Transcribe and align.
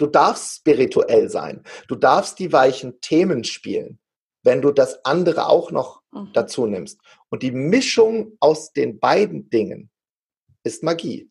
du 0.00 0.06
darfst 0.06 0.56
spirituell 0.56 1.28
sein. 1.28 1.62
Du 1.88 1.94
darfst 1.94 2.38
die 2.38 2.52
weichen 2.52 3.00
Themen 3.00 3.44
spielen, 3.44 3.98
wenn 4.42 4.62
du 4.62 4.72
das 4.72 5.04
andere 5.04 5.48
auch 5.48 5.70
noch 5.70 6.02
mhm. 6.12 6.30
dazu 6.32 6.66
nimmst. 6.66 7.00
Und 7.28 7.42
die 7.42 7.52
Mischung 7.52 8.36
aus 8.40 8.72
den 8.72 8.98
beiden 8.98 9.50
Dingen 9.50 9.90
ist 10.62 10.82
Magie. 10.82 11.30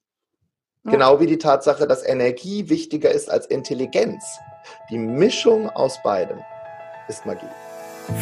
Ja. 0.86 0.91
Genau 0.91 1.20
wie 1.20 1.28
die 1.28 1.38
Tatsache, 1.38 1.88
dass 1.88 2.05
Energie 2.05 2.70
wichtiger 2.70 3.12
ist 3.12 3.29
als 3.29 3.46
Intelligenz. 3.46 4.23
Die 4.89 4.98
Mischung 4.98 5.70
aus 5.70 6.02
beidem 6.04 6.39
ist 7.07 7.25
Magie. 7.25 7.48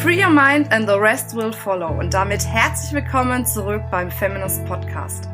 Free 0.00 0.22
your 0.22 0.30
mind 0.30 0.72
and 0.72 0.88
the 0.88 0.94
rest 0.94 1.34
will 1.34 1.52
follow. 1.52 1.88
Und 1.88 2.14
damit 2.14 2.46
herzlich 2.46 2.92
willkommen 2.92 3.44
zurück 3.44 3.82
beim 3.90 4.10
Feminist 4.12 4.64
Podcast. 4.66 5.28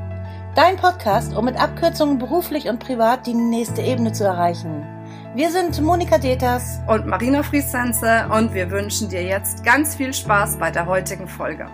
Dein 0.54 0.76
Podcast, 0.76 1.36
um 1.36 1.44
mit 1.44 1.60
Abkürzungen 1.60 2.18
beruflich 2.18 2.68
und 2.68 2.80
privat 2.80 3.26
die 3.26 3.34
nächste 3.34 3.82
Ebene 3.82 4.12
zu 4.12 4.24
erreichen. 4.24 4.97
Wir 5.34 5.50
sind 5.50 5.80
Monika 5.82 6.16
Deters 6.16 6.80
und 6.86 7.06
Marina 7.06 7.42
Friesense 7.42 8.26
und 8.32 8.54
wir 8.54 8.70
wünschen 8.70 9.10
dir 9.10 9.22
jetzt 9.22 9.62
ganz 9.62 9.94
viel 9.94 10.14
Spaß 10.14 10.56
bei 10.56 10.70
der 10.70 10.86
heutigen 10.86 11.28
Folge. 11.28 11.66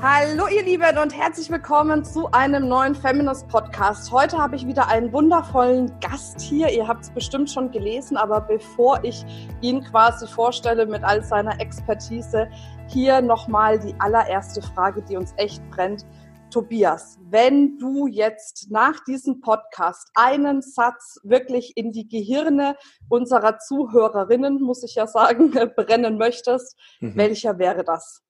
Hallo 0.00 0.46
ihr 0.48 0.62
Lieben 0.62 0.96
und 0.96 1.14
herzlich 1.14 1.50
willkommen 1.50 2.02
zu 2.02 2.30
einem 2.32 2.66
neuen 2.66 2.94
Feminist 2.94 3.46
Podcast. 3.48 4.10
Heute 4.10 4.38
habe 4.38 4.56
ich 4.56 4.66
wieder 4.66 4.88
einen 4.88 5.12
wundervollen 5.12 5.92
Gast 6.00 6.40
hier. 6.40 6.70
Ihr 6.70 6.88
habt 6.88 7.02
es 7.02 7.10
bestimmt 7.10 7.50
schon 7.50 7.70
gelesen, 7.70 8.16
aber 8.16 8.40
bevor 8.40 9.04
ich 9.04 9.24
ihn 9.60 9.84
quasi 9.84 10.26
vorstelle 10.26 10.86
mit 10.86 11.04
all 11.04 11.22
seiner 11.22 11.60
Expertise, 11.60 12.48
hier 12.88 13.20
nochmal 13.20 13.78
die 13.78 13.94
allererste 13.98 14.62
Frage, 14.62 15.02
die 15.02 15.18
uns 15.18 15.34
echt 15.36 15.62
brennt. 15.70 16.06
Tobias, 16.54 17.18
wenn 17.30 17.78
du 17.78 18.06
jetzt 18.06 18.70
nach 18.70 19.02
diesem 19.02 19.40
Podcast 19.40 20.06
einen 20.14 20.62
Satz 20.62 21.18
wirklich 21.24 21.76
in 21.76 21.90
die 21.90 22.06
Gehirne 22.06 22.76
unserer 23.08 23.58
Zuhörerinnen, 23.58 24.62
muss 24.62 24.84
ich 24.84 24.94
ja 24.94 25.08
sagen, 25.08 25.50
brennen 25.76 26.16
möchtest, 26.16 26.78
mhm. 27.00 27.16
welcher 27.16 27.58
wäre 27.58 27.82
das? 27.82 28.22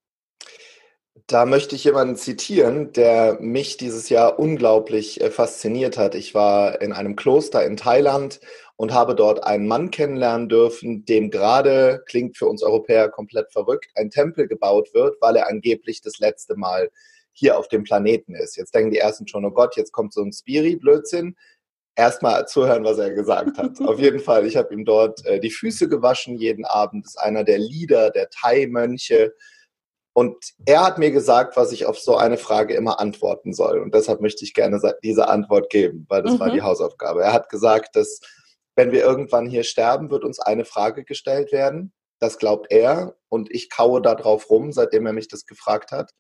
Da 1.27 1.45
möchte 1.45 1.77
ich 1.77 1.85
jemanden 1.85 2.17
zitieren, 2.17 2.95
der 2.95 3.37
mich 3.41 3.77
dieses 3.77 4.09
Jahr 4.09 4.39
unglaublich 4.39 5.21
äh, 5.21 5.31
fasziniert 5.31 5.99
hat. 5.99 6.15
Ich 6.15 6.35
war 6.35 6.81
in 6.81 6.95
einem 6.95 7.17
Kloster 7.17 7.63
in 7.67 7.77
Thailand 7.77 8.41
und 8.77 8.95
habe 8.95 9.15
dort 9.15 9.45
einen 9.45 9.69
Mann 9.69 9.91
kennenlernen 9.91 10.49
dürfen, 10.49 11.05
dem 11.05 11.31
gerade, 11.31 12.03
klingt 12.07 12.39
für 12.39 12.47
uns 12.47 12.63
Europäer 12.63 13.11
komplett 13.11 13.53
verrückt, 13.53 13.91
ein 13.97 14.09
Tempel 14.09 14.49
gebaut 14.49 14.95
wird, 14.95 15.21
weil 15.21 15.37
er 15.37 15.47
angeblich 15.47 16.01
das 16.01 16.21
letzte 16.21 16.57
Mal 16.57 16.91
hier 17.35 17.59
auf 17.59 17.69
dem 17.69 17.83
Planeten 17.83 18.35
ist. 18.35 18.57
Jetzt 18.57 18.75
denken 18.75 18.93
die 18.93 18.99
ersten 18.99 19.29
schon, 19.29 19.45
oh 19.45 19.51
Gott, 19.51 19.77
jetzt 19.77 19.93
kommt 19.93 20.15
so 20.15 20.23
ein 20.23 20.33
Spiri-Blödsinn. 20.33 21.37
Erstmal 21.97 22.47
zuhören, 22.47 22.85
was 22.85 22.99
er 22.99 23.13
gesagt 23.13 23.59
hat. 23.59 23.81
auf 23.81 23.99
jeden 23.99 24.21
Fall, 24.21 24.47
ich 24.47 24.57
habe 24.57 24.73
ihm 24.73 24.85
dort 24.85 25.25
äh, 25.27 25.41
die 25.41 25.51
Füße 25.51 25.89
gewaschen 25.89 26.37
jeden 26.37 26.65
Abend. 26.65 27.05
Das 27.05 27.15
ist 27.15 27.21
einer 27.21 27.45
der 27.45 27.59
Leader 27.59 28.11
der 28.11 28.31
Thai-Mönche. 28.31 29.35
Und 30.17 30.37
er 30.65 30.85
hat 30.85 30.99
mir 30.99 31.11
gesagt, 31.11 31.57
was 31.57 31.73
ich 31.73 31.87
auf 31.87 31.99
so 31.99 32.17
eine 32.17 32.39
Frage 32.39 32.75
immer 32.75 33.01
antworten 33.01 33.53
soll. 33.53 33.81
Und 33.81 33.95
deshalb 33.95 34.21
möchte 34.21 34.45
ich 34.45 34.55
gerne 34.55 34.81
diese 35.03 35.29
Antwort 35.29 35.71
geben, 35.71 36.07
weil 36.09 36.23
das 36.23 36.35
mhm. 36.35 36.41
war 36.41 36.51
die 36.51 36.63
Hausaufgabe. 36.63 37.23
Er 37.23 37.33
hat 37.33 37.49
gesagt, 37.49 37.97
dass 37.97 38.21
wenn 38.77 38.93
wir 38.93 39.03
irgendwann 39.03 39.47
hier 39.47 39.65
sterben, 39.65 40.11
wird 40.11 40.25
uns 40.25 40.39
eine 40.39 40.65
Frage 40.65 41.05
gestellt 41.05 41.51
werden. 41.53 41.93
Das 42.21 42.39
glaubt 42.39 42.71
er 42.71 43.17
und 43.29 43.51
ich 43.53 43.71
kaue 43.71 44.01
da 44.01 44.15
drauf 44.15 44.51
rum, 44.51 44.73
seitdem 44.73 45.05
er 45.07 45.13
mich 45.13 45.29
das 45.29 45.47
gefragt 45.47 45.91
hat. 45.91 46.13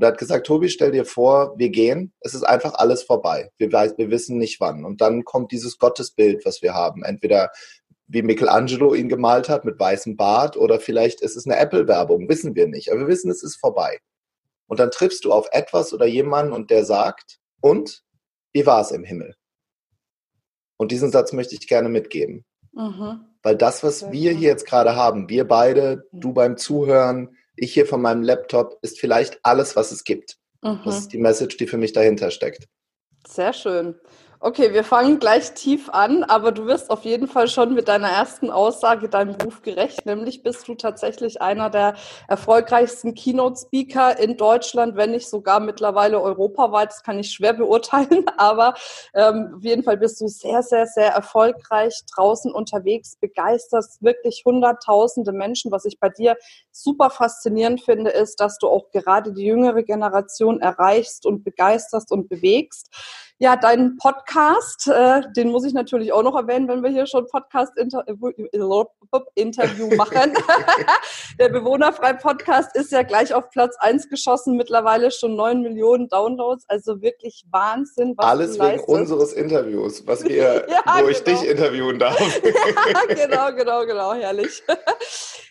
Und 0.00 0.04
er 0.04 0.12
hat 0.12 0.18
gesagt, 0.18 0.46
Tobi, 0.46 0.70
stell 0.70 0.92
dir 0.92 1.04
vor, 1.04 1.58
wir 1.58 1.68
gehen, 1.68 2.14
es 2.20 2.32
ist 2.32 2.42
einfach 2.42 2.72
alles 2.72 3.02
vorbei. 3.02 3.50
Wir, 3.58 3.70
wir 3.70 4.10
wissen 4.10 4.38
nicht 4.38 4.58
wann. 4.58 4.86
Und 4.86 5.02
dann 5.02 5.24
kommt 5.24 5.52
dieses 5.52 5.76
Gottesbild, 5.76 6.46
was 6.46 6.62
wir 6.62 6.72
haben. 6.72 7.04
Entweder 7.04 7.50
wie 8.06 8.22
Michelangelo 8.22 8.94
ihn 8.94 9.10
gemalt 9.10 9.50
hat 9.50 9.66
mit 9.66 9.78
weißem 9.78 10.16
Bart 10.16 10.56
oder 10.56 10.80
vielleicht 10.80 11.20
ist 11.20 11.36
es 11.36 11.44
eine 11.44 11.58
Apple-Werbung, 11.58 12.30
wissen 12.30 12.54
wir 12.54 12.66
nicht. 12.66 12.90
Aber 12.90 13.00
wir 13.00 13.08
wissen, 13.08 13.30
es 13.30 13.42
ist 13.42 13.56
vorbei. 13.56 13.98
Und 14.68 14.80
dann 14.80 14.90
triffst 14.90 15.26
du 15.26 15.34
auf 15.34 15.48
etwas 15.52 15.92
oder 15.92 16.06
jemanden 16.06 16.54
und 16.54 16.70
der 16.70 16.86
sagt, 16.86 17.38
und 17.60 18.02
wie 18.54 18.64
war 18.64 18.80
es 18.80 18.92
im 18.92 19.04
Himmel? 19.04 19.34
Und 20.78 20.92
diesen 20.92 21.10
Satz 21.10 21.34
möchte 21.34 21.54
ich 21.56 21.68
gerne 21.68 21.90
mitgeben. 21.90 22.46
Mhm. 22.72 23.26
Weil 23.42 23.56
das, 23.56 23.82
was 23.82 24.10
wir 24.10 24.32
hier 24.32 24.48
jetzt 24.48 24.64
gerade 24.64 24.96
haben, 24.96 25.28
wir 25.28 25.46
beide, 25.46 26.08
du 26.10 26.32
beim 26.32 26.56
Zuhören, 26.56 27.36
ich 27.60 27.74
hier 27.74 27.86
von 27.86 28.02
meinem 28.02 28.22
Laptop, 28.22 28.78
ist 28.82 28.98
vielleicht 28.98 29.38
alles, 29.42 29.76
was 29.76 29.92
es 29.92 30.04
gibt. 30.04 30.38
Mhm. 30.62 30.80
Das 30.84 30.98
ist 30.98 31.12
die 31.12 31.18
Message, 31.18 31.56
die 31.56 31.66
für 31.66 31.78
mich 31.78 31.92
dahinter 31.92 32.30
steckt. 32.30 32.68
Sehr 33.26 33.52
schön. 33.52 33.94
Okay, 34.42 34.72
wir 34.72 34.84
fangen 34.84 35.18
gleich 35.18 35.52
tief 35.52 35.90
an, 35.90 36.24
aber 36.24 36.50
du 36.50 36.64
wirst 36.64 36.88
auf 36.88 37.04
jeden 37.04 37.28
Fall 37.28 37.46
schon 37.46 37.74
mit 37.74 37.88
deiner 37.88 38.08
ersten 38.08 38.50
Aussage 38.50 39.10
deinem 39.10 39.36
Beruf 39.36 39.60
gerecht. 39.60 40.06
Nämlich 40.06 40.42
bist 40.42 40.66
du 40.66 40.74
tatsächlich 40.74 41.42
einer 41.42 41.68
der 41.68 41.94
erfolgreichsten 42.26 43.14
Keynote-Speaker 43.14 44.18
in 44.18 44.38
Deutschland, 44.38 44.96
wenn 44.96 45.10
nicht 45.10 45.28
sogar 45.28 45.60
mittlerweile 45.60 46.22
europaweit. 46.22 46.88
Das 46.88 47.02
kann 47.02 47.18
ich 47.18 47.32
schwer 47.32 47.52
beurteilen, 47.52 48.24
aber 48.38 48.72
ähm, 49.12 49.56
auf 49.58 49.62
jeden 49.62 49.82
Fall 49.82 49.98
bist 49.98 50.22
du 50.22 50.28
sehr, 50.28 50.62
sehr, 50.62 50.86
sehr 50.86 51.12
erfolgreich 51.12 52.00
draußen 52.14 52.50
unterwegs, 52.50 53.16
begeisterst 53.16 54.02
wirklich 54.02 54.44
hunderttausende 54.46 55.32
Menschen. 55.32 55.70
Was 55.70 55.84
ich 55.84 56.00
bei 56.00 56.08
dir 56.08 56.34
super 56.82 57.10
faszinierend 57.10 57.82
finde, 57.82 58.10
ist, 58.10 58.40
dass 58.40 58.58
du 58.58 58.68
auch 58.68 58.90
gerade 58.90 59.32
die 59.32 59.44
jüngere 59.44 59.82
Generation 59.82 60.60
erreichst 60.60 61.26
und 61.26 61.44
begeisterst 61.44 62.12
und 62.12 62.28
bewegst. 62.28 62.88
Ja, 63.42 63.56
dein 63.56 63.96
Podcast, 63.96 64.86
äh, 64.86 65.22
den 65.34 65.50
muss 65.50 65.64
ich 65.64 65.72
natürlich 65.72 66.12
auch 66.12 66.22
noch 66.22 66.36
erwähnen, 66.36 66.68
wenn 66.68 66.82
wir 66.82 66.90
hier 66.90 67.06
schon 67.06 67.26
Podcast-Interview 67.26 69.88
äh, 69.88 69.96
machen. 69.96 70.34
Der 71.38 71.48
Bewohnerfrei-Podcast 71.48 72.76
ist 72.76 72.92
ja 72.92 73.02
gleich 73.02 73.32
auf 73.32 73.48
Platz 73.48 73.76
eins 73.78 74.10
geschossen, 74.10 74.58
mittlerweile 74.58 75.10
schon 75.10 75.36
neun 75.36 75.62
Millionen 75.62 76.10
Downloads, 76.10 76.66
also 76.68 77.00
wirklich 77.00 77.46
Wahnsinn. 77.50 78.12
Was 78.18 78.26
Alles 78.26 78.54
wegen 78.56 78.64
leistest. 78.64 78.88
unseres 78.90 79.32
Interviews, 79.32 80.06
was 80.06 80.22
wir, 80.22 80.34
ja, 80.68 80.82
wo 80.84 80.98
genau. 80.98 81.08
ich 81.08 81.24
dich 81.24 81.48
interviewen 81.48 81.98
darf. 81.98 82.20
ja, 82.44 83.14
genau, 83.14 83.56
genau, 83.56 83.86
genau, 83.86 84.12
herrlich. 84.12 84.62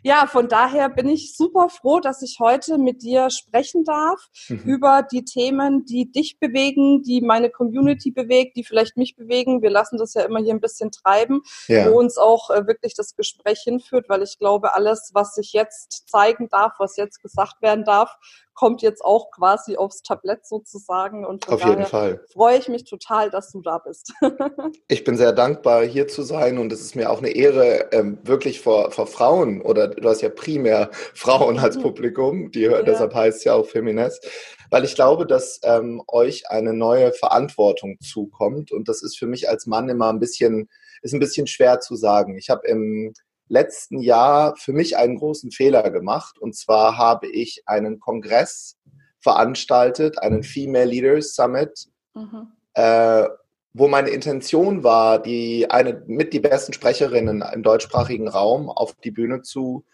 ja, 0.04 0.28
von 0.28 0.48
daher 0.48 0.90
bin 0.90 1.10
ich 1.10 1.19
super 1.36 1.70
froh, 1.70 2.00
dass 2.00 2.22
ich 2.22 2.38
heute 2.40 2.78
mit 2.78 3.02
dir 3.04 3.30
sprechen 3.30 3.84
darf 3.84 4.20
mhm. 4.48 4.62
über 4.66 5.04
die 5.12 5.26
Themen, 5.26 5.86
die 5.86 6.12
dich 6.12 6.40
bewegen, 6.40 7.04
die 7.04 7.22
meine 7.22 7.50
Community 7.50 7.90
Community 7.90 8.12
bewegt, 8.12 8.56
die 8.56 8.64
vielleicht 8.64 8.98
mich 8.98 9.16
bewegen. 9.16 9.62
Wir 9.62 9.70
lassen 9.70 9.98
das 9.98 10.14
ja 10.14 10.24
immer 10.24 10.40
hier 10.40 10.54
ein 10.54 10.60
bisschen 10.60 10.92
treiben, 10.92 11.42
ja. 11.68 11.90
wo 11.90 12.00
uns 12.00 12.18
auch 12.18 12.50
äh, 12.50 12.68
wirklich 12.68 12.94
das 12.96 13.16
Gespräch 13.16 13.62
hinführt, 13.64 14.08
weil 14.10 14.24
ich 14.24 14.38
glaube, 14.38 14.74
alles, 14.74 15.12
was 15.14 15.36
sich 15.36 15.54
jetzt 15.54 16.10
zeigen 16.10 16.50
darf, 16.50 16.74
was 16.80 16.98
jetzt 16.98 17.22
gesagt 17.22 17.62
werden 17.62 17.84
darf, 17.84 18.16
kommt 18.60 18.82
jetzt 18.82 19.06
auch 19.06 19.32
quasi 19.32 19.78
aufs 19.78 20.04
Tablett 20.04 20.46
sozusagen. 20.46 21.26
Und 21.26 21.48
Auf 21.48 21.64
jeden 21.64 21.86
Fall. 21.86 22.26
freue 22.34 22.58
ich 22.58 22.68
mich 22.68 22.84
total, 22.84 23.30
dass 23.30 23.54
du 23.54 23.62
da 23.62 23.78
bist. 23.78 24.12
ich 24.90 25.06
bin 25.06 25.16
sehr 25.16 25.32
dankbar, 25.32 25.86
hier 25.86 26.10
zu 26.10 26.24
sein 26.24 26.58
und 26.58 26.74
es 26.74 26.82
ist 26.82 26.94
mir 26.94 27.10
auch 27.10 27.20
eine 27.20 27.30
Ehre, 27.30 27.88
ähm, 27.94 28.18
wirklich 28.24 28.60
vor, 28.60 28.92
vor 28.92 29.08
Frauen 29.08 29.62
oder 29.62 29.88
du 29.88 30.10
hast 30.10 30.20
ja 30.20 30.28
primär 30.28 30.90
Frauen 31.14 31.58
als 31.58 31.78
mhm. 31.78 31.84
Publikum, 31.84 32.52
die, 32.52 32.64
ja. 32.64 32.82
deshalb 32.82 33.14
heißt 33.14 33.38
es 33.38 33.44
ja 33.46 33.54
auch 33.54 33.66
Feminist, 33.66 34.28
weil 34.72 34.84
ich 34.84 34.94
glaube, 34.94 35.26
dass 35.26 35.62
ähm, 35.64 36.04
euch 36.10 36.50
eine 36.50 36.74
neue 36.74 37.14
Verantwortung 37.14 37.98
zukommt 38.02 38.74
und 38.74 38.90
das 38.90 39.04
ist 39.04 39.18
für 39.18 39.28
mich 39.28 39.48
als 39.48 39.68
Mann 39.68 39.88
immer 39.88 40.10
ein 40.10 40.20
bisschen, 40.20 40.68
ist 41.02 41.14
ein 41.14 41.22
bisschen 41.22 41.48
schwer 41.48 41.80
zu 41.80 41.96
sagen. 41.96 42.38
Ich 42.38 42.50
habe 42.50 42.68
im 42.68 43.14
letzten 43.50 44.00
Jahr 44.00 44.56
für 44.56 44.72
mich 44.72 44.96
einen 44.98 45.18
großen 45.18 45.52
Fehler 45.52 45.90
gemacht. 45.92 46.40
Und 46.40 46.56
zwar 46.56 46.98
habe 46.98 47.28
ich 47.28 47.64
einen 47.66 48.00
Kongress 48.00 48.78
veranstaltet, 49.20 50.20
einen 50.20 50.44
Female 50.44 50.86
Leaders 50.86 51.36
Summit, 51.36 51.88
mhm. 52.14 52.54
äh, 52.74 53.28
wo 53.74 53.88
meine 53.88 54.10
Intention 54.10 54.84
war, 54.84 55.22
die 55.22 55.70
eine 55.70 56.04
mit 56.08 56.34
die 56.34 56.40
besten 56.40 56.74
Sprecherinnen 56.74 57.44
im 57.54 57.64
deutschsprachigen 57.64 58.28
Raum 58.28 58.70
auf 58.70 58.94
die 59.04 59.12
Bühne 59.12 59.42
zu 59.42 59.86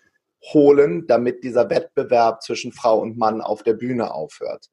holen, 0.53 1.07
damit 1.07 1.43
dieser 1.43 1.69
Wettbewerb 1.69 2.43
zwischen 2.43 2.71
Frau 2.71 2.99
und 2.99 3.17
Mann 3.17 3.41
auf 3.41 3.63
der 3.63 3.73
Bühne 3.73 4.13
aufhört. 4.13 4.69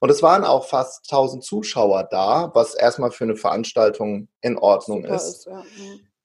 Und 0.00 0.10
es 0.10 0.22
waren 0.22 0.44
auch 0.44 0.66
fast 0.66 1.10
1000 1.10 1.42
Zuschauer 1.42 2.04
da, 2.10 2.50
was 2.54 2.74
erstmal 2.74 3.10
für 3.10 3.24
eine 3.24 3.36
Veranstaltung 3.36 4.28
in 4.42 4.58
Ordnung 4.58 5.02
Super 5.02 5.14
ist. 5.14 5.28
ist 5.28 5.46
ja. 5.46 5.64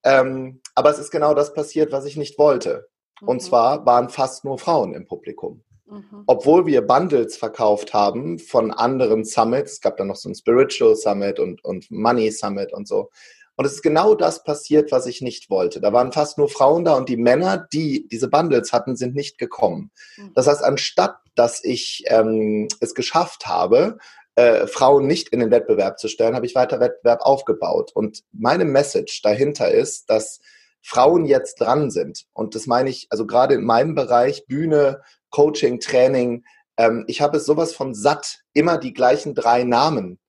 Ähm, 0.04 0.62
aber 0.76 0.90
es 0.90 1.00
ist 1.00 1.12
genau 1.12 1.34
das 1.34 1.54
passiert, 1.54 1.92
was 1.92 2.06
ich 2.06 2.18
nicht 2.18 2.38
wollte. 2.38 2.88
Mhm. 3.22 3.28
Und 3.28 3.42
zwar 3.42 3.86
waren 3.86 4.10
fast 4.10 4.46
nur 4.46 4.58
Frauen 4.58 4.94
im 4.94 5.06
Publikum. 5.06 5.64
Mhm. 5.86 6.24
Obwohl 6.28 6.66
wir 6.66 6.82
Bundles 6.82 7.38
verkauft 7.38 7.94
haben 7.94 8.40
von 8.40 8.72
anderen 8.72 9.26
Summits, 9.26 9.74
es 9.74 9.82
gab 9.82 9.98
dann 9.98 10.08
noch 10.08 10.16
so 10.16 10.30
ein 10.30 10.36
Spiritual 10.36 10.96
Summit 10.96 11.40
und, 11.40 11.64
und 11.64 11.90
Money 11.92 12.32
Summit 12.32 12.74
und 12.74 12.88
so. 12.88 13.10
Und 13.58 13.66
es 13.66 13.74
ist 13.74 13.84
genau 13.84 14.16
das 14.16 14.44
passiert, 14.44 14.92
was 14.92 15.06
ich 15.06 15.22
nicht 15.22 15.50
wollte. 15.50 15.82
Da 15.82 15.94
waren 15.94 16.14
fast 16.14 16.38
nur 16.38 16.50
Frauen 16.50 16.86
da 16.86 16.96
und 16.96 17.10
die 17.10 17.18
Männer, 17.18 17.68
die 17.72 18.08
diese 18.08 18.30
Bundles 18.30 18.74
hatten, 18.74 18.96
sind 18.96 19.14
nicht 19.14 19.38
gekommen. 19.38 19.92
Mhm. 20.18 20.32
Das 20.34 20.48
heißt, 20.48 20.64
anstatt 20.64 21.22
dass 21.36 21.64
ich 21.64 22.04
ähm, 22.08 22.68
es 22.80 22.94
geschafft 22.94 23.48
habe, 23.48 23.98
äh, 24.36 24.68
Frauen 24.68 25.08
nicht 25.08 25.30
in 25.30 25.40
den 25.40 25.52
Wettbewerb 25.52 26.00
zu 26.00 26.08
stellen, 26.08 26.36
habe 26.36 26.46
ich 26.46 26.56
weiter 26.56 26.80
Wettbewerb 26.80 27.22
aufgebaut. 27.22 27.92
Und 27.94 28.24
meine 28.32 28.66
Message 28.66 29.22
dahinter 29.22 29.72
ist, 29.72 30.10
dass 30.10 30.40
Frauen 30.82 31.26
jetzt 31.26 31.60
dran 31.60 31.92
sind. 31.92 32.26
Und 32.34 32.56
das 32.56 32.66
meine 32.66 32.90
ich, 32.90 33.08
also 33.10 33.26
gerade 33.28 33.56
in 33.56 33.64
meinem 33.64 33.96
Bereich, 33.96 34.46
Bühne, 34.48 35.02
Coaching, 35.30 35.80
Training, 35.80 36.44
ähm, 36.78 37.06
ich 37.08 37.22
habe 37.22 37.38
es 37.38 37.46
sowas 37.46 37.74
von 37.74 37.94
satt, 37.94 38.40
immer 38.54 38.78
die 38.78 38.94
gleichen 38.94 39.36
drei 39.36 39.64
Namen 39.64 40.20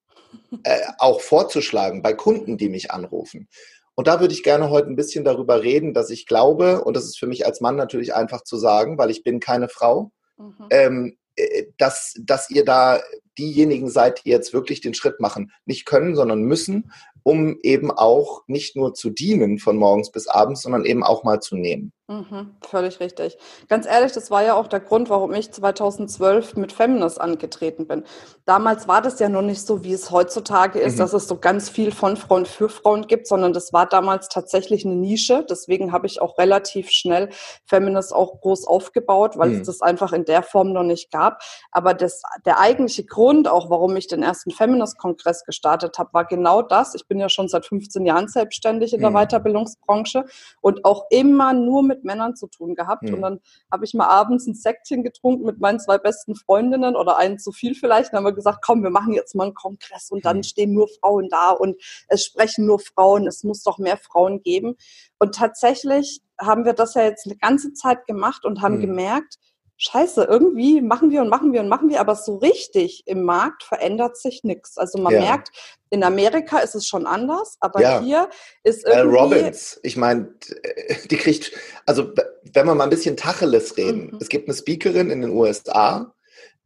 äh, 0.65 0.81
auch 0.99 1.21
vorzuschlagen 1.21 2.03
bei 2.03 2.13
Kunden, 2.13 2.59
die 2.59 2.69
mich 2.69 2.91
anrufen. 2.91 3.49
Und 3.95 4.07
da 4.07 4.21
würde 4.21 4.35
ich 4.35 4.43
gerne 4.43 4.71
heute 4.71 4.89
ein 4.89 4.97
bisschen 4.97 5.25
darüber 5.25 5.63
reden, 5.63 5.93
dass 5.95 6.11
ich 6.11 6.27
glaube, 6.27 6.83
und 6.83 6.97
das 6.97 7.05
ist 7.05 7.19
für 7.19 7.27
mich 7.27 7.45
als 7.45 7.61
Mann 7.61 7.77
natürlich 7.77 8.15
einfach 8.15 8.43
zu 8.43 8.57
sagen, 8.57 8.97
weil 8.99 9.11
ich 9.11 9.23
bin 9.23 9.39
keine 9.39 9.69
Frau, 9.69 10.13
mhm. 10.39 10.67
ähm, 10.71 11.19
äh, 11.37 11.67
dass, 11.79 12.15
dass 12.21 12.51
ihr 12.51 12.65
da 12.65 13.01
diejenigen 13.39 13.89
seid, 13.89 14.25
die 14.25 14.31
jetzt 14.31 14.53
wirklich 14.53 14.81
den 14.81 14.95
Schritt 14.95 15.21
machen, 15.21 15.53
nicht 15.65 15.87
können, 15.87 16.15
sondern 16.15 16.43
müssen, 16.43 16.93
um 17.23 17.59
eben 17.63 17.91
auch 17.91 18.43
nicht 18.47 18.77
nur 18.77 18.95
zu 18.95 19.11
dienen 19.11 19.59
von 19.59 19.77
morgens 19.77 20.11
bis 20.11 20.29
abends, 20.29 20.63
sondern 20.63 20.85
eben 20.85 21.03
auch 21.03 21.25
mal 21.25 21.41
zu 21.41 21.57
nehmen. 21.57 21.93
Mhm, 22.09 22.57
völlig 22.69 22.99
richtig. 22.99 23.39
Ganz 23.69 23.87
ehrlich, 23.87 24.11
das 24.11 24.31
war 24.31 24.43
ja 24.43 24.55
auch 24.55 24.67
der 24.67 24.81
Grund, 24.81 25.09
warum 25.09 25.33
ich 25.35 25.53
2012 25.53 26.57
mit 26.57 26.73
Feminist 26.73 27.21
angetreten 27.21 27.87
bin. 27.87 28.03
Damals 28.45 28.89
war 28.89 29.01
das 29.01 29.21
ja 29.21 29.29
noch 29.29 29.41
nicht 29.43 29.65
so, 29.65 29.85
wie 29.85 29.93
es 29.93 30.11
heutzutage 30.11 30.81
ist, 30.81 30.95
mhm. 30.95 30.99
dass 30.99 31.13
es 31.13 31.29
so 31.29 31.39
ganz 31.39 31.71
viel 31.71 31.93
von 31.93 32.17
Frauen 32.17 32.45
für 32.45 32.69
Frauen 32.69 33.07
gibt, 33.07 33.29
sondern 33.29 33.53
das 33.53 33.73
war 33.73 33.87
damals 33.87 34.29
tatsächlich 34.29 34.85
eine 34.85 34.97
Nische. 34.97 35.47
Deswegen 35.49 35.93
habe 35.93 36.09
ich 36.09 36.21
auch 36.21 36.39
relativ 36.39 36.91
schnell 36.91 37.29
Feminist 37.67 38.13
auch 38.13 38.41
groß 38.41 38.67
aufgebaut, 38.67 39.39
weil 39.39 39.51
mhm. 39.51 39.61
es 39.61 39.67
das 39.69 39.81
einfach 39.81 40.13
in 40.13 40.25
der 40.25 40.43
Form 40.43 40.73
noch 40.73 40.83
nicht 40.83 41.13
gab. 41.13 41.41
Aber 41.71 41.95
das, 41.95 42.21
der 42.45 42.59
eigentliche 42.59 43.05
Grund, 43.05 43.47
auch 43.47 43.71
warum 43.71 43.95
ich 43.97 44.09
den 44.09 44.25
ersten 44.25 44.51
Feminist-Kongress 44.51 45.45
gestartet 45.45 45.99
habe, 45.99 46.13
war 46.13 46.25
genau 46.25 46.63
das. 46.63 46.97
Ich 46.97 47.07
bin 47.07 47.21
ja 47.21 47.29
schon 47.29 47.47
seit 47.47 47.65
15 47.65 48.05
Jahren 48.05 48.27
selbstständig 48.27 48.93
in 48.93 49.01
der 49.01 49.11
mhm. 49.11 49.15
Weiterbildungsbranche 49.15 50.25
und 50.61 50.85
auch 50.85 51.07
immer 51.11 51.53
nur 51.53 51.85
mit 51.85 51.92
Männern 52.03 52.37
zu 52.37 52.47
tun 52.47 52.75
gehabt. 52.75 53.05
Mhm. 53.05 53.15
Und 53.15 53.21
dann 53.23 53.41
habe 53.71 53.85
ich 53.85 53.95
mal 53.95 54.09
abends 54.09 54.47
ein 54.47 54.55
Säckchen 54.55 55.03
getrunken 55.03 55.45
mit 55.45 55.61
meinen 55.61 55.81
zwei 55.81 55.99
besten 55.99 56.35
Freundinnen 56.35 56.97
oder 56.97 57.19
einen 57.19 57.39
zu 57.39 57.53
viel 57.53 57.75
vielleicht. 57.75 58.13
Dann 58.13 58.19
haben 58.19 58.25
wir 58.25 58.33
gesagt, 58.33 58.59
komm, 58.63 58.83
wir 58.83 58.91
machen 58.91 59.13
jetzt 59.13 59.35
mal 59.35 59.45
einen 59.45 59.55
Kongress 59.55 60.11
und 60.11 60.25
dann 60.25 60.39
mhm. 60.39 60.43
stehen 60.43 60.73
nur 60.73 60.89
Frauen 61.01 61.29
da 61.29 61.51
und 61.51 61.81
es 62.09 62.25
sprechen 62.25 62.67
nur 62.67 62.81
Frauen. 62.81 63.27
Es 63.27 63.45
muss 63.45 63.63
doch 63.63 63.79
mehr 63.79 63.97
Frauen 63.97 64.43
geben. 64.43 64.77
Und 65.19 65.35
tatsächlich 65.35 66.21
haben 66.41 66.65
wir 66.65 66.73
das 66.73 66.95
ja 66.95 67.03
jetzt 67.03 67.27
eine 67.27 67.37
ganze 67.37 67.73
Zeit 67.73 68.07
gemacht 68.07 68.45
und 68.45 68.63
haben 68.63 68.77
mhm. 68.77 68.83
gemerkt, 68.83 69.39
Scheiße, 69.85 70.25
irgendwie 70.25 70.81
machen 70.81 71.11
wir 71.11 71.23
und 71.23 71.29
machen 71.29 71.53
wir 71.53 71.61
und 71.61 71.69
machen 71.69 71.89
wir, 71.89 72.01
aber 72.01 72.15
so 72.15 72.37
richtig 72.37 73.03
im 73.07 73.25
Markt 73.25 73.65
verändert 73.65 74.17
sich 74.17 74.45
nichts. 74.45 74.79
Also 74.79 74.99
man 74.99 75.13
ja. 75.13 75.21
merkt, 75.21 75.51
in 75.91 76.05
Amerika 76.05 76.59
ist 76.59 76.77
es 76.77 76.87
schon 76.87 77.05
anders, 77.05 77.57
aber 77.59 77.81
ja. 77.81 78.01
hier 78.01 78.31
ist 78.63 78.87
irgendwie... 78.87 79.17
Äh, 79.17 79.21
Robbins, 79.21 79.81
ich 79.83 79.97
meine, 79.97 80.33
die 81.11 81.17
kriegt, 81.17 81.51
also 81.85 82.13
wenn 82.53 82.67
wir 82.67 82.77
mal 82.77 82.85
ein 82.85 82.91
bisschen 82.91 83.17
Tacheles 83.17 83.77
reden, 83.77 84.13
mhm. 84.13 84.19
es 84.21 84.29
gibt 84.29 84.47
eine 84.47 84.57
Speakerin 84.57 85.11
in 85.11 85.23
den 85.23 85.31
USA, 85.31 86.15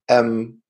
ähm, 0.09 0.62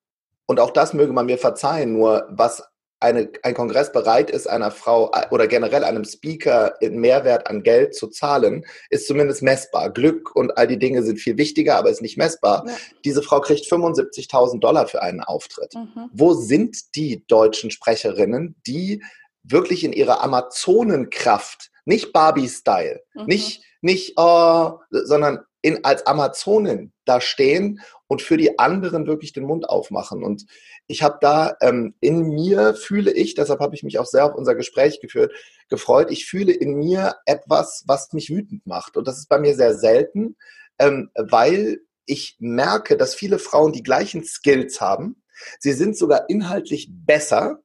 und 0.47 0.61
auch 0.61 0.71
das 0.71 0.95
möge 0.95 1.13
man 1.13 1.27
mir 1.27 1.39
verzeihen, 1.39 1.95
nur 1.95 2.29
was 2.31 2.63
eine, 3.01 3.31
ein 3.43 3.55
Kongress 3.55 3.93
bereit 3.93 4.31
ist, 4.31 4.47
einer 4.47 4.71
Frau 4.71 5.11
äh, 5.13 5.27
oder 5.31 5.47
generell 5.47 5.85
einem 5.85 6.05
Speaker 6.05 6.75
in 6.81 6.99
Mehrwert 6.99 7.49
an 7.49 7.63
Geld 7.63 7.95
zu 7.95 8.09
zahlen, 8.09 8.65
ist 8.91 9.07
zumindest 9.07 9.43
messbar. 9.43 9.91
Glück 9.91 10.35
und 10.35 10.57
all 10.57 10.67
die 10.67 10.79
Dinge 10.79 11.03
sind 11.03 11.19
viel 11.19 11.37
wichtiger, 11.37 11.77
aber 11.77 11.91
ist 11.91 12.03
nicht 12.03 12.17
messbar. 12.17 12.65
Ja. 12.67 12.75
Diese 13.05 13.23
Frau 13.23 13.41
kriegt 13.41 13.67
75.000 13.67 14.61
Dollar 14.61 14.89
für 14.89 15.03
einen 15.03 15.21
Auftritt. 15.21 15.75
Mhm. 15.75 16.11
Wo 16.13 16.33
sind 16.35 16.95
die 16.95 17.25
deutschen 17.27 17.71
Sprecherinnen, 17.71 18.57
die 18.67 19.03
wirklich 19.43 19.85
in 19.85 19.93
ihrer 19.93 20.23
Amazonenkraft, 20.23 21.71
nicht 21.85 22.13
Barbie-Style, 22.13 23.03
mhm. 23.15 23.27
nicht, 23.27 23.63
nicht, 23.83 24.15
oh, 24.17 24.79
sondern 24.91 25.41
in, 25.67 25.85
als 25.85 26.07
Amazonen 26.07 26.93
da 27.07 27.21
stehen 27.21 27.81
und 28.07 28.23
für 28.23 28.37
die 28.37 28.57
anderen 28.61 29.09
wirklich 29.09 29.33
den 29.33 29.43
Mund 29.43 29.69
aufmachen. 29.69 30.23
Und 30.23 30.47
ich 30.87 31.03
habe 31.03 31.19
da 31.21 31.57
ähm, 31.61 31.97
in 31.99 32.29
mir 32.29 32.75
fühle 32.75 33.11
ich, 33.11 33.35
deshalb 33.35 33.59
habe 33.59 33.75
ich 33.75 33.83
mich 33.83 33.99
auch 33.99 34.07
sehr 34.07 34.27
auf 34.27 34.37
unser 34.37 34.55
Gespräch 34.55 35.01
geführt, 35.01 35.33
gefreut, 35.69 36.13
ich 36.13 36.27
fühle 36.27 36.53
in 36.53 36.75
mir 36.75 37.17
etwas, 37.27 37.83
was 37.89 38.13
mich 38.13 38.31
wütend 38.31 38.65
macht. 38.65 38.97
Und 38.97 39.09
das 39.09 39.19
ist 39.19 39.29
bei 39.29 39.41
mir 39.41 39.57
sehr 39.57 39.75
selten, 39.75 40.37
ähm, 40.79 41.11
weil 41.17 41.81
ich 42.05 42.37
merke, 42.39 42.97
dass 42.97 43.17
viele 43.17 43.41
Frauen 43.41 43.73
die 43.73 43.83
gleichen 43.83 44.23
Skills 44.23 44.81
haben. 44.81 45.21
Sie 45.59 45.73
sind 45.73 45.99
sogar 45.99 46.31
inhaltlich 46.31 46.91
besser, 46.93 47.59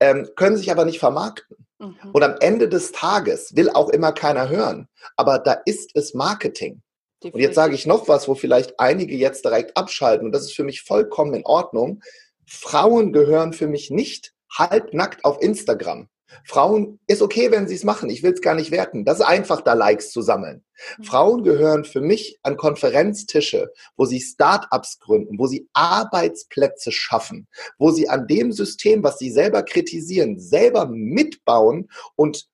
ähm, 0.00 0.28
können 0.34 0.56
sich 0.56 0.72
aber 0.72 0.84
nicht 0.84 0.98
vermarkten. 0.98 1.64
Mhm. 1.78 1.94
Und 2.12 2.24
am 2.24 2.34
Ende 2.40 2.68
des 2.68 2.90
Tages 2.90 3.54
will 3.54 3.70
auch 3.70 3.90
immer 3.90 4.10
keiner 4.10 4.48
hören. 4.48 4.88
Aber 5.14 5.38
da 5.38 5.52
ist 5.64 5.92
es 5.94 6.12
Marketing. 6.12 6.82
Definitiv. 7.22 7.34
Und 7.34 7.40
jetzt 7.40 7.54
sage 7.54 7.74
ich 7.74 7.86
noch 7.86 8.08
was, 8.08 8.28
wo 8.28 8.34
vielleicht 8.34 8.78
einige 8.78 9.16
jetzt 9.16 9.44
direkt 9.44 9.76
abschalten. 9.76 10.26
Und 10.26 10.32
das 10.32 10.42
ist 10.42 10.54
für 10.54 10.64
mich 10.64 10.82
vollkommen 10.82 11.34
in 11.34 11.46
Ordnung. 11.46 12.02
Frauen 12.46 13.12
gehören 13.12 13.52
für 13.52 13.66
mich 13.66 13.90
nicht 13.90 14.32
halbnackt 14.50 15.24
auf 15.24 15.40
Instagram. 15.40 16.08
Frauen 16.44 16.98
ist 17.06 17.22
okay, 17.22 17.50
wenn 17.50 17.68
sie 17.68 17.74
es 17.74 17.84
machen. 17.84 18.10
Ich 18.10 18.22
will 18.22 18.32
es 18.32 18.40
gar 18.40 18.54
nicht 18.54 18.70
werten. 18.70 19.04
Das 19.04 19.20
ist 19.20 19.26
einfach, 19.26 19.60
da 19.60 19.74
Likes 19.74 20.10
zu 20.10 20.22
sammeln. 20.22 20.64
Mhm. 20.98 21.04
Frauen 21.04 21.42
gehören 21.44 21.84
für 21.84 22.00
mich 22.00 22.38
an 22.42 22.56
Konferenztische, 22.56 23.72
wo 23.96 24.04
sie 24.04 24.20
Start-ups 24.20 24.98
gründen, 24.98 25.38
wo 25.38 25.46
sie 25.46 25.68
Arbeitsplätze 25.72 26.92
schaffen, 26.92 27.46
wo 27.78 27.90
sie 27.90 28.08
an 28.08 28.26
dem 28.26 28.52
System, 28.52 29.02
was 29.02 29.18
sie 29.18 29.30
selber 29.30 29.62
kritisieren, 29.62 30.38
selber 30.38 30.86
mitbauen 30.86 31.88
und 32.16 32.46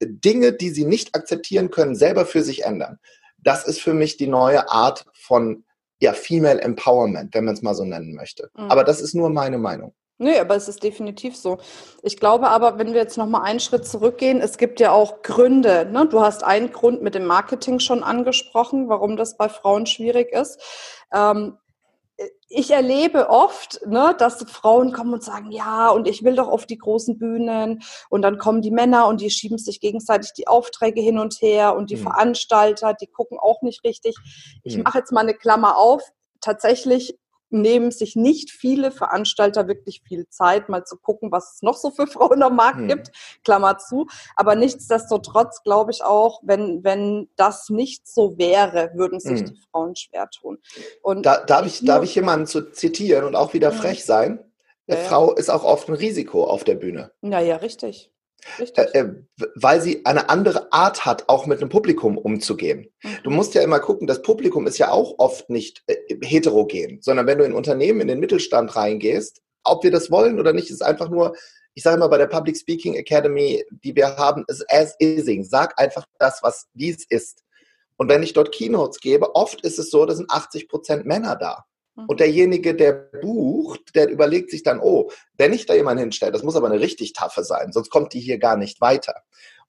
Dinge, 0.00 0.52
die 0.52 0.70
sie 0.70 0.84
nicht 0.84 1.14
akzeptieren 1.14 1.70
können, 1.70 1.94
selber 1.94 2.26
für 2.26 2.42
sich 2.42 2.64
ändern. 2.64 2.98
Das 3.42 3.66
ist 3.66 3.80
für 3.80 3.94
mich 3.94 4.16
die 4.16 4.26
neue 4.26 4.70
Art 4.70 5.04
von 5.14 5.64
ja, 6.00 6.12
Female 6.12 6.60
Empowerment, 6.60 7.34
wenn 7.34 7.44
man 7.44 7.54
es 7.54 7.62
mal 7.62 7.74
so 7.74 7.84
nennen 7.84 8.14
möchte. 8.14 8.50
Mhm. 8.56 8.70
Aber 8.70 8.84
das 8.84 9.00
ist 9.00 9.14
nur 9.14 9.30
meine 9.30 9.58
Meinung. 9.58 9.94
Nö, 10.18 10.38
aber 10.38 10.54
es 10.54 10.68
ist 10.68 10.84
definitiv 10.84 11.36
so. 11.36 11.58
Ich 12.02 12.16
glaube 12.16 12.48
aber, 12.48 12.78
wenn 12.78 12.92
wir 12.92 13.00
jetzt 13.00 13.18
noch 13.18 13.26
mal 13.26 13.42
einen 13.42 13.58
Schritt 13.58 13.86
zurückgehen, 13.86 14.40
es 14.40 14.56
gibt 14.56 14.78
ja 14.78 14.92
auch 14.92 15.22
Gründe. 15.22 15.88
Ne? 15.90 16.06
Du 16.06 16.20
hast 16.20 16.44
einen 16.44 16.70
Grund 16.70 17.02
mit 17.02 17.16
dem 17.16 17.24
Marketing 17.24 17.80
schon 17.80 18.04
angesprochen, 18.04 18.88
warum 18.88 19.16
das 19.16 19.36
bei 19.36 19.48
Frauen 19.48 19.86
schwierig 19.86 20.30
ist. 20.30 20.60
Ähm, 21.12 21.58
ich 22.48 22.70
erlebe 22.70 23.30
oft, 23.30 23.80
ne, 23.86 24.14
dass 24.18 24.44
Frauen 24.48 24.92
kommen 24.92 25.14
und 25.14 25.24
sagen, 25.24 25.50
ja, 25.50 25.88
und 25.88 26.06
ich 26.06 26.22
will 26.22 26.36
doch 26.36 26.48
auf 26.48 26.66
die 26.66 26.76
großen 26.76 27.18
Bühnen. 27.18 27.82
Und 28.10 28.22
dann 28.22 28.38
kommen 28.38 28.62
die 28.62 28.70
Männer 28.70 29.06
und 29.08 29.20
die 29.20 29.30
schieben 29.30 29.58
sich 29.58 29.80
gegenseitig 29.80 30.32
die 30.34 30.48
Aufträge 30.48 31.00
hin 31.00 31.18
und 31.18 31.40
her 31.40 31.74
und 31.74 31.90
die 31.90 31.96
mhm. 31.96 32.02
Veranstalter, 32.02 32.94
die 32.94 33.06
gucken 33.06 33.38
auch 33.38 33.62
nicht 33.62 33.84
richtig. 33.84 34.14
Ich 34.62 34.76
mhm. 34.76 34.82
mache 34.82 34.98
jetzt 34.98 35.12
mal 35.12 35.20
eine 35.20 35.34
Klammer 35.34 35.76
auf. 35.76 36.02
Tatsächlich 36.40 37.18
nehmen 37.52 37.90
sich 37.90 38.16
nicht 38.16 38.50
viele 38.50 38.90
Veranstalter 38.90 39.68
wirklich 39.68 40.02
viel 40.06 40.28
Zeit, 40.28 40.68
mal 40.68 40.84
zu 40.84 40.96
gucken, 40.96 41.32
was 41.32 41.54
es 41.54 41.62
noch 41.62 41.76
so 41.76 41.90
für 41.90 42.06
Frauen 42.06 42.42
am 42.42 42.56
Markt 42.56 42.78
hm. 42.78 42.88
gibt, 42.88 43.10
Klammer 43.44 43.78
zu. 43.78 44.06
Aber 44.36 44.54
nichtsdestotrotz 44.54 45.62
glaube 45.62 45.90
ich 45.90 46.04
auch, 46.04 46.40
wenn, 46.44 46.84
wenn 46.84 47.28
das 47.36 47.70
nicht 47.70 48.06
so 48.06 48.38
wäre, 48.38 48.92
würden 48.94 49.20
sich 49.20 49.40
hm. 49.40 49.46
die 49.46 49.60
Frauen 49.70 49.96
schwer 49.96 50.28
tun. 50.30 50.58
Und 51.02 51.26
da, 51.26 51.44
darf, 51.44 51.66
ich, 51.66 51.84
darf 51.84 52.04
ich 52.04 52.14
jemanden 52.14 52.46
zu 52.46 52.70
zitieren 52.70 53.24
und 53.24 53.36
auch 53.36 53.54
wieder 53.54 53.72
frech 53.72 54.04
sein? 54.04 54.38
Eine 54.88 54.98
ja, 54.98 55.04
Frau 55.04 55.32
ist 55.32 55.50
auch 55.50 55.64
oft 55.64 55.88
ein 55.88 55.94
Risiko 55.94 56.44
auf 56.44 56.64
der 56.64 56.74
Bühne. 56.74 57.12
Ja, 57.22 57.40
ja, 57.40 57.56
richtig. 57.56 58.11
Äh, 58.58 58.98
äh 58.98 59.14
weil 59.54 59.80
sie 59.80 60.04
eine 60.04 60.28
andere 60.28 60.72
Art 60.72 61.04
hat, 61.04 61.28
auch 61.28 61.46
mit 61.46 61.60
einem 61.60 61.70
Publikum 61.70 62.18
umzugehen. 62.18 62.90
Mhm. 63.02 63.18
Du 63.24 63.30
musst 63.30 63.54
ja 63.54 63.62
immer 63.62 63.80
gucken, 63.80 64.06
das 64.06 64.22
Publikum 64.22 64.66
ist 64.66 64.78
ja 64.78 64.90
auch 64.90 65.14
oft 65.18 65.48
nicht 65.50 65.82
äh, 65.86 65.96
heterogen, 66.22 67.00
sondern 67.00 67.26
wenn 67.26 67.38
du 67.38 67.44
in 67.44 67.52
Unternehmen, 67.52 68.00
in 68.00 68.08
den 68.08 68.20
Mittelstand 68.20 68.74
reingehst, 68.76 69.40
ob 69.64 69.84
wir 69.84 69.90
das 69.90 70.10
wollen 70.10 70.40
oder 70.40 70.52
nicht, 70.52 70.70
ist 70.70 70.82
einfach 70.82 71.08
nur, 71.08 71.34
ich 71.74 71.82
sage 71.82 71.98
mal 71.98 72.08
bei 72.08 72.18
der 72.18 72.26
Public 72.26 72.56
Speaking 72.56 72.94
Academy, 72.94 73.64
die 73.70 73.94
wir 73.94 74.16
haben, 74.16 74.44
ist 74.48 74.64
as 74.70 74.94
ising. 75.00 75.44
Sag 75.44 75.78
einfach 75.80 76.04
das, 76.18 76.42
was 76.42 76.66
dies 76.74 77.06
ist. 77.08 77.42
Und 77.96 78.08
wenn 78.08 78.22
ich 78.22 78.32
dort 78.32 78.52
Keynotes 78.52 79.00
gebe, 79.00 79.34
oft 79.34 79.60
ist 79.62 79.78
es 79.78 79.90
so, 79.90 80.04
da 80.04 80.14
sind 80.14 80.30
80 80.30 80.68
Prozent 80.68 81.06
Männer 81.06 81.36
da. 81.36 81.64
Und 82.08 82.20
derjenige, 82.20 82.74
der 82.74 82.92
bucht, 82.92 83.94
der 83.94 84.08
überlegt 84.08 84.50
sich 84.50 84.62
dann, 84.62 84.80
oh, 84.80 85.10
wenn 85.36 85.52
ich 85.52 85.66
da 85.66 85.74
jemanden 85.74 86.02
hinstelle, 86.02 86.32
das 86.32 86.42
muss 86.42 86.56
aber 86.56 86.68
eine 86.68 86.80
richtig 86.80 87.12
taffe 87.12 87.44
sein, 87.44 87.72
sonst 87.72 87.90
kommt 87.90 88.12
die 88.12 88.20
hier 88.20 88.38
gar 88.38 88.56
nicht 88.56 88.80
weiter. 88.80 89.22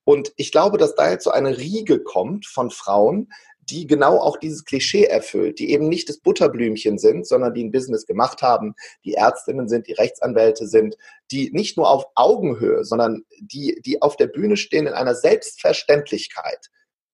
Und 0.04 0.34
ich 0.36 0.52
glaube, 0.52 0.78
dass 0.78 0.96
da 0.96 1.10
jetzt 1.10 1.24
so 1.24 1.32
eine 1.32 1.58
Riege 1.58 2.04
kommt 2.04 2.46
von 2.46 2.72
Frauen, 2.72 3.30
die 3.70 3.88
genau 3.88 4.20
auch 4.20 4.38
dieses 4.38 4.66
Klischee 4.66 5.06
erfüllt, 5.06 5.60
die 5.60 5.72
eben 5.72 5.88
nicht 5.88 6.10
das 6.10 6.20
Butterblümchen 6.20 6.98
sind, 6.98 7.26
sondern 7.26 7.54
die 7.54 7.64
ein 7.64 7.72
Business 7.72 8.06
gemacht 8.06 8.42
haben, 8.42 8.76
die 9.06 9.14
Ärztinnen 9.14 9.70
sind, 9.70 9.88
die 9.88 9.94
Rechtsanwälte 9.94 10.68
sind, 10.68 10.98
die 11.32 11.50
nicht 11.52 11.78
nur 11.78 11.90
auf 11.90 12.06
Augenhöhe, 12.16 12.84
sondern 12.84 13.24
die, 13.40 13.82
die 13.86 14.02
auf 14.02 14.18
der 14.18 14.28
Bühne 14.28 14.58
stehen 14.58 14.88
in 14.88 14.94
einer 14.94 15.16
Selbstverständlichkeit. 15.16 16.70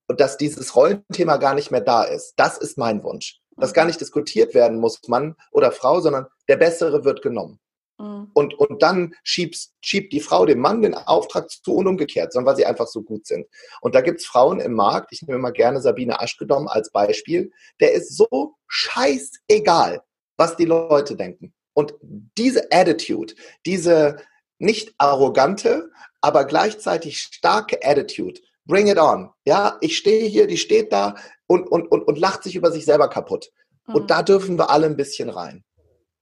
Und 0.08 0.20
dass 0.20 0.38
dieses 0.38 0.76
Rollenthema 0.76 1.38
gar 1.38 1.54
nicht 1.54 1.70
mehr 1.70 1.82
da 1.82 2.04
ist. 2.04 2.34
Das 2.36 2.58
ist 2.58 2.80
mein 2.80 3.04
Wunsch 3.04 3.40
dass 3.60 3.74
gar 3.74 3.86
nicht 3.86 4.02
diskutiert 4.02 4.54
werden 4.54 4.80
muss, 4.80 5.08
Mann 5.08 5.36
oder 5.52 5.72
Frau, 5.72 6.00
sondern 6.00 6.28
der 6.48 6.58
Bessere 6.58 7.04
wird 7.06 7.22
genommen. 7.22 7.60
Mhm. 8.00 8.32
Und, 8.34 8.54
und 8.54 8.82
dann 8.82 9.14
schiebst, 9.24 9.74
schiebt 9.82 10.14
die 10.14 10.22
Frau 10.22 10.46
dem 10.46 10.60
Mann 10.60 10.82
den 10.82 10.96
Auftrag 10.96 11.50
zu 11.50 11.76
und 11.76 11.88
umgekehrt, 11.88 12.34
sondern 12.34 12.52
weil 12.52 12.56
sie 12.56 12.66
einfach 12.66 12.88
so 12.88 13.02
gut 13.02 13.28
sind. 13.28 13.48
Und 13.82 13.94
da 13.96 14.02
gibt's 14.02 14.26
Frauen 14.26 14.60
im 14.60 14.74
Markt, 14.74 15.12
ich 15.12 15.22
nehme 15.22 15.40
mal 15.40 15.52
gerne 15.52 15.82
Sabine 15.82 16.20
Aschgedommen 16.20 16.68
als 16.68 16.92
Beispiel, 16.92 17.52
der 17.80 17.94
ist 17.94 18.16
so 18.16 18.56
scheißegal, 18.68 20.02
was 20.38 20.56
die 20.56 20.66
Leute 20.66 21.16
denken. 21.16 21.54
Und 21.74 21.94
diese 22.02 22.72
Attitude, 22.72 23.34
diese 23.66 24.18
nicht 24.58 24.94
arrogante, 24.98 25.90
aber 26.22 26.46
gleichzeitig 26.46 27.20
starke 27.20 27.80
Attitude, 27.82 28.42
bring 28.70 28.88
it 28.88 28.98
on. 28.98 29.32
Ja, 29.46 29.78
ich 29.82 29.98
stehe 29.98 30.30
hier, 30.30 30.48
die 30.48 30.58
steht 30.58 30.94
da 30.94 31.16
und, 31.48 31.70
und, 31.70 31.92
und, 31.92 32.04
und 32.04 32.18
lacht 32.18 32.44
sich 32.44 32.56
über 32.56 32.72
sich 32.72 32.86
selber 32.86 33.10
kaputt. 33.10 33.50
Mhm. 33.88 33.96
Und 33.96 34.12
da 34.12 34.24
dürfen 34.24 34.58
wir 34.58 34.70
alle 34.70 34.86
ein 34.86 34.96
bisschen 34.96 35.30
rein. 35.30 35.66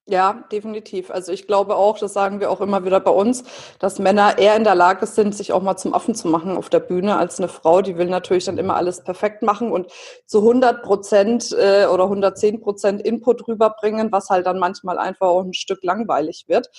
Ja, 0.09 0.45
definitiv. 0.53 1.11
Also 1.11 1.33
ich 1.33 1.47
glaube 1.47 1.75
auch, 1.75 1.99
das 1.99 2.13
sagen 2.13 2.39
wir 2.39 2.49
auch 2.49 2.61
immer 2.61 2.85
wieder 2.85 3.01
bei 3.01 3.11
uns, 3.11 3.43
dass 3.79 3.99
Männer 3.99 4.37
eher 4.37 4.55
in 4.55 4.63
der 4.63 4.73
Lage 4.73 5.05
sind, 5.05 5.35
sich 5.35 5.51
auch 5.51 5.61
mal 5.61 5.75
zum 5.75 5.93
Affen 5.93 6.15
zu 6.15 6.29
machen 6.29 6.55
auf 6.55 6.69
der 6.69 6.79
Bühne 6.79 7.17
als 7.17 7.39
eine 7.39 7.49
Frau. 7.49 7.81
Die 7.81 7.97
will 7.97 8.07
natürlich 8.07 8.45
dann 8.45 8.57
immer 8.57 8.77
alles 8.77 9.03
perfekt 9.03 9.43
machen 9.43 9.69
und 9.69 9.91
zu 10.25 10.39
100 10.39 10.81
Prozent 10.81 11.51
äh, 11.51 11.87
oder 11.87 12.05
110 12.05 12.61
Prozent 12.61 13.01
Input 13.01 13.49
rüberbringen, 13.49 14.09
was 14.13 14.29
halt 14.29 14.45
dann 14.45 14.59
manchmal 14.59 14.97
einfach 14.97 15.27
auch 15.27 15.43
ein 15.43 15.53
Stück 15.53 15.83
langweilig 15.83 16.45
wird. 16.47 16.69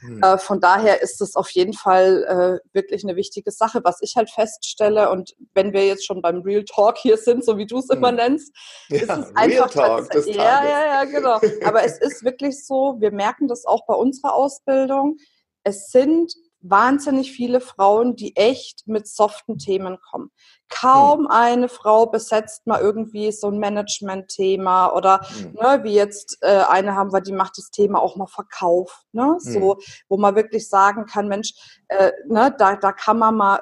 Hm. 0.00 0.22
Äh, 0.22 0.38
von 0.38 0.60
daher 0.60 1.02
ist 1.02 1.20
es 1.20 1.34
auf 1.34 1.50
jeden 1.50 1.72
Fall 1.72 2.60
äh, 2.62 2.74
wirklich 2.74 3.04
eine 3.04 3.16
wichtige 3.16 3.50
Sache, 3.50 3.80
was 3.84 4.00
ich 4.00 4.16
halt 4.16 4.30
feststelle. 4.30 5.10
Und 5.10 5.34
wenn 5.54 5.72
wir 5.72 5.86
jetzt 5.86 6.06
schon 6.06 6.22
beim 6.22 6.42
Real 6.42 6.64
Talk 6.64 6.98
hier 6.98 7.16
sind, 7.16 7.44
so 7.44 7.58
wie 7.58 7.66
du 7.66 7.78
es 7.78 7.88
hm. 7.88 7.98
immer 7.98 8.12
nennst, 8.12 8.54
ja, 8.88 8.98
ist 8.98 9.08
es 9.10 9.36
einfach 9.36 9.70
Talk 9.70 10.10
des 10.10 10.26
ja, 10.26 10.64
ja, 10.64 10.86
ja, 10.86 11.04
genau. 11.04 11.40
Aber 11.64 11.84
es 11.84 11.98
ist 11.98 12.24
wirklich 12.24 12.64
so, 12.64 12.96
wir 13.00 13.10
merken 13.10 13.48
das 13.48 13.64
auch 13.64 13.86
bei 13.86 13.94
unserer 13.94 14.34
Ausbildung. 14.34 15.16
Es 15.64 15.90
sind 15.90 16.32
wahnsinnig 16.60 17.32
viele 17.32 17.60
Frauen, 17.60 18.16
die 18.16 18.36
echt 18.36 18.86
mit 18.86 19.06
soften 19.06 19.58
Themen 19.58 19.98
kommen. 20.00 20.30
Kaum 20.68 21.20
hm. 21.20 21.26
eine 21.28 21.68
Frau 21.68 22.06
besetzt 22.06 22.66
mal 22.66 22.80
irgendwie 22.80 23.32
so 23.32 23.48
ein 23.48 23.58
Management-Thema 23.58 24.92
oder 24.94 25.20
hm. 25.22 25.52
ne, 25.52 25.80
wie 25.84 25.94
jetzt 25.94 26.38
äh, 26.40 26.64
eine 26.68 26.94
haben 26.94 27.12
wir, 27.12 27.20
die 27.20 27.32
macht 27.32 27.58
das 27.58 27.70
Thema 27.70 28.00
auch 28.00 28.16
mal 28.16 28.26
Verkauf, 28.26 29.04
ne? 29.12 29.24
Hm. 29.24 29.38
So, 29.40 29.78
wo 30.08 30.16
man 30.16 30.34
wirklich 30.34 30.68
sagen 30.68 31.06
kann, 31.06 31.28
Mensch, 31.28 31.52
äh, 31.88 32.12
ne, 32.26 32.54
da, 32.58 32.76
da 32.76 32.92
kann 32.92 33.18
man 33.18 33.36
mal 33.36 33.60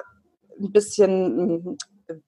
ein 0.58 0.72
bisschen 0.72 1.78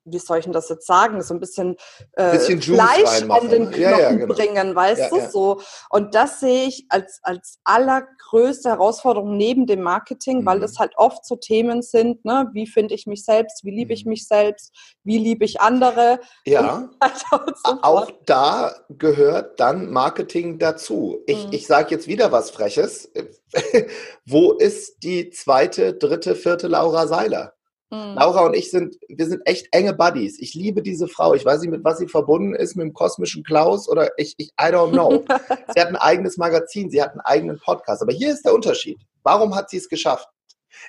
wie 0.05 0.19
soll 0.19 0.39
ich 0.39 0.45
denn 0.45 0.53
das 0.53 0.69
jetzt 0.69 0.87
sagen, 0.87 1.23
so 1.23 1.35
ein 1.35 1.41
bisschen, 1.41 1.77
äh, 2.13 2.33
bisschen 2.33 2.61
Fleisch 2.61 3.23
an 3.29 3.49
den 3.49 3.71
Knochen 3.71 3.81
ja, 3.81 3.99
ja, 3.99 4.13
genau. 4.13 4.35
bringen, 4.35 4.75
weißt 4.75 5.01
ja, 5.01 5.09
du, 5.09 5.31
so. 5.31 5.61
Und 5.91 6.15
das 6.15 6.41
sehe 6.41 6.67
ich 6.67 6.87
als, 6.89 7.21
als 7.23 7.59
allergrößte 7.65 8.71
Herausforderung 8.71 9.37
neben 9.37 9.67
dem 9.67 9.83
Marketing, 9.83 10.41
mhm. 10.41 10.47
weil 10.47 10.61
das 10.61 10.79
halt 10.79 10.93
oft 10.97 11.25
so 11.25 11.37
Themen 11.37 11.83
sind, 11.83 12.25
ne, 12.25 12.51
wie 12.53 12.67
finde 12.67 12.95
ich 12.95 13.07
mich 13.07 13.25
selbst, 13.25 13.65
wie 13.65 13.71
liebe 13.71 13.93
ich 13.93 14.05
mhm. 14.05 14.11
mich 14.11 14.27
selbst, 14.27 14.75
wie 15.05 15.19
liebe 15.19 15.45
ich 15.45 15.61
andere. 15.61 16.21
Ja, 16.45 16.89
so 17.31 17.39
auch 17.83 18.11
da 18.27 18.75
gehört 18.89 19.61
dann 19.61 19.91
Marketing 19.91 20.59
dazu. 20.59 21.23
Ich, 21.27 21.47
mhm. 21.47 21.53
ich 21.53 21.67
sage 21.67 21.91
jetzt 21.91 22.07
wieder 22.07 22.33
was 22.33 22.51
Freches. 22.51 23.11
Wo 24.27 24.53
ist 24.53 25.03
die 25.03 25.31
zweite, 25.31 25.95
dritte, 25.95 26.35
vierte 26.35 26.69
Laura 26.69 27.07
Seiler? 27.07 27.55
Mhm. 27.91 28.15
Laura 28.15 28.47
und 28.47 28.55
ich 28.55 28.71
sind, 28.71 28.99
wir 29.09 29.27
sind 29.27 29.43
echt 29.47 29.69
enge 29.73 29.95
Buddies. 29.95 30.39
Ich 30.39 30.55
liebe 30.55 30.83
diese 30.83 31.09
Frau. 31.09 31.35
Ich 31.35 31.45
weiß 31.45 31.61
nicht, 31.61 31.71
mit 31.71 31.85
was 31.85 31.99
sie 31.99 32.09
verbunden 32.09 32.55
ist, 32.55 32.77
mit 32.77 32.85
dem 32.85 32.93
kosmischen 32.93 33.43
Klaus 33.43 33.89
oder 33.89 34.11
ich, 34.19 34.35
ich 34.37 34.49
I 34.61 34.67
don't 34.73 34.93
know. 34.93 35.25
sie 35.75 35.81
hat 35.81 35.89
ein 35.89 35.97
eigenes 35.97 36.37
Magazin, 36.37 36.91
sie 36.91 37.03
hat 37.03 37.13
einen 37.13 37.21
eigenen 37.21 37.59
Podcast. 37.59 38.03
Aber 38.03 38.13
hier 38.13 38.33
ist 38.33 38.45
der 38.45 38.55
Unterschied. 38.55 39.01
Warum 39.23 39.55
hat 39.55 39.71
sie 39.71 39.79
es 39.79 39.89
geschafft? 39.89 40.29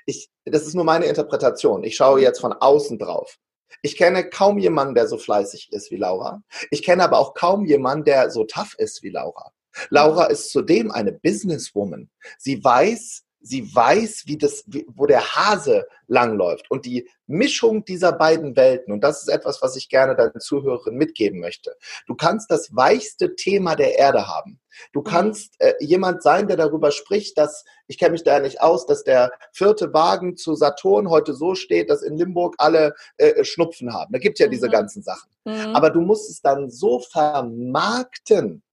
Ich, 0.05 0.29
das 0.45 0.67
ist 0.67 0.75
nur 0.75 0.83
meine 0.83 1.05
Interpretation. 1.05 1.83
Ich 1.83 1.95
schaue 1.95 2.21
jetzt 2.21 2.41
von 2.41 2.53
außen 2.53 2.99
drauf. 2.99 3.37
Ich 3.81 3.95
kenne 3.97 4.29
kaum 4.29 4.57
jemanden, 4.57 4.95
der 4.95 5.07
so 5.07 5.17
fleißig 5.17 5.71
ist 5.71 5.91
wie 5.91 5.97
Laura. 5.97 6.41
Ich 6.69 6.83
kenne 6.83 7.03
aber 7.03 7.17
auch 7.19 7.33
kaum 7.33 7.65
jemanden, 7.65 8.05
der 8.05 8.29
so 8.29 8.43
tough 8.43 8.75
ist 8.77 9.03
wie 9.03 9.09
Laura. 9.09 9.51
Laura 9.89 10.25
ist 10.25 10.51
zudem 10.51 10.91
eine 10.91 11.13
Businesswoman. 11.13 12.09
Sie 12.37 12.63
weiß, 12.63 13.23
sie 13.41 13.74
weiß, 13.74 14.24
wie 14.25 14.38
das, 14.38 14.63
wie, 14.67 14.86
wo 14.89 15.05
der 15.05 15.36
Hase 15.36 15.86
langläuft. 16.08 16.69
Und 16.69 16.86
die 16.86 17.08
Mischung 17.27 17.86
dieser 17.86 18.12
beiden 18.12 18.55
Welten, 18.55 18.93
und 18.93 19.03
das 19.03 19.22
ist 19.22 19.29
etwas, 19.29 19.62
was 19.62 19.75
ich 19.75 19.89
gerne 19.89 20.15
deinen 20.15 20.39
Zuhörern 20.39 20.96
mitgeben 20.96 21.39
möchte. 21.39 21.75
Du 22.08 22.15
kannst 22.15 22.51
das 22.51 22.75
weichste 22.75 23.36
Thema 23.36 23.75
der 23.75 23.98
Erde 23.98 24.27
haben. 24.27 24.60
Du 24.93 25.00
mhm. 25.00 25.03
kannst 25.05 25.55
äh, 25.60 25.74
jemand 25.79 26.24
sein, 26.24 26.48
der 26.48 26.58
darüber 26.58 26.91
spricht, 26.91 27.38
dass, 27.38 27.63
ich 27.88 27.98
kenne 27.98 28.12
mich 28.12 28.24
da 28.24 28.39
nicht 28.39 28.62
aus, 28.62 28.86
dass 28.86 29.03
der 29.03 29.31
vierte 29.53 29.93
Wagen 29.93 30.36
zu 30.36 30.55
Saturn 30.55 31.10
heute 31.10 31.34
so 31.34 31.55
steht, 31.55 31.89
dass 31.89 32.01
in 32.01 32.17
Limburg 32.17 32.55
alle 32.58 32.93
äh, 33.17 33.43
Schnupfen 33.43 33.93
haben. 33.93 34.12
Da 34.12 34.19
gibt 34.19 34.39
ja 34.39 34.48
diese 34.48 34.67
mhm. 34.67 34.72
ganzen 34.72 35.03
Sachen. 35.03 35.29
Mhm. 35.46 35.75
Aber 35.75 35.89
du 35.89 36.01
musst 36.01 36.29
es 36.29 36.41
dann 36.41 36.69
so 36.69 37.00
vermarkten, 37.00 38.63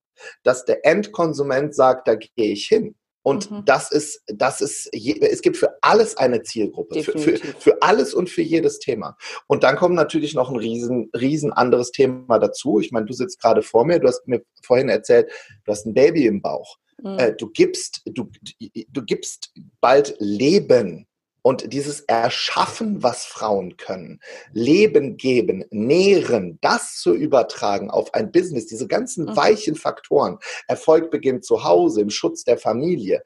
dass 0.43 0.65
der 0.65 0.85
Endkonsument 0.87 1.75
sagt, 1.75 2.09
da 2.09 2.15
gehe 2.15 2.53
ich 2.53 2.67
hin. 2.67 2.95
Und 3.26 3.50
mhm. 3.50 3.64
das 3.64 3.90
ist, 3.90 4.23
das 4.28 4.61
ist, 4.61 4.88
es 4.95 5.42
gibt 5.42 5.56
für 5.56 5.76
alles 5.83 6.16
eine 6.16 6.45
Zielgruppe, 6.45 7.02
für, 7.02 7.18
für, 7.18 7.37
für, 7.37 7.83
alles 7.83 8.14
und 8.14 8.30
für 8.30 8.42
jedes 8.42 8.78
Thema. 8.78 9.16
Und 9.49 9.64
dann 9.64 9.75
kommt 9.75 9.97
natürlich 9.97 10.35
noch 10.35 10.49
ein 10.49 10.56
riesen, 10.56 11.11
riesen 11.12 11.52
anderes 11.52 11.90
Thema 11.90 12.38
dazu. 12.38 12.78
Ich 12.78 12.92
meine, 12.92 13.06
du 13.06 13.12
sitzt 13.12 13.42
gerade 13.42 13.62
vor 13.62 13.85
mir, 13.85 13.99
du 13.99 14.06
hast 14.06 14.28
mir 14.28 14.42
vorhin 14.62 14.88
erzählt, 14.88 15.28
du 15.64 15.73
hast 15.73 15.87
ein 15.87 15.95
Baby 15.95 16.26
im 16.26 16.40
Bauch. 16.40 16.76
Mhm. 17.02 17.18
Äh, 17.18 17.33
du 17.33 17.50
gibst, 17.50 18.02
du, 18.04 18.30
du 18.61 19.02
gibst 19.02 19.52
bald 19.80 20.14
Leben 20.21 21.09
und 21.47 21.73
dieses 21.73 22.00
Erschaffen, 22.00 23.05
was 23.05 23.25
Frauen 23.25 23.76
können, 23.76 24.19
Leben 24.53 25.17
geben, 25.17 25.65
nähren, 25.71 26.59
das 26.61 26.97
zu 26.97 27.15
übertragen 27.15 27.88
auf 27.88 28.12
ein 28.15 28.33
Business, 28.33 28.67
diese 28.67 28.88
ganzen 28.88 29.26
mhm. 29.26 29.37
weichen 29.37 29.76
Faktoren, 29.76 30.38
Erfolg 30.67 31.09
beginnt 31.12 31.45
zu 31.45 31.62
Hause, 31.62 32.00
im 32.00 32.11
Schutz 32.11 32.43
der 32.43 32.59
Familie, 32.59 33.23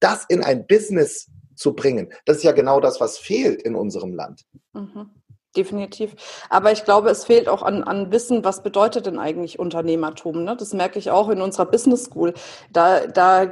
das 0.00 0.24
in 0.30 0.42
ein 0.42 0.66
Business 0.66 1.30
zu 1.56 1.74
bringen, 1.74 2.10
das 2.24 2.38
ist 2.38 2.44
ja 2.44 2.52
genau 2.52 2.80
das, 2.80 3.02
was 3.02 3.18
fehlt 3.18 3.60
in 3.60 3.74
unserem 3.74 4.14
Land. 4.14 4.46
Mhm 4.72 5.10
definitiv. 5.56 6.14
Aber 6.50 6.72
ich 6.72 6.84
glaube, 6.84 7.10
es 7.10 7.24
fehlt 7.24 7.48
auch 7.48 7.62
an, 7.62 7.82
an 7.82 8.12
Wissen, 8.12 8.44
was 8.44 8.62
bedeutet 8.62 9.06
denn 9.06 9.18
eigentlich 9.18 9.58
Unternehmertum. 9.58 10.44
Ne? 10.44 10.56
Das 10.56 10.72
merke 10.72 10.98
ich 10.98 11.10
auch 11.10 11.28
in 11.28 11.40
unserer 11.40 11.66
Business 11.66 12.04
School. 12.04 12.34
Da, 12.70 13.06
da 13.06 13.46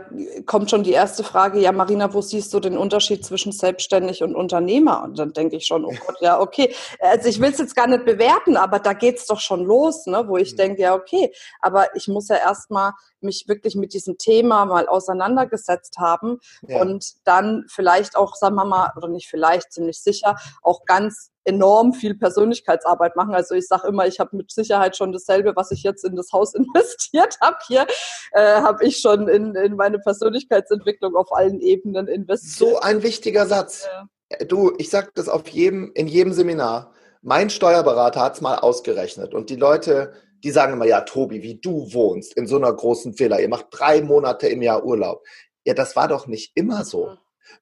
kommt 0.45 0.71
schon 0.71 0.83
die 0.83 0.93
erste 0.93 1.25
Frage, 1.25 1.61
ja 1.61 1.73
Marina, 1.73 2.13
wo 2.13 2.21
siehst 2.21 2.53
du 2.55 2.61
den 2.61 2.77
Unterschied 2.77 3.25
zwischen 3.25 3.53
selbstständig 3.53 4.23
und 4.23 4.35
Unternehmer? 4.35 5.03
Und 5.05 5.19
dann 5.19 5.33
denke 5.33 5.57
ich 5.57 5.67
schon, 5.67 5.85
oh 5.85 5.95
Gott, 6.07 6.17
ja, 6.21 6.41
okay. 6.41 6.75
Also 7.01 7.29
ich 7.29 7.41
will 7.41 7.51
es 7.51 7.59
jetzt 7.59 7.75
gar 7.75 7.87
nicht 7.87 8.05
bewerten, 8.05 8.57
aber 8.57 8.79
da 8.79 8.93
geht's 8.93 9.27
doch 9.27 9.41
schon 9.41 9.65
los, 9.65 10.07
ne? 10.07 10.25
wo 10.27 10.37
ich 10.37 10.53
mhm. 10.53 10.57
denke, 10.57 10.83
ja, 10.83 10.95
okay, 10.95 11.33
aber 11.61 11.95
ich 11.97 12.09
muss 12.09 12.29
ja 12.29 12.37
erstmal 12.37 12.93
mich 13.27 13.47
wirklich 13.47 13.77
mit 13.77 13.93
diesem 13.93 14.17
Thema 14.17 14.65
mal 14.65 14.89
auseinandergesetzt 14.89 15.99
haben 15.99 16.39
ja. 16.67 16.81
und 16.81 17.15
dann 17.25 17.67
vielleicht 17.69 18.17
auch, 18.17 18.35
sagen 18.37 18.55
wir 18.55 18.65
mal, 18.65 18.93
oder 18.97 19.09
nicht 19.09 19.29
vielleicht, 19.29 19.73
ziemlich 19.73 20.01
sicher, 20.01 20.37
auch 20.63 20.87
ganz 20.87 21.31
enorm 21.47 21.93
viel 21.93 22.15
Persönlichkeitsarbeit 22.15 23.17
machen. 23.17 23.35
Also 23.35 23.55
ich 23.55 23.67
sage 23.67 23.89
immer, 23.89 24.07
ich 24.07 24.19
habe 24.19 24.37
mit 24.37 24.51
Sicherheit 24.51 24.97
schon 24.97 25.13
dasselbe, 25.13 25.55
was 25.55 25.71
ich 25.71 25.83
jetzt 25.83 26.05
in 26.05 26.17
das 26.17 26.33
Haus 26.33 26.55
investiert 26.55 27.39
habe 27.41 27.57
hier, 27.67 27.87
äh, 28.33 28.61
habe 28.61 28.85
ich 28.85 28.99
schon 28.99 29.29
in, 29.29 29.55
in 29.55 29.77
meine 29.77 29.99
Persönlichkeitsentwicklung 29.99 31.15
auf 31.15 31.33
allen 31.33 31.61
Ebenen 31.61 32.09
investiert. 32.09 32.71
So 32.71 32.81
ein 32.81 33.03
wichtiger 33.03 33.47
Satz. 33.47 33.87
Ja. 33.87 34.45
Du, 34.47 34.73
ich 34.79 34.91
sage 34.91 35.11
das 35.15 35.29
auf 35.29 35.47
jedem, 35.49 35.93
in 35.95 36.09
jedem 36.09 36.33
Seminar. 36.33 36.93
Mein 37.23 37.49
Steuerberater 37.51 38.21
hat 38.21 38.35
es 38.35 38.41
mal 38.41 38.57
ausgerechnet 38.57 39.35
und 39.35 39.51
die 39.51 39.57
Leute, 39.57 40.13
die 40.47 40.53
sagen 40.53 40.75
immer, 40.75 40.87
ja, 40.87 41.01
Tobi, 41.01 41.43
wie 41.43 41.57
du 41.57 41.93
wohnst 41.93 42.37
in 42.37 42.47
so 42.47 42.55
einer 42.55 42.73
großen 42.73 43.19
Villa, 43.19 43.41
ihr 43.41 43.49
macht 43.49 43.67
drei 43.71 44.01
Monate 44.01 44.47
im 44.47 44.63
Jahr 44.63 44.85
Urlaub. 44.85 45.25
Ja, 45.65 45.75
das 45.75 45.97
war 45.97 46.07
doch 46.07 46.29
nicht 46.29 46.53
immer 46.55 46.85
so. 46.85 47.09
Mhm 47.09 47.19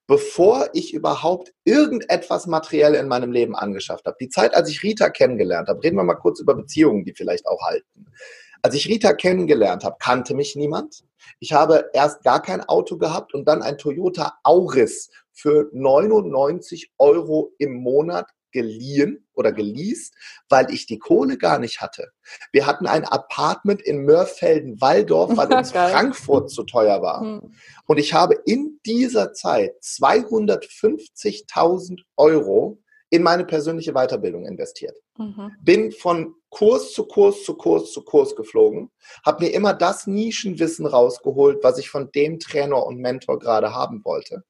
bevor 0.07 0.69
ich 0.73 0.93
überhaupt 0.93 1.53
irgendetwas 1.63 2.47
materiell 2.47 2.95
in 2.95 3.07
meinem 3.07 3.31
Leben 3.31 3.55
angeschafft 3.55 4.05
habe. 4.05 4.17
Die 4.19 4.29
Zeit, 4.29 4.55
als 4.55 4.69
ich 4.69 4.83
Rita 4.83 5.09
kennengelernt 5.09 5.67
habe, 5.67 5.83
reden 5.83 5.97
wir 5.97 6.03
mal 6.03 6.15
kurz 6.15 6.39
über 6.39 6.55
Beziehungen, 6.55 7.05
die 7.05 7.13
vielleicht 7.13 7.47
auch 7.47 7.61
halten. 7.61 8.07
Als 8.61 8.75
ich 8.75 8.87
Rita 8.87 9.13
kennengelernt 9.13 9.83
habe, 9.83 9.97
kannte 9.99 10.33
mich 10.33 10.55
niemand. 10.55 11.03
Ich 11.39 11.53
habe 11.53 11.89
erst 11.93 12.23
gar 12.23 12.41
kein 12.41 12.61
Auto 12.61 12.97
gehabt 12.97 13.33
und 13.33 13.47
dann 13.47 13.61
ein 13.61 13.77
Toyota 13.77 14.39
Auris 14.43 15.11
für 15.31 15.69
99 15.71 16.91
Euro 16.97 17.51
im 17.57 17.75
Monat 17.75 18.27
geliehen 18.55 19.27
oder 19.33 19.51
geleast, 19.51 20.15
weil 20.47 20.73
ich 20.73 20.85
die 20.85 20.97
Kohle 20.97 21.37
gar 21.37 21.59
nicht 21.59 21.81
hatte. 21.81 22.13
Wir 22.53 22.65
hatten 22.65 22.87
ein 22.87 23.03
Apartment 23.03 23.81
in 23.81 24.05
Mörfelden-Walldorf, 24.05 25.35
weil 25.35 25.51
uns 25.53 25.73
Frankfurt 25.73 26.49
zu 26.49 26.63
teuer 26.63 27.01
war. 27.01 27.19
Hm. 27.19 27.53
Und 27.85 27.97
ich 27.97 28.13
habe 28.13 28.35
in 28.45 28.79
dieser 28.85 29.33
Zeit 29.33 29.73
250.000 29.83 32.03
Euro 32.15 32.79
in 33.09 33.23
meine 33.23 33.45
persönliche 33.45 33.93
Weiterbildung 33.93 34.45
investiert. 34.45 34.97
Mhm. 35.17 35.51
Bin 35.61 35.91
von 35.91 36.35
Kurs 36.49 36.93
zu 36.93 37.05
Kurs 37.05 37.43
zu 37.43 37.55
Kurs 37.55 37.91
zu 37.91 38.03
Kurs 38.03 38.35
geflogen, 38.35 38.91
habe 39.25 39.45
mir 39.45 39.51
immer 39.51 39.73
das 39.73 40.07
Nischenwissen 40.07 40.85
rausgeholt, 40.85 41.63
was 41.63 41.77
ich 41.77 41.89
von 41.89 42.11
dem 42.13 42.39
Trainer 42.39 42.85
und 42.85 42.99
Mentor 42.99 43.39
gerade 43.39 43.73
haben 43.73 44.03
wollte. 44.03 44.43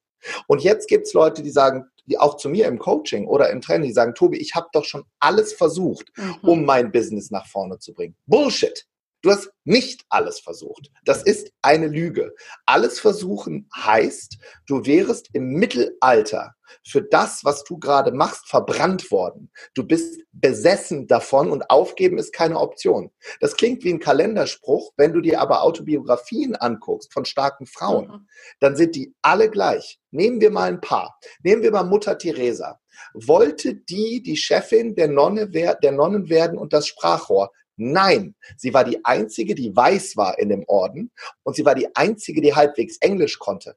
Und 0.48 0.64
jetzt 0.64 0.88
gibt's 0.88 1.14
Leute, 1.14 1.44
die 1.44 1.52
sagen, 1.52 1.86
die 2.06 2.20
auch 2.20 2.38
zu 2.38 2.50
mir 2.50 2.68
im 2.68 2.80
Coaching 2.80 3.26
oder 3.28 3.50
im 3.50 3.62
Training, 3.62 3.88
die 3.88 3.94
sagen, 3.94 4.14
Tobi, 4.14 4.38
ich 4.38 4.54
habe 4.56 4.68
doch 4.74 4.86
schon 4.86 5.04
alles 5.20 5.54
versucht, 5.54 6.12
mhm. 6.18 6.36
um 6.42 6.66
mein 6.66 6.92
Business 6.92 7.32
nach 7.32 7.48
vorne 7.48 7.80
zu 7.80 7.94
bringen. 7.94 8.16
Bullshit. 8.26 8.86
Du 9.26 9.32
hast 9.32 9.50
nicht 9.64 10.06
alles 10.10 10.40
versucht. 10.40 10.92
Das 11.04 11.24
ist 11.24 11.52
eine 11.64 11.88
Lüge. 11.88 12.36
Alles 12.68 13.00
versuchen 13.00 13.68
heißt, 13.76 14.38
du 14.68 14.86
wärest 14.86 15.30
im 15.34 15.54
Mittelalter 15.54 16.54
für 16.86 17.02
das, 17.02 17.44
was 17.44 17.64
du 17.64 17.80
gerade 17.80 18.12
machst, 18.12 18.48
verbrannt 18.48 19.10
worden. 19.10 19.52
Du 19.74 19.84
bist 19.84 20.22
besessen 20.32 21.08
davon 21.08 21.50
und 21.50 21.72
aufgeben 21.72 22.20
ist 22.20 22.34
keine 22.34 22.60
Option. 22.60 23.10
Das 23.40 23.56
klingt 23.56 23.84
wie 23.84 23.94
ein 23.94 24.00
Kalenderspruch. 24.00 24.94
Wenn 24.96 25.12
du 25.12 25.22
dir 25.22 25.42
aber 25.42 25.64
Autobiografien 25.64 26.56
anguckst 26.56 27.12
von 27.12 27.26
starken 27.26 27.66
Frauen, 27.66 28.08
mhm. 28.08 28.28
dann 28.60 28.76
sind 28.76 28.96
die 28.96 29.16
alle 29.24 29.50
gleich. 29.50 30.00
Nehmen 30.12 30.40
wir 30.40 30.52
mal 30.52 30.70
ein 30.70 30.82
paar. 30.82 31.18
Nehmen 31.42 31.64
wir 31.64 31.72
mal 31.72 31.84
Mutter 31.84 32.20
Teresa. 32.20 32.80
Wollte 33.16 33.74
die 33.74 34.22
die 34.22 34.38
Chefin 34.38 34.94
der, 34.94 35.08
Nonne, 35.08 35.50
der 35.50 35.92
Nonnen 35.92 36.30
werden 36.30 36.60
und 36.60 36.74
das 36.74 36.86
Sprachrohr? 36.86 37.50
Nein, 37.78 38.36
sie 38.58 38.74
war 38.74 38.84
die 38.84 39.04
einzige, 39.04 39.56
die 39.56 39.76
weiß 39.76 40.18
war 40.18 40.40
in 40.40 40.50
dem 40.50 40.64
Orden 40.68 41.12
und 41.44 41.56
sie 41.56 41.66
war 41.66 41.76
die 41.76 41.94
einzige, 41.96 42.42
die 42.42 42.56
halbwegs 42.56 42.98
Englisch 42.98 43.40
konnte. 43.40 43.76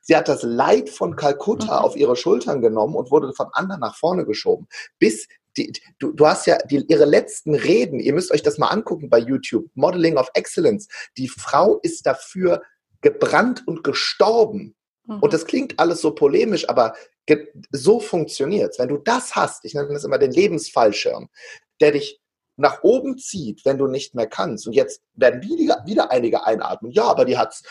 Sie 0.00 0.16
hat 0.16 0.28
das 0.28 0.42
Leid 0.42 0.88
von 0.88 1.16
Kalkutta 1.16 1.78
mhm. 1.78 1.84
auf 1.84 1.96
ihre 1.96 2.16
Schultern 2.16 2.60
genommen 2.60 2.94
und 2.94 3.10
wurde 3.10 3.32
von 3.32 3.48
anderen 3.52 3.80
nach 3.80 3.96
vorne 3.96 4.24
geschoben. 4.24 4.68
Bis 4.98 5.26
die, 5.56 5.72
du, 5.98 6.12
du 6.12 6.26
hast 6.26 6.46
ja 6.46 6.58
die, 6.58 6.84
ihre 6.88 7.04
letzten 7.04 7.54
Reden, 7.54 8.00
ihr 8.00 8.12
müsst 8.12 8.32
euch 8.32 8.42
das 8.42 8.58
mal 8.58 8.68
angucken 8.68 9.08
bei 9.08 9.18
YouTube, 9.18 9.66
Modeling 9.74 10.16
of 10.16 10.30
Excellence. 10.34 10.88
Die 11.16 11.28
Frau 11.28 11.78
ist 11.82 12.06
dafür 12.06 12.62
gebrannt 13.00 13.62
und 13.66 13.84
gestorben. 13.84 14.74
Mhm. 15.06 15.20
Und 15.20 15.32
das 15.32 15.46
klingt 15.46 15.78
alles 15.78 16.00
so 16.00 16.14
polemisch, 16.14 16.68
aber 16.68 16.94
so 17.70 18.00
funktioniert's. 18.00 18.78
Wenn 18.78 18.88
du 18.88 18.98
das 18.98 19.34
hast, 19.34 19.64
ich 19.64 19.74
nenne 19.74 19.92
das 19.92 20.04
immer 20.04 20.18
den 20.18 20.32
Lebensfallschirm, 20.32 21.28
der 21.80 21.92
dich 21.92 22.20
nach 22.56 22.82
oben 22.82 23.18
zieht, 23.18 23.64
wenn 23.64 23.78
du 23.78 23.86
nicht 23.86 24.14
mehr 24.14 24.26
kannst. 24.26 24.66
Und 24.66 24.74
jetzt 24.74 25.02
werden 25.14 25.42
wieder, 25.42 25.82
wieder 25.86 26.10
einige 26.10 26.46
einatmen. 26.46 26.92
Ja, 26.92 27.04
aber 27.04 27.24
die 27.24 27.36
hat's 27.36 27.62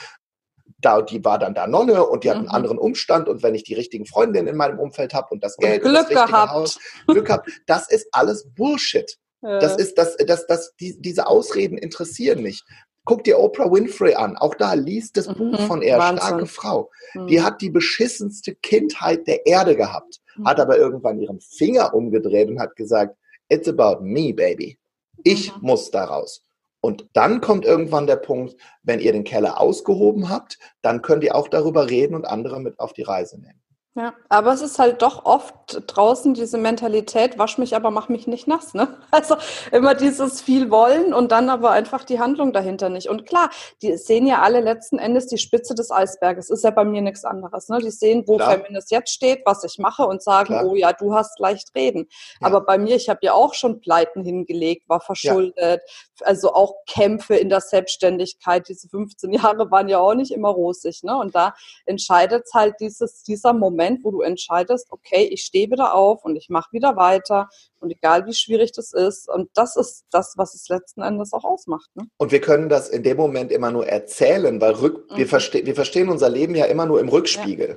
da, 0.83 1.01
die 1.01 1.23
war 1.23 1.39
dann 1.39 1.53
da 1.53 1.67
Nonne 1.67 2.05
und 2.05 2.23
die 2.23 2.29
hat 2.29 2.37
einen 2.37 2.45
mhm. 2.45 2.51
anderen 2.51 2.77
Umstand 2.77 3.29
und 3.29 3.41
wenn 3.41 3.55
ich 3.55 3.63
die 3.63 3.73
richtigen 3.73 4.05
Freundinnen 4.05 4.47
in 4.47 4.55
meinem 4.55 4.79
Umfeld 4.79 5.13
habe 5.13 5.29
und 5.31 5.43
das 5.43 5.57
Geld 5.57 5.83
und, 5.83 5.93
das 5.93 6.09
gehabt. 6.09 6.51
Haus, 6.51 6.79
Glück 7.07 7.25
gehabt, 7.25 7.49
das 7.67 7.89
ist 7.89 8.07
alles 8.11 8.47
Bullshit. 8.53 9.17
Ja. 9.41 9.59
Das 9.59 9.77
ist 9.77 9.97
das, 9.97 10.15
das, 10.17 10.45
das, 10.47 10.73
die, 10.79 10.99
diese 11.01 11.27
Ausreden 11.27 11.77
interessieren 11.77 12.41
nicht. 12.41 12.65
Guck 13.05 13.25
dir 13.25 13.39
Oprah 13.39 13.69
Winfrey 13.69 14.15
an. 14.15 14.37
Auch 14.37 14.55
da 14.55 14.73
liest 14.73 15.17
das 15.17 15.27
mhm. 15.27 15.51
Buch 15.51 15.67
von 15.67 15.81
ihr, 15.81 15.95
starke 15.95 16.45
Frau. 16.45 16.89
Mhm. 17.13 17.27
Die 17.27 17.41
hat 17.41 17.61
die 17.61 17.69
beschissenste 17.69 18.55
Kindheit 18.55 19.27
der 19.27 19.45
Erde 19.45 19.75
gehabt, 19.75 20.21
mhm. 20.35 20.47
hat 20.47 20.59
aber 20.59 20.77
irgendwann 20.77 21.19
ihren 21.19 21.41
Finger 21.41 21.93
umgedreht 21.93 22.49
und 22.49 22.59
hat 22.59 22.75
gesagt, 22.75 23.17
It's 23.53 23.67
about 23.67 24.03
me, 24.03 24.33
baby. 24.33 24.79
Ich 25.23 25.55
mhm. 25.55 25.61
muss 25.61 25.91
da 25.91 26.05
raus. 26.05 26.43
Und 26.81 27.07
dann 27.13 27.39
kommt 27.39 27.65
irgendwann 27.65 28.07
der 28.07 28.15
Punkt, 28.15 28.57
wenn 28.81 28.99
ihr 28.99 29.11
den 29.11 29.23
Keller 29.23 29.61
ausgehoben 29.61 30.29
habt, 30.29 30.57
dann 30.81 31.03
könnt 31.03 31.23
ihr 31.23 31.35
auch 31.35 31.47
darüber 31.47 31.89
reden 31.89 32.15
und 32.15 32.25
andere 32.25 32.59
mit 32.59 32.79
auf 32.79 32.93
die 32.93 33.03
Reise 33.03 33.39
nehmen. 33.39 33.62
Ja, 33.95 34.15
aber 34.27 34.53
es 34.53 34.61
ist 34.61 34.79
halt 34.79 35.03
doch 35.03 35.23
oft 35.23 35.83
draußen 35.85 36.33
diese 36.33 36.57
Mentalität, 36.57 37.37
wasch 37.37 37.59
mich, 37.59 37.75
aber 37.75 37.91
mach 37.91 38.09
mich 38.09 38.25
nicht 38.25 38.47
nass, 38.47 38.73
ne? 38.73 38.87
Also 39.11 39.35
immer 39.71 39.93
dieses 39.93 40.41
viel 40.41 40.71
wollen 40.71 41.13
und 41.13 41.31
dann 41.31 41.47
aber 41.47 41.69
einfach 41.69 42.03
die 42.03 42.19
Handlung 42.19 42.53
dahinter 42.53 42.89
nicht. 42.89 43.07
Und 43.07 43.27
klar, 43.27 43.51
die 43.83 43.95
sehen 43.97 44.25
ja 44.25 44.41
alle 44.41 44.61
letzten 44.61 44.97
Endes 44.97 45.27
die 45.27 45.37
Spitze 45.37 45.75
des 45.75 45.91
Eisberges. 45.91 46.49
Ist 46.49 46.63
ja 46.63 46.71
bei 46.71 46.83
mir 46.83 47.03
nichts 47.03 47.23
anderes, 47.23 47.69
ne? 47.69 47.77
Die 47.77 47.91
sehen, 47.91 48.23
wo 48.25 48.37
klar. 48.37 48.53
Feminist 48.53 48.89
jetzt 48.89 49.11
steht, 49.11 49.43
was 49.45 49.63
ich 49.63 49.77
mache 49.77 50.07
und 50.07 50.23
sagen, 50.23 50.47
klar. 50.47 50.65
oh 50.65 50.73
ja, 50.73 50.91
du 50.91 51.13
hast 51.13 51.39
leicht 51.39 51.75
reden. 51.75 52.07
Ja. 52.41 52.47
Aber 52.47 52.61
bei 52.61 52.79
mir, 52.79 52.95
ich 52.95 53.09
habe 53.09 53.19
ja 53.21 53.33
auch 53.33 53.53
schon 53.53 53.79
Pleiten 53.79 54.23
hingelegt, 54.23 54.89
war 54.89 55.01
verschuldet, 55.01 55.81
ja. 55.85 56.25
also 56.25 56.53
auch 56.53 56.77
Kämpfe 56.87 57.35
in 57.35 57.49
der 57.49 57.61
Selbstständigkeit. 57.61 58.67
Diese 58.67 58.89
15 58.89 59.33
Jahre 59.33 59.69
waren 59.69 59.87
ja 59.87 59.99
auch 59.99 60.15
nicht 60.15 60.31
immer 60.31 60.49
rosig, 60.49 61.03
ne? 61.03 61.15
Und 61.15 61.35
da 61.35 61.53
entscheidet 61.85 62.47
halt 62.55 62.79
dieses, 62.79 63.21
dieser 63.21 63.53
Moment, 63.53 63.82
Moment, 63.83 64.03
wo 64.03 64.11
du 64.11 64.21
entscheidest, 64.21 64.87
okay, 64.91 65.27
ich 65.31 65.43
stehe 65.43 65.69
wieder 65.69 65.93
auf 65.93 66.23
und 66.23 66.35
ich 66.35 66.49
mache 66.49 66.71
wieder 66.71 66.95
weiter 66.95 67.49
und 67.79 67.91
egal 67.91 68.25
wie 68.25 68.33
schwierig 68.33 68.71
das 68.71 68.93
ist. 68.93 69.29
Und 69.29 69.49
das 69.55 69.75
ist 69.75 70.05
das, 70.09 70.33
was 70.37 70.55
es 70.55 70.69
letzten 70.69 71.01
Endes 71.01 71.33
auch 71.33 71.43
ausmacht. 71.43 71.89
Ne? 71.95 72.07
Und 72.17 72.31
wir 72.31 72.41
können 72.41 72.69
das 72.69 72.89
in 72.89 73.03
dem 73.03 73.17
Moment 73.17 73.51
immer 73.51 73.71
nur 73.71 73.87
erzählen, 73.87 74.59
weil 74.61 74.73
rück, 74.73 75.11
mhm. 75.11 75.17
wir, 75.17 75.27
verste 75.27 75.65
wir 75.65 75.75
verstehen 75.75 76.09
unser 76.09 76.29
Leben 76.29 76.55
ja 76.55 76.65
immer 76.65 76.85
nur 76.85 76.99
im 76.99 77.09
Rückspiegel. 77.09 77.69
Ja. 77.69 77.75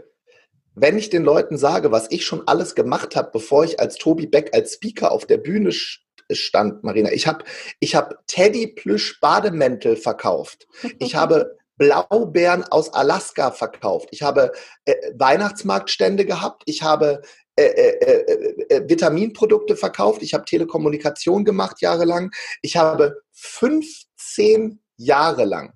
Wenn 0.75 0.99
ich 0.99 1.09
den 1.11 1.25
Leuten 1.25 1.57
sage, 1.57 1.91
was 1.91 2.11
ich 2.11 2.25
schon 2.25 2.47
alles 2.47 2.75
gemacht 2.75 3.17
habe, 3.17 3.31
bevor 3.33 3.65
ich 3.65 3.81
als 3.81 3.97
Tobi 3.97 4.27
Beck 4.27 4.55
als 4.55 4.75
Speaker 4.75 5.11
auf 5.11 5.25
der 5.25 5.39
Bühne 5.39 5.73
stand, 5.73 6.85
Marina. 6.85 7.11
Ich 7.13 7.27
habe 7.27 7.45
ich 7.81 7.95
hab 7.95 8.27
Teddy 8.27 8.67
Plüsch 8.69 9.19
Bademäntel 9.21 9.97
verkauft. 9.97 10.67
Ich 10.99 11.15
habe 11.17 11.57
Blaubeeren 11.77 12.65
aus 12.65 12.93
Alaska 12.93 13.51
verkauft. 13.51 14.09
Ich 14.13 14.23
habe 14.23 14.53
äh, 14.85 14.95
Weihnachtsmarktstände 15.17 16.25
gehabt. 16.25 16.63
Ich 16.67 16.83
habe 16.83 17.23
äh, 17.57 17.65
äh, 17.65 17.99
äh, 18.01 18.65
äh 18.69 18.89
Vitaminprodukte 18.89 19.77
verkauft. 19.77 20.23
Ich 20.23 20.35
habe 20.35 20.45
Telekommunikation 20.45 21.45
gemacht 21.45 21.81
jahrelang. 21.81 22.31
Ich 22.63 22.77
habe 22.77 23.23
15 23.33 24.81
Jahre 24.97 25.45
lang 25.45 25.73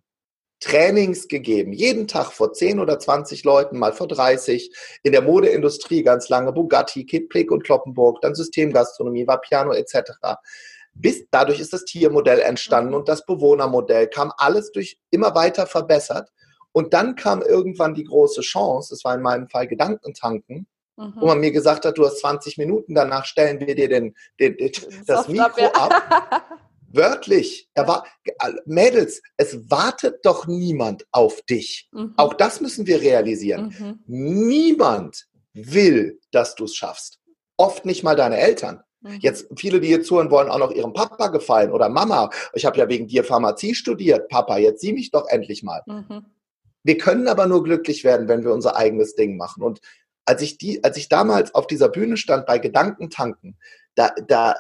Trainings 0.61 1.27
gegeben, 1.27 1.73
jeden 1.73 2.07
Tag 2.07 2.33
vor 2.33 2.53
10 2.53 2.81
oder 2.81 2.99
20 2.99 3.45
Leuten, 3.45 3.79
mal 3.79 3.95
vor 3.95 4.09
30, 4.09 4.71
in 5.03 5.13
der 5.13 5.23
Modeindustrie 5.23 6.03
ganz 6.03 6.29
lange, 6.29 6.53
Bugatti, 6.53 7.07
Kittblick 7.07 7.51
und 7.51 7.65
Kloppenburg, 7.65 8.21
dann 8.21 8.35
Systemgastronomie, 8.35 9.27
war 9.27 9.41
Piano 9.41 9.73
etc. 9.73 10.13
Bis 10.93 11.25
dadurch 11.31 11.61
ist 11.61 11.73
das 11.73 11.85
Tiermodell 11.85 12.41
entstanden 12.41 12.95
und 12.95 13.09
das 13.09 13.25
Bewohnermodell 13.25 14.09
kam 14.09 14.33
alles 14.37 14.73
durch 14.73 14.99
immer 15.11 15.35
weiter 15.35 15.67
verbessert. 15.67 16.31
Und 16.73 16.95
dann 16.95 17.17
kam 17.17 17.43
irgendwann 17.43 17.95
die 17.95 18.05
große 18.05 18.43
Chance, 18.43 18.95
es 18.95 19.05
war 19.05 19.15
in 19.15 19.23
meinem 19.23 19.49
Fall 19.49 19.67
Gedankentanken, 19.67 20.67
mhm. 20.97 21.15
wo 21.17 21.27
man 21.27 21.41
mir 21.41 21.51
gesagt 21.51 21.85
hat, 21.85 21.99
du 21.99 22.07
hast 22.07 22.21
20 22.21 22.59
Minuten, 22.59 22.95
danach 22.95 23.25
stellen 23.25 23.61
wir 23.61 23.75
dir 23.75 23.89
den, 23.89 24.15
den, 24.39 24.57
den 24.57 24.73
das 25.07 25.29
Mikro 25.29 25.67
ab. 25.67 26.49
Wörtlich, 26.93 27.69
da 27.75 27.87
war, 27.87 28.05
Mädels, 28.67 29.23
es 29.37 29.71
wartet 29.71 30.25
doch 30.25 30.49
niemand 30.49 31.07
auf 31.13 31.41
dich. 31.43 31.89
Mhm. 31.93 32.15
Auch 32.17 32.35
das 32.35 32.61
müssen 32.61 32.87
wir 32.87 33.01
realisieren. 33.01 33.75
Mhm. 33.79 34.01
Niemand 34.07 35.27
will, 35.53 36.21
dass 36.33 36.57
du 36.57 36.65
es 36.65 36.75
schaffst. 36.75 37.21
Oft 37.57 37.85
nicht 37.85 38.03
mal 38.03 38.17
deine 38.17 38.39
Eltern. 38.39 38.83
Mhm. 39.01 39.19
Jetzt 39.21 39.47
viele, 39.57 39.81
die 39.81 39.89
hier 39.89 40.03
zuhören, 40.03 40.31
wollen 40.31 40.49
auch 40.49 40.59
noch 40.59 40.73
ihrem 40.73 40.93
Papa 40.93 41.29
gefallen 41.29 41.73
oder 41.73 41.89
Mama. 41.89 42.31
Ich 42.55 42.67
habe 42.67 42.79
ja 42.79 42.89
wegen 42.89 43.07
dir 43.07 43.25
Pharmazie 43.25 43.75
studiert, 43.75 44.29
Papa, 44.29 44.59
jetzt 44.59 44.81
sieh 44.81 44.93
mich 44.93 45.11
doch 45.11 45.29
endlich 45.29 45.63
mal. 45.63 45.83
Mhm. 45.87 46.27
Wir 46.83 46.99
können 46.99 47.29
aber 47.29 47.47
nur 47.47 47.63
glücklich 47.63 48.05
werden, 48.05 48.29
wenn 48.29 48.45
wir 48.45 48.53
unser 48.53 48.77
eigenes 48.77 49.15
Ding 49.15 49.37
machen. 49.37 49.63
Und 49.63 49.81
als 50.25 50.43
ich 50.43 50.59
die, 50.59 50.83
als 50.85 50.97
ich 50.97 51.09
damals 51.09 51.55
auf 51.55 51.67
dieser 51.67 51.89
Bühne 51.89 52.17
stand 52.17 52.47
bei 52.47 52.59
Gedankentanken, 52.59 53.59
da, 53.95 54.13
da, 54.27 54.55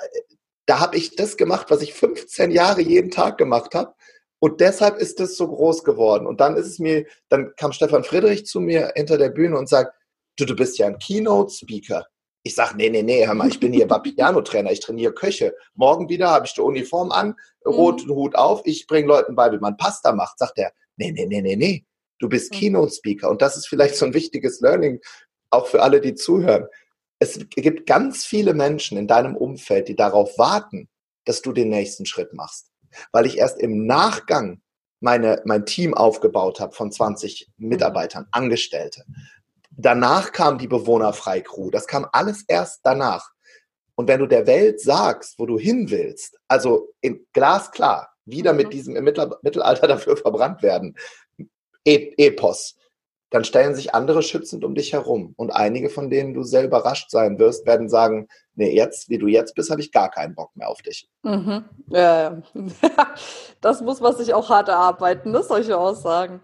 da 0.66 0.80
habe 0.80 0.96
ich 0.96 1.16
das 1.16 1.36
gemacht, 1.36 1.66
was 1.70 1.82
ich 1.82 1.94
15 1.94 2.50
Jahre 2.50 2.82
jeden 2.82 3.10
Tag 3.10 3.38
gemacht 3.38 3.74
habe. 3.74 3.94
Und 4.38 4.60
deshalb 4.60 4.96
ist 4.98 5.20
es 5.20 5.36
so 5.36 5.48
groß 5.48 5.84
geworden. 5.84 6.26
Und 6.26 6.40
dann 6.40 6.56
ist 6.56 6.66
es 6.66 6.78
mir, 6.78 7.06
dann 7.28 7.54
kam 7.56 7.72
Stefan 7.72 8.04
Friedrich 8.04 8.46
zu 8.46 8.60
mir 8.60 8.92
hinter 8.96 9.18
der 9.18 9.28
Bühne 9.28 9.58
und 9.58 9.68
sagt, 9.68 9.94
du, 10.36 10.46
du 10.46 10.56
bist 10.56 10.78
ja 10.78 10.86
ein 10.86 10.98
Keynote-Speaker. 10.98 12.06
Ich 12.42 12.54
sage, 12.54 12.76
nee, 12.76 12.88
nee, 12.88 13.02
nee, 13.02 13.26
hör 13.26 13.34
mal, 13.34 13.48
ich 13.48 13.60
bin 13.60 13.72
hier 13.72 13.86
Piano-Trainer, 13.86 14.72
ich 14.72 14.80
trainiere 14.80 15.12
Köche. 15.12 15.54
Morgen 15.74 16.08
wieder 16.08 16.30
habe 16.30 16.46
ich 16.46 16.54
die 16.54 16.62
Uniform 16.62 17.12
an, 17.12 17.34
roten 17.66 18.06
mhm. 18.06 18.14
Hut 18.14 18.34
auf, 18.34 18.62
ich 18.64 18.86
bringe 18.86 19.08
Leuten 19.08 19.34
bei, 19.34 19.52
wie 19.52 19.58
man 19.58 19.76
Pasta 19.76 20.12
macht. 20.12 20.38
Sagt 20.38 20.58
er, 20.58 20.72
nee, 20.96 21.12
nee, 21.12 21.26
nee, 21.26 21.42
nee, 21.42 21.56
nee, 21.56 21.84
du 22.18 22.28
bist 22.28 22.52
mhm. 22.52 22.58
Keynote-Speaker. 22.58 23.28
Und 23.28 23.42
das 23.42 23.56
ist 23.56 23.68
vielleicht 23.68 23.96
so 23.96 24.06
ein 24.06 24.14
wichtiges 24.14 24.60
Learning, 24.60 25.00
auch 25.50 25.66
für 25.66 25.82
alle, 25.82 26.00
die 26.00 26.14
zuhören. 26.14 26.66
Es 27.18 27.38
gibt 27.50 27.86
ganz 27.86 28.24
viele 28.24 28.54
Menschen 28.54 28.96
in 28.96 29.06
deinem 29.06 29.36
Umfeld, 29.36 29.88
die 29.88 29.96
darauf 29.96 30.38
warten, 30.38 30.88
dass 31.26 31.42
du 31.42 31.52
den 31.52 31.68
nächsten 31.68 32.06
Schritt 32.06 32.32
machst. 32.32 32.70
Weil 33.12 33.26
ich 33.26 33.36
erst 33.36 33.60
im 33.60 33.86
Nachgang 33.86 34.62
meine, 35.00 35.42
mein 35.44 35.66
Team 35.66 35.94
aufgebaut 35.94 36.60
habe 36.60 36.74
von 36.74 36.90
20 36.90 37.50
mhm. 37.56 37.68
Mitarbeitern, 37.68 38.26
Angestellte. 38.30 39.04
Danach 39.82 40.32
kam 40.32 40.58
die 40.58 40.68
Bewohnerfreikrew. 40.68 41.70
Das 41.70 41.86
kam 41.86 42.06
alles 42.12 42.44
erst 42.46 42.80
danach. 42.82 43.30
Und 43.94 44.08
wenn 44.08 44.20
du 44.20 44.26
der 44.26 44.46
Welt 44.46 44.80
sagst, 44.80 45.38
wo 45.38 45.46
du 45.46 45.58
hin 45.58 45.90
willst, 45.90 46.38
also 46.48 46.92
in 47.00 47.26
glasklar, 47.32 48.10
wieder 48.26 48.52
mit 48.52 48.66
mhm. 48.66 48.70
diesem 48.70 48.96
im 48.96 49.04
Mittelalter 49.04 49.86
dafür 49.88 50.16
verbrannt 50.16 50.62
werden, 50.62 50.96
e 51.84 52.12
Epos. 52.18 52.76
dann 53.30 53.44
stellen 53.44 53.74
sich 53.74 53.94
andere 53.94 54.22
schützend 54.22 54.64
um 54.64 54.74
dich 54.74 54.92
herum. 54.92 55.32
Und 55.36 55.50
einige, 55.50 55.88
von 55.88 56.10
denen 56.10 56.34
du 56.34 56.42
sehr 56.42 56.64
überrascht 56.64 57.10
sein 57.10 57.38
wirst, 57.38 57.64
werden 57.64 57.88
sagen, 57.88 58.28
nee, 58.54 58.74
jetzt, 58.74 59.08
wie 59.08 59.18
du 59.18 59.28
jetzt 59.28 59.54
bist, 59.54 59.70
habe 59.70 59.80
ich 59.80 59.92
gar 59.92 60.10
keinen 60.10 60.34
Bock 60.34 60.54
mehr 60.56 60.68
auf 60.68 60.82
dich. 60.82 61.08
Mhm. 61.22 61.64
Ja, 61.86 62.42
das 63.62 63.80
muss 63.80 64.00
man 64.00 64.14
sich 64.14 64.34
auch 64.34 64.50
hart 64.50 64.68
erarbeiten, 64.68 65.30
ne? 65.30 65.42
solche 65.42 65.78
Aussagen. 65.78 66.42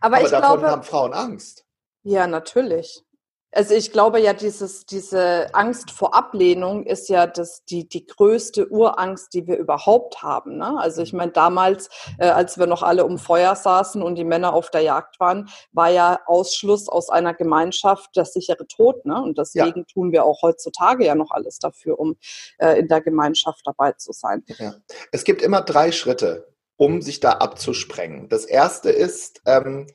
Aber, 0.00 0.16
Aber 0.16 0.24
ich 0.24 0.30
davon 0.30 0.58
glaube, 0.58 0.70
haben 0.72 0.82
Frauen 0.82 1.12
Angst. 1.12 1.65
Ja, 2.06 2.28
natürlich. 2.28 3.02
Also 3.50 3.74
ich 3.74 3.90
glaube 3.90 4.20
ja, 4.20 4.32
dieses, 4.32 4.86
diese 4.86 5.52
Angst 5.54 5.90
vor 5.90 6.14
Ablehnung 6.14 6.84
ist 6.84 7.08
ja 7.08 7.26
das, 7.26 7.64
die, 7.64 7.88
die 7.88 8.06
größte 8.06 8.68
Urangst, 8.68 9.34
die 9.34 9.48
wir 9.48 9.56
überhaupt 9.56 10.22
haben. 10.22 10.58
Ne? 10.58 10.78
Also 10.78 11.02
ich 11.02 11.12
mhm. 11.12 11.18
meine, 11.18 11.32
damals, 11.32 11.88
äh, 12.18 12.28
als 12.28 12.58
wir 12.58 12.68
noch 12.68 12.84
alle 12.84 13.04
um 13.04 13.18
Feuer 13.18 13.56
saßen 13.56 14.02
und 14.02 14.14
die 14.14 14.24
Männer 14.24 14.52
auf 14.52 14.70
der 14.70 14.82
Jagd 14.82 15.18
waren, 15.18 15.48
war 15.72 15.90
ja 15.90 16.20
Ausschluss 16.26 16.88
aus 16.88 17.10
einer 17.10 17.34
Gemeinschaft 17.34 18.14
der 18.14 18.24
sichere 18.24 18.68
Tod. 18.68 19.04
Ne? 19.04 19.20
Und 19.20 19.36
deswegen 19.36 19.80
ja. 19.80 19.86
tun 19.92 20.12
wir 20.12 20.24
auch 20.24 20.42
heutzutage 20.42 21.04
ja 21.04 21.16
noch 21.16 21.32
alles 21.32 21.58
dafür, 21.58 21.98
um 21.98 22.16
äh, 22.58 22.78
in 22.78 22.86
der 22.86 23.00
Gemeinschaft 23.00 23.62
dabei 23.64 23.92
zu 23.92 24.12
sein. 24.12 24.44
Ja. 24.58 24.74
Es 25.10 25.24
gibt 25.24 25.42
immer 25.42 25.62
drei 25.62 25.90
Schritte, 25.90 26.54
um 26.76 27.02
sich 27.02 27.18
da 27.18 27.32
abzusprengen. 27.32 28.28
Das 28.28 28.44
erste 28.44 28.90
ist, 28.90 29.40
ähm, 29.44 29.88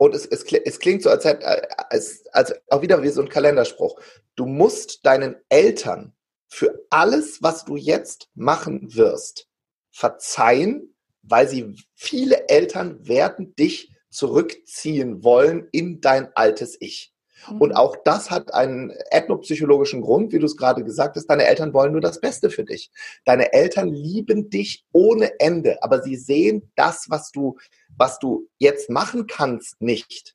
und 0.00 0.14
es, 0.14 0.24
es, 0.24 0.44
es 0.44 0.78
klingt 0.78 1.02
so, 1.02 1.10
als, 1.10 1.26
als, 1.26 2.26
als 2.32 2.54
auch 2.70 2.80
wieder 2.80 3.02
wie 3.02 3.10
so 3.10 3.20
ein 3.20 3.28
Kalenderspruch. 3.28 4.00
Du 4.34 4.46
musst 4.46 5.04
deinen 5.04 5.36
Eltern 5.50 6.14
für 6.48 6.86
alles, 6.88 7.42
was 7.42 7.66
du 7.66 7.76
jetzt 7.76 8.30
machen 8.34 8.94
wirst, 8.94 9.46
verzeihen, 9.90 10.96
weil 11.20 11.46
sie 11.48 11.76
viele 11.94 12.48
Eltern 12.48 13.06
werden 13.06 13.54
dich 13.56 13.94
zurückziehen 14.08 15.22
wollen 15.22 15.68
in 15.70 16.00
dein 16.00 16.34
altes 16.34 16.78
Ich. 16.80 17.12
Und 17.48 17.70
mhm. 17.70 17.76
auch 17.76 17.96
das 18.04 18.30
hat 18.30 18.52
einen 18.52 18.90
ethnopsychologischen 19.10 20.02
Grund, 20.02 20.32
wie 20.32 20.38
du 20.38 20.46
es 20.46 20.56
gerade 20.56 20.84
gesagt 20.84 21.16
hast. 21.16 21.26
Deine 21.26 21.46
Eltern 21.46 21.72
wollen 21.72 21.92
nur 21.92 22.00
das 22.00 22.20
Beste 22.20 22.50
für 22.50 22.64
dich. 22.64 22.90
Deine 23.24 23.52
Eltern 23.52 23.88
lieben 23.88 24.50
dich 24.50 24.84
ohne 24.92 25.38
Ende, 25.40 25.82
aber 25.82 26.02
sie 26.02 26.16
sehen 26.16 26.70
das, 26.76 27.06
was 27.08 27.30
du 27.32 27.56
was 28.00 28.18
du 28.18 28.48
jetzt 28.58 28.90
machen 28.90 29.26
kannst, 29.26 29.80
nicht. 29.80 30.34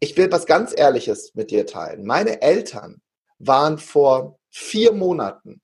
Ich 0.00 0.16
will 0.16 0.30
was 0.30 0.46
ganz 0.46 0.72
Ehrliches 0.76 1.34
mit 1.34 1.50
dir 1.50 1.66
teilen. 1.66 2.04
Meine 2.04 2.42
Eltern 2.42 3.02
waren 3.38 3.78
vor 3.78 4.38
vier 4.50 4.92
Monaten 4.92 5.60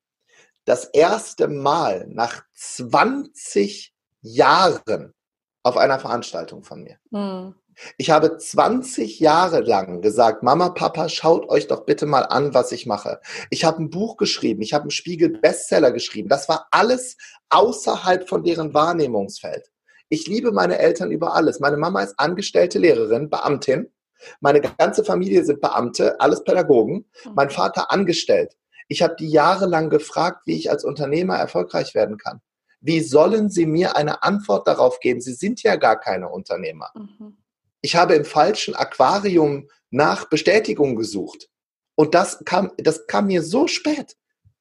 das 0.64 0.84
erste 0.84 1.48
Mal 1.48 2.06
nach 2.08 2.42
20 2.54 3.94
Jahren 4.20 5.14
auf 5.62 5.76
einer 5.76 5.98
Veranstaltung 5.98 6.62
von 6.62 6.82
mir. 6.82 6.98
Mhm. 7.10 7.54
Ich 7.96 8.10
habe 8.10 8.36
20 8.36 9.20
Jahre 9.20 9.60
lang 9.60 10.00
gesagt, 10.00 10.42
Mama, 10.42 10.70
Papa, 10.70 11.08
schaut 11.08 11.48
euch 11.48 11.66
doch 11.66 11.84
bitte 11.84 12.06
mal 12.06 12.22
an, 12.22 12.54
was 12.54 12.72
ich 12.72 12.86
mache. 12.86 13.20
Ich 13.50 13.64
habe 13.64 13.82
ein 13.82 13.90
Buch 13.90 14.16
geschrieben, 14.16 14.62
ich 14.62 14.74
habe 14.74 14.82
einen 14.82 14.90
Spiegel 14.90 15.30
Bestseller 15.30 15.92
geschrieben. 15.92 16.28
Das 16.28 16.48
war 16.48 16.66
alles 16.70 17.16
außerhalb 17.50 18.28
von 18.28 18.42
deren 18.42 18.74
Wahrnehmungsfeld. 18.74 19.70
Ich 20.08 20.26
liebe 20.26 20.52
meine 20.52 20.78
Eltern 20.78 21.10
über 21.10 21.34
alles. 21.34 21.60
Meine 21.60 21.76
Mama 21.76 22.02
ist 22.02 22.18
angestellte 22.18 22.78
Lehrerin, 22.78 23.28
Beamtin. 23.28 23.92
Meine 24.40 24.60
ganze 24.60 25.04
Familie 25.04 25.44
sind 25.44 25.60
Beamte, 25.60 26.20
alles 26.20 26.42
Pädagogen. 26.44 27.06
Mhm. 27.24 27.32
Mein 27.34 27.50
Vater 27.50 27.90
angestellt. 27.92 28.56
Ich 28.88 29.02
habe 29.02 29.16
die 29.16 29.28
jahrelang 29.28 29.90
gefragt, 29.90 30.42
wie 30.46 30.56
ich 30.56 30.70
als 30.70 30.84
Unternehmer 30.84 31.36
erfolgreich 31.36 31.94
werden 31.94 32.16
kann. 32.16 32.40
Wie 32.80 33.00
sollen 33.00 33.50
Sie 33.50 33.66
mir 33.66 33.96
eine 33.96 34.22
Antwort 34.22 34.66
darauf 34.66 35.00
geben? 35.00 35.20
Sie 35.20 35.34
sind 35.34 35.62
ja 35.62 35.76
gar 35.76 35.98
keine 35.98 36.28
Unternehmer. 36.28 36.90
Mhm. 36.94 37.36
Ich 37.80 37.96
habe 37.96 38.14
im 38.14 38.24
falschen 38.24 38.74
Aquarium 38.74 39.68
nach 39.90 40.28
Bestätigung 40.28 40.96
gesucht. 40.96 41.48
Und 41.94 42.14
das 42.14 42.44
kam, 42.44 42.72
das 42.76 43.06
kam 43.06 43.26
mir 43.26 43.42
so 43.42 43.66
spät. 43.66 44.16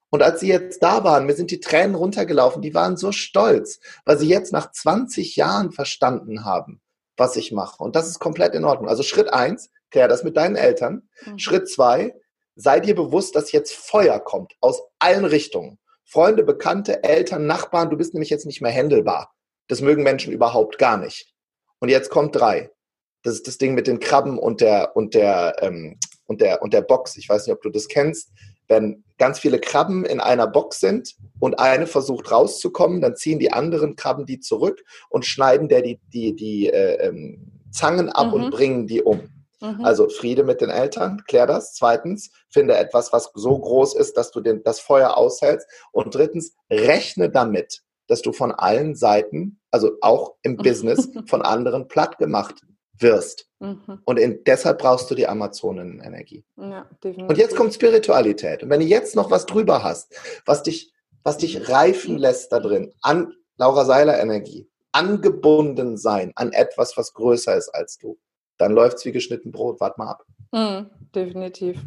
Und 0.10 0.24
als 0.24 0.40
sie 0.40 0.48
jetzt 0.48 0.82
da 0.82 1.04
waren, 1.04 1.26
mir 1.26 1.36
sind 1.36 1.52
die 1.52 1.60
Tränen 1.60 1.96
runtergelaufen, 1.96 2.62
die 2.62 2.74
waren 2.74 2.98
so 2.98 3.12
stolz, 3.12 3.80
weil 4.06 4.18
sie 4.18 4.28
jetzt 4.28 4.54
nach 4.54 4.72
20 4.72 5.36
Jahren 5.36 5.72
verstanden 5.72 6.46
haben, 6.46 6.82
was 7.18 7.36
ich 7.36 7.52
mache. 7.52 7.84
Und 7.84 7.96
das 7.96 8.08
ist 8.08 8.20
komplett 8.20 8.56
in 8.56 8.64
Ordnung. 8.64 8.90
Also 8.90 9.04
Schritt 9.04 9.34
eins, 9.34 9.70
klär 9.92 10.08
das 10.08 10.24
mit 10.24 10.38
deinen 10.38 10.56
Eltern. 10.56 11.10
Mhm. 11.26 11.40
Schritt 11.40 11.70
zwei, 11.70 12.16
sei 12.56 12.80
dir 12.80 12.96
bewusst, 12.96 13.36
dass 13.36 13.52
jetzt 13.52 13.74
Feuer 13.74 14.20
kommt 14.20 14.54
aus 14.62 14.82
allen 15.00 15.26
Richtungen. 15.26 15.78
Freunde, 16.06 16.44
Bekannte, 16.44 17.04
Eltern, 17.04 17.46
Nachbarn, 17.46 17.90
du 17.90 17.98
bist 17.98 18.14
nämlich 18.14 18.30
jetzt 18.30 18.46
nicht 18.46 18.62
mehr 18.62 18.72
händelbar. 18.72 19.34
Das 19.68 19.82
mögen 19.82 20.04
Menschen 20.04 20.32
überhaupt 20.32 20.78
gar 20.78 20.98
nicht. 20.98 21.34
Und 21.80 21.90
jetzt 21.90 22.10
kommt 22.10 22.34
drei. 22.36 22.72
Das 23.28 23.36
ist 23.36 23.48
das 23.48 23.58
Ding 23.58 23.74
mit 23.74 23.88
den 23.88 24.00
Krabben 24.00 24.40
und 24.40 24.62
der 24.62 24.96
und 24.96 25.14
der 25.14 25.56
ähm, 25.62 26.00
und 26.26 26.42
der 26.42 26.62
und 26.62 26.74
der 26.74 26.82
Box. 26.82 27.18
Ich 27.18 27.28
weiß 27.28 27.46
nicht, 27.46 27.56
ob 27.56 27.62
du 27.62 27.70
das 27.70 27.88
kennst 27.88 28.32
wenn 28.68 29.04
ganz 29.18 29.40
viele 29.40 29.60
Krabben 29.60 30.06
in 30.06 30.20
einer 30.20 30.48
Box 30.48 30.80
sind 30.80 31.16
und 31.40 31.60
eine 31.60 31.88
versucht 31.88 32.32
rauszukommen, 32.32 33.02
dann 33.02 33.16
ziehen 33.16 33.40
die 33.40 33.52
anderen 33.52 33.96
Krabben 33.96 34.26
die 34.26 34.40
zurück 34.40 34.84
und 35.10 35.26
schneiden 35.26 35.70
der 35.70 35.82
die, 35.82 36.00
die, 36.14 36.36
die 36.36 36.68
äh, 36.68 37.08
ähm, 37.08 37.62
Zangen 37.72 38.10
ab 38.10 38.28
mhm. 38.28 38.34
und 38.34 38.52
bringen 38.52 38.88
die 38.88 39.02
um. 39.02 39.30
Mhm. 39.62 39.84
Also 39.84 40.08
Friede 40.10 40.44
mit 40.44 40.62
den 40.62 40.70
Eltern, 40.70 41.24
klär 41.28 41.48
das. 41.48 41.74
Zweitens, 41.74 42.32
finde 42.50 42.76
etwas, 42.76 43.12
was 43.12 43.32
so 43.34 43.58
groß 43.58 43.96
ist, 43.96 44.16
dass 44.18 44.32
du 44.32 44.42
den, 44.42 44.64
das 44.64 44.80
Feuer 44.80 45.18
aushältst. 45.18 45.68
Und 45.92 46.14
drittens, 46.14 46.56
rechne 46.70 47.30
damit, 47.30 47.82
dass 48.08 48.22
du 48.22 48.34
von 48.34 48.52
allen 48.52 48.96
Seiten, 48.96 49.60
also 49.72 49.94
auch 50.02 50.36
im 50.44 50.58
Business, 50.58 51.10
von 51.26 51.42
anderen 51.42 51.88
platt 51.88 52.18
gemacht 52.20 52.62
wirst. 53.00 53.50
Mhm. 53.60 54.00
Und 54.06 54.18
in, 54.18 54.44
deshalb 54.46 54.80
brauchst 54.80 55.10
du 55.10 55.16
die 55.16 55.28
Amazonenenergie. 55.28 56.46
Ja, 56.58 56.90
definitiv. 57.04 57.30
Und 57.30 57.38
jetzt 57.38 57.56
kommt 57.56 57.74
Spiritualität. 57.74 58.64
Und 58.64 58.70
wenn 58.70 58.80
du 58.80 58.86
jetzt 58.86 59.16
noch 59.16 59.32
was 59.32 59.46
drüber 59.46 59.84
hast, 59.84 60.16
was 60.46 60.64
dich, 60.64 60.94
was 61.24 61.38
dich 61.38 61.70
reifen 61.70 62.18
lässt 62.18 62.52
da 62.52 62.60
drin, 62.60 62.94
an 63.02 63.34
Laura 63.58 63.86
Seiler 63.86 64.20
Energie, 64.20 64.70
angebunden 64.92 65.98
sein 65.98 66.32
an 66.36 66.54
etwas, 66.54 66.98
was 66.98 67.14
größer 67.14 67.56
ist 67.56 67.70
als 67.70 67.98
du, 67.98 68.18
dann 68.58 68.74
läuft 68.74 68.98
es 68.98 69.06
wie 69.06 69.12
geschnitten 69.12 69.52
Brot. 69.52 69.80
Wart 69.80 69.98
mal 69.98 70.10
ab. 70.10 70.26
Mhm, 70.54 70.90
definitiv. 71.14 71.78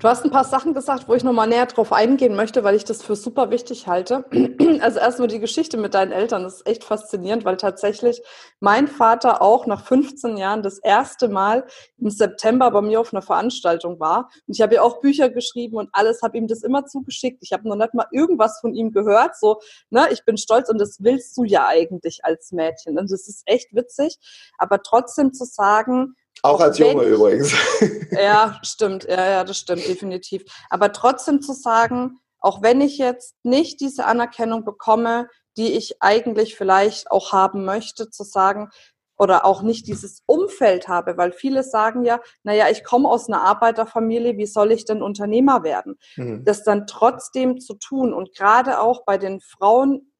Du 0.00 0.08
hast 0.08 0.24
ein 0.24 0.30
paar 0.30 0.44
Sachen 0.44 0.72
gesagt, 0.72 1.08
wo 1.08 1.14
ich 1.14 1.24
nochmal 1.24 1.48
näher 1.48 1.66
drauf 1.66 1.92
eingehen 1.92 2.36
möchte, 2.36 2.62
weil 2.62 2.76
ich 2.76 2.84
das 2.84 3.02
für 3.02 3.16
super 3.16 3.50
wichtig 3.50 3.86
halte. 3.86 4.24
Also 4.80 4.98
erstmal 4.98 5.28
die 5.28 5.40
Geschichte 5.40 5.78
mit 5.78 5.94
deinen 5.94 6.12
Eltern, 6.12 6.42
das 6.42 6.56
ist 6.56 6.66
echt 6.66 6.84
faszinierend, 6.84 7.44
weil 7.44 7.56
tatsächlich 7.56 8.20
mein 8.60 8.86
Vater 8.86 9.40
auch 9.40 9.66
nach 9.66 9.82
15 9.84 10.36
Jahren 10.36 10.62
das 10.62 10.78
erste 10.78 11.28
Mal 11.28 11.64
im 11.96 12.10
September 12.10 12.70
bei 12.70 12.82
mir 12.82 13.00
auf 13.00 13.12
einer 13.14 13.22
Veranstaltung 13.22 13.98
war. 13.98 14.28
Und 14.46 14.54
ich 14.54 14.60
habe 14.60 14.74
ja 14.74 14.82
auch 14.82 15.00
Bücher 15.00 15.30
geschrieben 15.30 15.76
und 15.76 15.88
alles, 15.92 16.22
habe 16.22 16.36
ihm 16.36 16.48
das 16.48 16.62
immer 16.62 16.84
zugeschickt. 16.84 17.38
Ich 17.42 17.52
habe 17.52 17.66
noch 17.68 17.76
nicht 17.76 17.94
mal 17.94 18.06
irgendwas 18.12 18.58
von 18.60 18.74
ihm 18.74 18.90
gehört. 18.90 19.36
So, 19.38 19.60
ne, 19.90 20.08
ich 20.10 20.24
bin 20.24 20.36
stolz 20.36 20.68
und 20.68 20.78
das 20.78 20.98
willst 21.00 21.36
du 21.38 21.44
ja 21.44 21.66
eigentlich 21.66 22.24
als 22.24 22.52
Mädchen. 22.52 22.98
Und 22.98 23.10
das 23.10 23.26
ist 23.28 23.42
echt 23.46 23.74
witzig. 23.74 24.18
Aber 24.58 24.82
trotzdem 24.82 25.32
zu 25.32 25.44
sagen, 25.44 26.14
auch 26.44 26.60
als 26.60 26.78
Junge 26.78 27.04
übrigens. 27.04 27.52
Ja, 28.10 28.60
stimmt. 28.62 29.04
Ja, 29.04 29.26
ja, 29.28 29.44
das 29.44 29.58
stimmt, 29.58 29.88
definitiv. 29.88 30.44
Aber 30.70 30.92
trotzdem 30.92 31.42
zu 31.42 31.52
sagen, 31.52 32.20
auch 32.38 32.62
wenn 32.62 32.80
ich 32.80 32.96
jetzt 32.96 33.34
nicht 33.42 33.80
diese 33.80 34.04
Anerkennung 34.04 34.64
bekomme, 34.64 35.28
die 35.56 35.72
ich 35.72 36.00
eigentlich 36.00 36.54
vielleicht 36.54 37.10
auch 37.10 37.32
haben 37.32 37.64
möchte, 37.64 38.08
zu 38.10 38.22
sagen, 38.22 38.68
oder 39.16 39.44
auch 39.44 39.62
nicht 39.62 39.86
dieses 39.86 40.22
Umfeld 40.26 40.88
habe, 40.88 41.16
weil 41.16 41.32
viele 41.32 41.62
sagen 41.62 42.04
ja, 42.04 42.20
naja, 42.42 42.66
ich 42.70 42.84
komme 42.84 43.08
aus 43.08 43.28
einer 43.28 43.42
Arbeiterfamilie, 43.42 44.36
wie 44.36 44.46
soll 44.46 44.72
ich 44.72 44.84
denn 44.84 45.02
Unternehmer 45.02 45.62
werden? 45.62 45.96
Mhm. 46.16 46.44
Das 46.44 46.64
dann 46.64 46.86
trotzdem 46.86 47.60
zu 47.60 47.74
tun 47.74 48.12
und 48.12 48.34
gerade 48.34 48.80
auch 48.80 49.04
bei 49.04 49.18
den 49.18 49.40
Frauen 49.40 50.12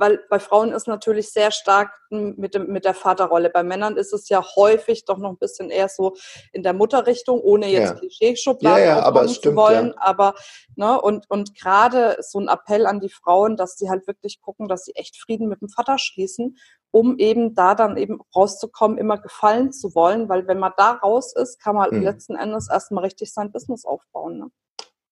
weil 0.00 0.18
bei 0.30 0.38
Frauen 0.38 0.72
ist 0.72 0.88
natürlich 0.88 1.30
sehr 1.30 1.50
stark 1.50 1.92
mit, 2.08 2.54
dem, 2.54 2.68
mit 2.68 2.86
der 2.86 2.94
Vaterrolle. 2.94 3.50
Bei 3.50 3.62
Männern 3.62 3.98
ist 3.98 4.14
es 4.14 4.30
ja 4.30 4.42
häufig 4.56 5.04
doch 5.04 5.18
noch 5.18 5.30
ein 5.30 5.36
bisschen 5.36 5.68
eher 5.68 5.90
so 5.90 6.14
in 6.52 6.62
der 6.62 6.72
Mutterrichtung, 6.72 7.38
ohne 7.40 7.68
jetzt 7.68 7.90
ja. 7.90 7.94
Klischee-Schubladen 7.94 8.82
ja, 8.82 8.96
ja, 8.96 9.02
aber 9.02 9.26
zu 9.26 9.54
wollen. 9.54 9.88
Ja. 9.88 9.94
Aber, 9.98 10.34
ne, 10.74 10.98
und, 11.00 11.28
und 11.28 11.54
gerade 11.54 12.16
so 12.20 12.40
ein 12.40 12.48
Appell 12.48 12.86
an 12.86 13.00
die 13.00 13.10
Frauen, 13.10 13.58
dass 13.58 13.76
sie 13.76 13.90
halt 13.90 14.06
wirklich 14.06 14.40
gucken, 14.40 14.68
dass 14.68 14.86
sie 14.86 14.94
echt 14.94 15.18
Frieden 15.18 15.48
mit 15.48 15.60
dem 15.60 15.68
Vater 15.68 15.98
schließen, 15.98 16.56
um 16.90 17.18
eben 17.18 17.54
da 17.54 17.74
dann 17.74 17.98
eben 17.98 18.20
rauszukommen, 18.34 18.96
immer 18.96 19.18
gefallen 19.18 19.70
zu 19.70 19.94
wollen, 19.94 20.30
weil 20.30 20.48
wenn 20.48 20.58
man 20.58 20.72
da 20.78 20.92
raus 20.92 21.34
ist, 21.36 21.62
kann 21.62 21.76
man 21.76 21.94
mhm. 21.94 22.02
letzten 22.02 22.36
Endes 22.36 22.70
erstmal 22.70 23.04
richtig 23.04 23.34
sein 23.34 23.52
Business 23.52 23.84
aufbauen. 23.84 24.38
Ne? 24.38 24.50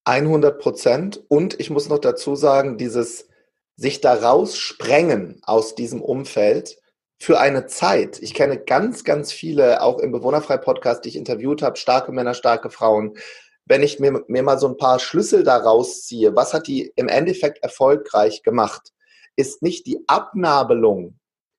100 0.04 0.58
Prozent. 0.58 1.22
Und 1.28 1.60
ich 1.60 1.68
muss 1.68 1.90
noch 1.90 1.98
dazu 1.98 2.34
sagen, 2.34 2.78
dieses 2.78 3.28
sich 3.78 4.00
da 4.00 4.14
raussprengen 4.14 5.40
aus 5.44 5.76
diesem 5.76 6.02
Umfeld 6.02 6.76
für 7.20 7.38
eine 7.38 7.66
Zeit. 7.66 8.20
Ich 8.20 8.34
kenne 8.34 8.58
ganz, 8.58 9.04
ganz 9.04 9.32
viele, 9.32 9.82
auch 9.82 9.98
im 10.00 10.10
Bewohnerfrei-Podcast, 10.10 11.04
die 11.04 11.10
ich 11.10 11.16
interviewt 11.16 11.62
habe, 11.62 11.76
starke 11.76 12.10
Männer, 12.12 12.34
starke 12.34 12.70
Frauen. 12.70 13.16
Wenn 13.66 13.84
ich 13.84 14.00
mir, 14.00 14.24
mir 14.26 14.42
mal 14.42 14.58
so 14.58 14.66
ein 14.66 14.76
paar 14.76 14.98
Schlüssel 14.98 15.44
da 15.44 15.56
rausziehe, 15.58 16.34
was 16.34 16.54
hat 16.54 16.66
die 16.66 16.92
im 16.96 17.08
Endeffekt 17.08 17.62
erfolgreich 17.62 18.42
gemacht, 18.42 18.92
ist 19.36 19.62
nicht 19.62 19.86
die 19.86 20.00
Abnabelung 20.08 21.18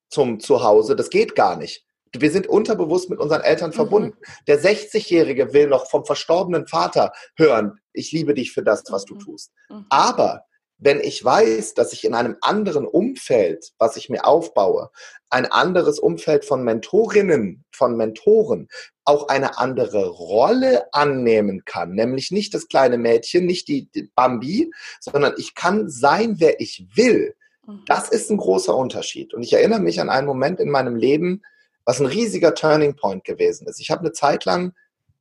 zum 0.10 0.42
Zuhause, 0.42 0.98
das 0.98 1.10
geht 1.10 1.36
gar 1.36 1.56
nicht. 1.56 1.86
Wir 2.14 2.32
sind 2.32 2.48
unterbewusst 2.48 3.10
mit 3.10 3.20
unseren 3.20 3.42
Eltern 3.42 3.70
mhm. 3.70 3.76
verbunden. 3.76 4.18
Der 4.48 4.60
60-Jährige 4.60 5.54
will 5.54 5.68
noch 5.68 5.90
vom 5.90 6.04
verstorbenen 6.04 6.68
Vater 6.68 7.14
hören, 7.38 7.80
ich 7.94 8.12
liebe 8.12 8.34
dich 8.34 8.52
für 8.52 8.64
das, 8.64 8.84
was 8.90 9.06
du 9.06 9.16
mhm. 9.16 9.20
tust. 9.20 9.52
Mhm. 9.70 9.86
Aber 9.90 10.44
wenn 10.80 11.02
ich 11.02 11.24
weiß, 11.24 11.74
dass 11.74 11.92
ich 11.92 12.06
in 12.06 12.14
einem 12.14 12.38
anderen 12.42 12.88
Umfeld, 12.88 13.72
was 13.78 13.98
ich 13.98 14.10
mir 14.10 14.26
aufbaue, 14.26 14.90
ein 15.30 15.46
anderes 15.46 16.00
Umfeld 16.00 16.46
von 16.46 16.64
Mentorinnen, 16.64 17.66
von 17.72 17.98
Mentoren, 17.98 18.70
auch 19.04 19.28
eine 19.28 19.58
andere 19.58 20.08
Rolle 20.08 20.94
annehmen 20.94 21.64
kann, 21.66 21.92
nämlich 21.92 22.32
nicht 22.32 22.54
das 22.54 22.68
kleine 22.68 22.98
Mädchen, 22.98 23.46
nicht 23.46 23.68
die, 23.68 23.90
die 23.94 24.10
Bambi, 24.16 24.72
sondern 25.00 25.34
ich 25.38 25.54
kann 25.54 25.90
sein, 25.90 26.36
wer 26.40 26.60
ich 26.62 26.88
will. 26.96 27.36
Mhm. 27.68 27.84
Das 27.86 28.10
ist 28.10 28.32
ein 28.32 28.38
großer 28.38 28.76
Unterschied. 28.76 29.34
Und 29.34 29.44
ich 29.44 29.54
erinnere 29.54 29.82
mich 29.82 30.00
an 30.00 30.10
einen 30.10 30.28
Moment 30.28 30.60
in 30.60 30.70
meinem 30.70 30.96
Leben, 30.96 31.42
was 31.84 32.00
ein 32.00 32.06
riesiger 32.06 32.54
Turning 32.54 32.96
Point 32.96 33.26
gewesen 33.26 33.68
ist. 33.68 33.80
Ich 33.80 33.92
habe 33.92 34.02
eine 34.02 34.14
Zeit 34.14 34.46
lang 34.46 34.74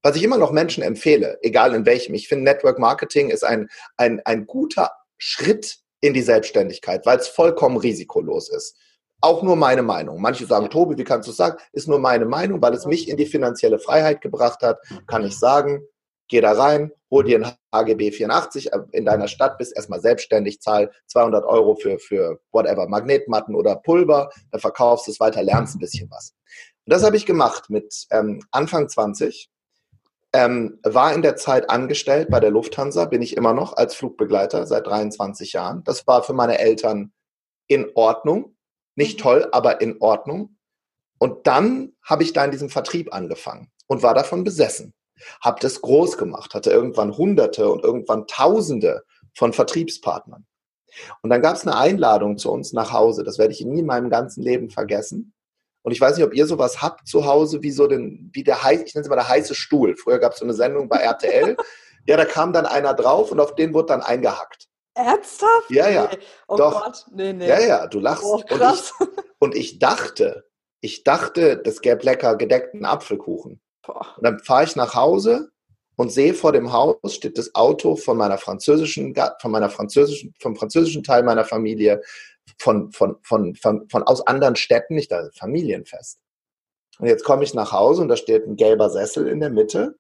was 0.03 0.17
ich 0.17 0.23
immer 0.23 0.39
noch 0.39 0.53
Menschen 0.53 0.83
empfehle, 0.83 1.39
egal 1.43 1.75
in 1.75 1.85
welchem. 1.85 2.15
Ich 2.15 2.29
finde, 2.29 2.45
Network 2.45 2.79
Marketing 2.79 3.31
ist 3.31 3.45
ein, 3.45 3.69
ein, 3.97 4.21
ein 4.25 4.47
guter 4.47 4.93
Schritt 5.19 5.79
in 6.01 6.15
die 6.15 6.23
Selbstständigkeit, 6.23 7.05
weil 7.07 7.19
es 7.19 7.29
vollkommen 7.29 7.77
risikolos 7.77 8.49
ist. 8.49 8.77
Auch 9.21 9.43
nur 9.43 9.57
meine 9.57 9.83
Meinung. 9.83 10.21
Manche 10.21 10.47
sagen, 10.47 10.71
Tobi, 10.71 10.97
wie 10.97 11.05
kannst 11.05 11.27
du 11.27 11.33
es 11.33 11.37
sagen? 11.37 11.59
Ist 11.73 11.89
nur 11.89 11.99
meine 11.99 12.25
Meinung, 12.25 12.63
weil 12.63 12.75
es 12.75 12.87
mich 12.87 13.09
in 13.09 13.17
die 13.17 13.27
finanzielle 13.27 13.81
Freiheit 13.81 14.21
gebracht 14.21 14.63
hat, 14.63 14.79
kann 15.09 15.25
ich 15.25 15.37
sagen, 15.37 15.83
geh 16.29 16.41
da 16.41 16.53
rein, 16.53 16.93
hol 17.11 17.25
dir 17.25 17.39
ein 17.45 17.53
HGB 17.75 18.13
84 18.13 18.73
äh, 18.73 18.79
in 18.93 19.05
deiner 19.05 19.27
Stadt, 19.29 19.59
bist 19.59 19.75
erstmal 19.75 20.01
selbstständig, 20.01 20.61
zahl 20.61 20.93
200 21.07 21.45
Euro 21.45 21.75
für, 21.75 21.99
für 21.99 22.39
whatever, 22.53 22.87
Magnetmatten 22.87 23.57
oder 23.57 23.77
Pulver, 23.77 24.31
dann 24.53 24.61
verkaufst 24.61 25.07
du 25.07 25.11
es 25.11 25.21
weiter, 25.21 25.43
lernst 25.43 25.75
ein 25.75 25.81
bisschen 25.81 26.09
was. 26.11 26.35
Und 26.87 26.93
das 26.93 27.03
habe 27.03 27.17
ich 27.17 27.27
gemacht 27.27 27.71
mit 27.71 28.07
ähm, 28.11 28.41
Anfang 28.51 28.89
20 28.89 29.51
ähm, 30.33 30.79
war 30.83 31.15
in 31.15 31.23
der 31.23 31.37
Zeit 31.37 31.71
angestellt 31.71 32.29
bei 32.31 32.41
der 32.41 32.51
Lufthansa, 32.51 33.07
bin 33.07 33.23
ich 33.23 33.37
immer 33.37 33.55
noch 33.55 33.77
als 33.77 33.95
Flugbegleiter 33.95 34.67
seit 34.67 34.87
23 34.87 35.55
Jahren. 35.55 35.83
Das 35.85 36.07
war 36.07 36.23
für 36.23 36.35
meine 36.35 36.59
Eltern 36.59 37.13
in 37.67 37.91
Ordnung. 37.95 38.57
Nicht 38.95 39.19
mhm. 39.19 39.23
toll, 39.23 39.49
aber 39.53 39.81
in 39.81 40.01
Ordnung. 40.01 40.57
Und 41.19 41.47
dann 41.47 41.93
habe 42.03 42.23
ich 42.23 42.33
da 42.33 42.45
in 42.45 42.51
diesem 42.51 42.69
Vertrieb 42.69 43.13
angefangen 43.13 43.71
und 43.87 44.03
war 44.03 44.15
davon 44.15 44.45
besessen. 44.45 44.95
Habe 45.43 45.61
das 45.61 45.81
groß 45.81 46.17
gemacht, 46.17 46.55
hatte 46.55 46.71
irgendwann 46.71 47.17
Hunderte 47.17 47.69
und 47.71 47.83
irgendwann 47.83 48.27
Tausende 48.27 49.03
von 49.35 49.53
Vertriebspartnern. 49.53 50.47
Und 51.23 51.31
dann 51.31 51.43
gab 51.43 51.57
es 51.57 51.67
eine 51.67 51.77
Einladung 51.77 52.39
zu 52.39 52.53
uns 52.53 52.73
nach 52.73 52.93
Hause. 52.93 53.25
Das 53.25 53.39
werde 53.39 53.53
ich 53.53 53.65
nie 53.65 53.81
in 53.81 53.87
meinem 53.87 54.11
ganzen 54.11 54.43
Leben 54.43 54.71
vergessen. 54.71 55.35
Und 55.89 55.93
ich 55.93 56.03
weiß 56.03 56.19
nicht, 56.19 56.27
ob 56.27 56.35
ihr 56.35 56.45
sowas 56.45 56.83
habt 56.83 57.09
zu 57.09 57.25
Hause, 57.25 57.63
wie 57.63 57.71
so 57.71 57.87
den, 57.87 58.29
wie 58.35 58.45
der 58.45 58.63
heiß, 58.63 58.83
ich 58.85 58.95
nenne 58.95 59.05
es 59.05 59.09
mal 59.09 59.17
der 59.17 59.27
heiße 59.27 59.55
Stuhl. 59.55 59.97
Früher 59.97 60.19
gab 60.19 60.35
es 60.35 60.39
so 60.39 60.45
eine 60.45 60.53
Sendung 60.53 60.87
bei 60.87 60.99
RTL. 60.99 61.57
ja, 62.07 62.19
da 62.19 62.27
kam 62.27 62.53
dann 62.53 62.67
einer 62.67 62.93
drauf 62.93 63.33
und 63.33 63.41
auf 63.41 63.55
den 63.55 63.73
wurde 63.73 63.87
dann 63.87 64.03
eingehackt. 64.03 64.69
Ernsthaft? 64.93 65.71
Ja, 65.71 65.89
ja. 65.89 66.11
Nee. 66.13 66.19
Oh 66.47 66.57
Doch. 66.57 66.85
Gott, 66.85 67.07
nee, 67.11 67.33
nee. 67.33 67.49
Ja, 67.49 67.59
ja, 67.59 67.87
du 67.87 68.01
lachst. 68.01 68.23
Oh, 68.23 68.43
und, 68.51 68.61
ich, 68.61 68.93
und 69.39 69.57
ich 69.57 69.79
dachte, 69.79 70.45
ich 70.83 71.05
dachte, 71.05 71.57
das 71.57 71.81
gäbe 71.81 72.03
lecker 72.03 72.37
gedeckten 72.37 72.85
Apfelkuchen. 72.85 73.63
Boah. 73.81 74.09
Und 74.19 74.25
dann 74.25 74.41
fahre 74.41 74.65
ich 74.65 74.77
nach 74.77 74.95
Hause 74.95 75.53
und 75.97 76.13
sehe 76.13 76.35
vor 76.35 76.53
dem 76.53 76.71
Haus 76.71 77.15
steht 77.15 77.39
das 77.39 77.55
Auto 77.55 77.97
von 77.97 78.19
meiner 78.19 78.37
französischen, 78.37 79.15
von 79.41 79.51
meiner 79.51 79.71
französischen, 79.71 80.35
vom 80.39 80.55
französischen 80.55 81.03
Teil 81.03 81.23
meiner 81.23 81.47
Familie 81.47 82.03
von, 82.59 82.93
von, 82.93 83.17
von, 83.23 83.55
von, 83.55 83.89
von 83.89 84.03
aus 84.03 84.27
anderen 84.27 84.57
Städten, 84.57 84.95
nicht 84.95 85.13
da 85.13 85.29
Familienfest. 85.35 86.21
Und 86.99 87.07
jetzt 87.07 87.25
komme 87.25 87.45
ich 87.45 87.55
nach 87.55 87.73
Hause 87.73 88.03
und 88.03 88.09
da 88.09 88.17
steht 88.17 88.47
ein 88.47 88.57
gelber 88.57 88.91
Sessel 88.91 89.29
in 89.29 89.41
der 89.41 89.51
Mitte. 89.51 89.97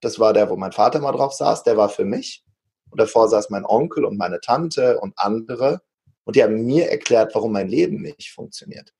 Das 0.00 0.18
war 0.18 0.32
der, 0.32 0.50
wo 0.50 0.56
mein 0.56 0.72
Vater 0.72 1.00
mal 1.00 1.12
drauf 1.12 1.32
saß, 1.32 1.62
der 1.62 1.76
war 1.76 1.88
für 1.88 2.04
mich. 2.04 2.44
Und 2.90 3.00
davor 3.00 3.28
saß 3.28 3.50
mein 3.50 3.64
Onkel 3.64 4.04
und 4.04 4.18
meine 4.18 4.40
Tante 4.40 4.98
und 5.00 5.14
andere. 5.16 5.80
Und 6.24 6.36
die 6.36 6.42
haben 6.42 6.64
mir 6.66 6.90
erklärt, 6.90 7.34
warum 7.34 7.52
mein 7.52 7.68
Leben 7.68 8.02
nicht 8.02 8.32
funktioniert. 8.32 8.92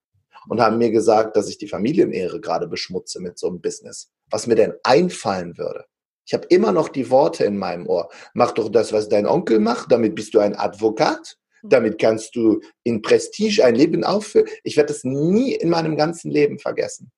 Und 0.48 0.60
haben 0.60 0.78
mir 0.78 0.90
gesagt, 0.90 1.36
dass 1.36 1.48
ich 1.48 1.58
die 1.58 1.68
Familienehre 1.68 2.40
gerade 2.40 2.66
beschmutze 2.66 3.20
mit 3.20 3.38
so 3.38 3.48
einem 3.48 3.60
Business. 3.60 4.10
Was 4.30 4.46
mir 4.46 4.54
denn 4.54 4.74
einfallen 4.82 5.56
würde. 5.58 5.84
Ich 6.24 6.34
habe 6.34 6.46
immer 6.46 6.72
noch 6.72 6.88
die 6.88 7.10
Worte 7.10 7.44
in 7.44 7.58
meinem 7.58 7.86
Ohr. 7.86 8.08
Mach 8.34 8.52
doch 8.52 8.68
das, 8.68 8.92
was 8.92 9.08
dein 9.08 9.26
Onkel 9.26 9.58
macht, 9.58 9.90
damit 9.90 10.14
bist 10.14 10.34
du 10.34 10.38
ein 10.38 10.56
Advokat. 10.56 11.36
Damit 11.62 12.00
kannst 12.00 12.34
du 12.34 12.60
in 12.82 13.02
Prestige 13.02 13.64
ein 13.64 13.74
Leben 13.74 14.04
aufführen. 14.04 14.48
Ich 14.64 14.76
werde 14.76 14.92
das 14.92 15.04
nie 15.04 15.54
in 15.54 15.70
meinem 15.70 15.96
ganzen 15.96 16.30
Leben 16.30 16.58
vergessen. 16.58 17.12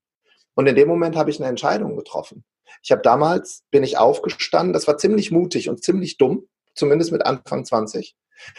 Und 0.55 0.67
in 0.67 0.77
dem 0.77 0.89
Moment 0.89 1.17
habe 1.17 1.31
ich 1.31 1.41
eine 1.41 1.49
Entscheidung 1.49 1.97
getroffen. 1.97 2.45
Ich 2.83 2.93
habe 2.93 3.03
damals, 3.03 3.63
bin 3.71 3.83
ich 3.83 3.99
aufgestanden, 3.99 4.73
das 4.73 4.87
war 4.87 4.99
ziemlich 4.99 5.31
mutig 5.31 5.69
und 5.69 5.83
ziemlich 5.83 6.19
dumm, 6.19 6.49
zumindest 6.75 7.13
mit 7.13 7.25
Anfang 7.25 7.65
20, 7.65 8.17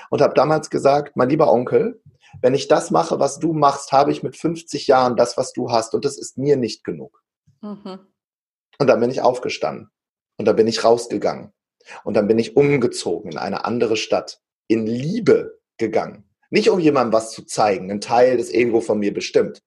und 0.09 0.21
habe 0.21 0.33
damals 0.33 0.69
gesagt, 0.69 1.15
mein 1.15 1.29
lieber 1.29 1.51
Onkel, 1.51 2.01
wenn 2.41 2.53
ich 2.53 2.67
das 2.67 2.91
mache, 2.91 3.19
was 3.19 3.39
du 3.39 3.53
machst, 3.53 3.91
habe 3.91 4.11
ich 4.11 4.23
mit 4.23 4.35
50 4.35 4.87
Jahren 4.87 5.15
das, 5.15 5.37
was 5.37 5.53
du 5.53 5.71
hast, 5.71 5.93
und 5.93 6.05
das 6.05 6.17
ist 6.17 6.37
mir 6.37 6.57
nicht 6.57 6.83
genug. 6.83 7.21
Mhm. 7.61 7.99
Und 8.77 8.87
dann 8.87 8.99
bin 8.99 9.09
ich 9.09 9.21
aufgestanden 9.21 9.89
und 10.37 10.45
dann 10.45 10.55
bin 10.55 10.67
ich 10.67 10.83
rausgegangen 10.83 11.53
und 12.03 12.15
dann 12.15 12.27
bin 12.27 12.39
ich 12.39 12.57
umgezogen 12.57 13.31
in 13.31 13.37
eine 13.37 13.65
andere 13.65 13.95
Stadt 13.95 14.41
in 14.67 14.85
Liebe 14.85 15.59
gegangen. 15.77 16.23
Nicht 16.49 16.69
um 16.69 16.79
jemandem 16.79 17.13
was 17.13 17.31
zu 17.31 17.43
zeigen, 17.43 17.91
ein 17.91 18.01
Teil 18.01 18.38
des 18.38 18.53
Ego 18.53 18.81
von 18.81 18.99
mir 18.99 19.13
bestimmt. 19.13 19.61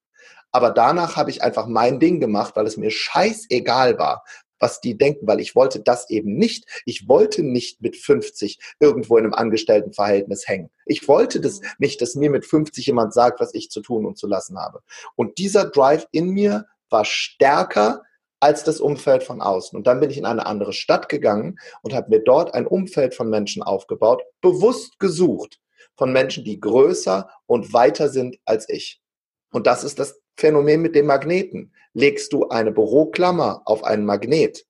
Aber 0.52 0.70
danach 0.70 1.16
habe 1.16 1.30
ich 1.30 1.42
einfach 1.42 1.66
mein 1.66 2.00
Ding 2.00 2.20
gemacht, 2.20 2.56
weil 2.56 2.66
es 2.66 2.76
mir 2.76 2.90
scheißegal 2.90 3.98
war, 3.98 4.24
was 4.60 4.80
die 4.80 4.96
denken, 4.96 5.26
weil 5.26 5.40
ich 5.40 5.54
wollte 5.54 5.80
das 5.80 6.10
eben 6.10 6.34
nicht. 6.34 6.64
Ich 6.84 7.08
wollte 7.08 7.42
nicht 7.42 7.80
mit 7.80 7.96
50 7.96 8.58
irgendwo 8.80 9.16
in 9.16 9.24
einem 9.24 9.34
Angestelltenverhältnis 9.34 10.48
hängen. 10.48 10.70
Ich 10.86 11.06
wollte 11.06 11.40
das 11.40 11.60
nicht, 11.78 12.00
dass 12.00 12.14
mir 12.14 12.30
mit 12.30 12.44
50 12.44 12.86
jemand 12.86 13.12
sagt, 13.14 13.40
was 13.40 13.54
ich 13.54 13.70
zu 13.70 13.80
tun 13.80 14.04
und 14.04 14.18
zu 14.18 14.26
lassen 14.26 14.58
habe. 14.58 14.82
Und 15.14 15.38
dieser 15.38 15.66
Drive 15.66 16.06
in 16.10 16.30
mir 16.30 16.66
war 16.90 17.04
stärker 17.04 18.02
als 18.40 18.64
das 18.64 18.80
Umfeld 18.80 19.24
von 19.24 19.40
außen. 19.40 19.76
Und 19.76 19.86
dann 19.86 20.00
bin 20.00 20.10
ich 20.10 20.18
in 20.18 20.24
eine 20.24 20.46
andere 20.46 20.72
Stadt 20.72 21.08
gegangen 21.08 21.58
und 21.82 21.92
habe 21.92 22.10
mir 22.10 22.20
dort 22.20 22.54
ein 22.54 22.66
Umfeld 22.66 23.14
von 23.14 23.28
Menschen 23.28 23.62
aufgebaut, 23.62 24.22
bewusst 24.40 24.98
gesucht, 24.98 25.58
von 25.98 26.12
Menschen, 26.12 26.44
die 26.44 26.60
größer 26.60 27.28
und 27.46 27.72
weiter 27.74 28.08
sind 28.08 28.38
als 28.44 28.68
ich. 28.68 29.02
Und 29.50 29.66
das 29.66 29.84
ist 29.84 29.98
das 29.98 30.20
Phänomen 30.36 30.80
mit 30.80 30.94
dem 30.94 31.06
Magneten. 31.06 31.74
Legst 31.92 32.32
du 32.32 32.48
eine 32.48 32.70
Büroklammer 32.70 33.62
auf 33.64 33.82
einen 33.82 34.06
Magnet, 34.06 34.64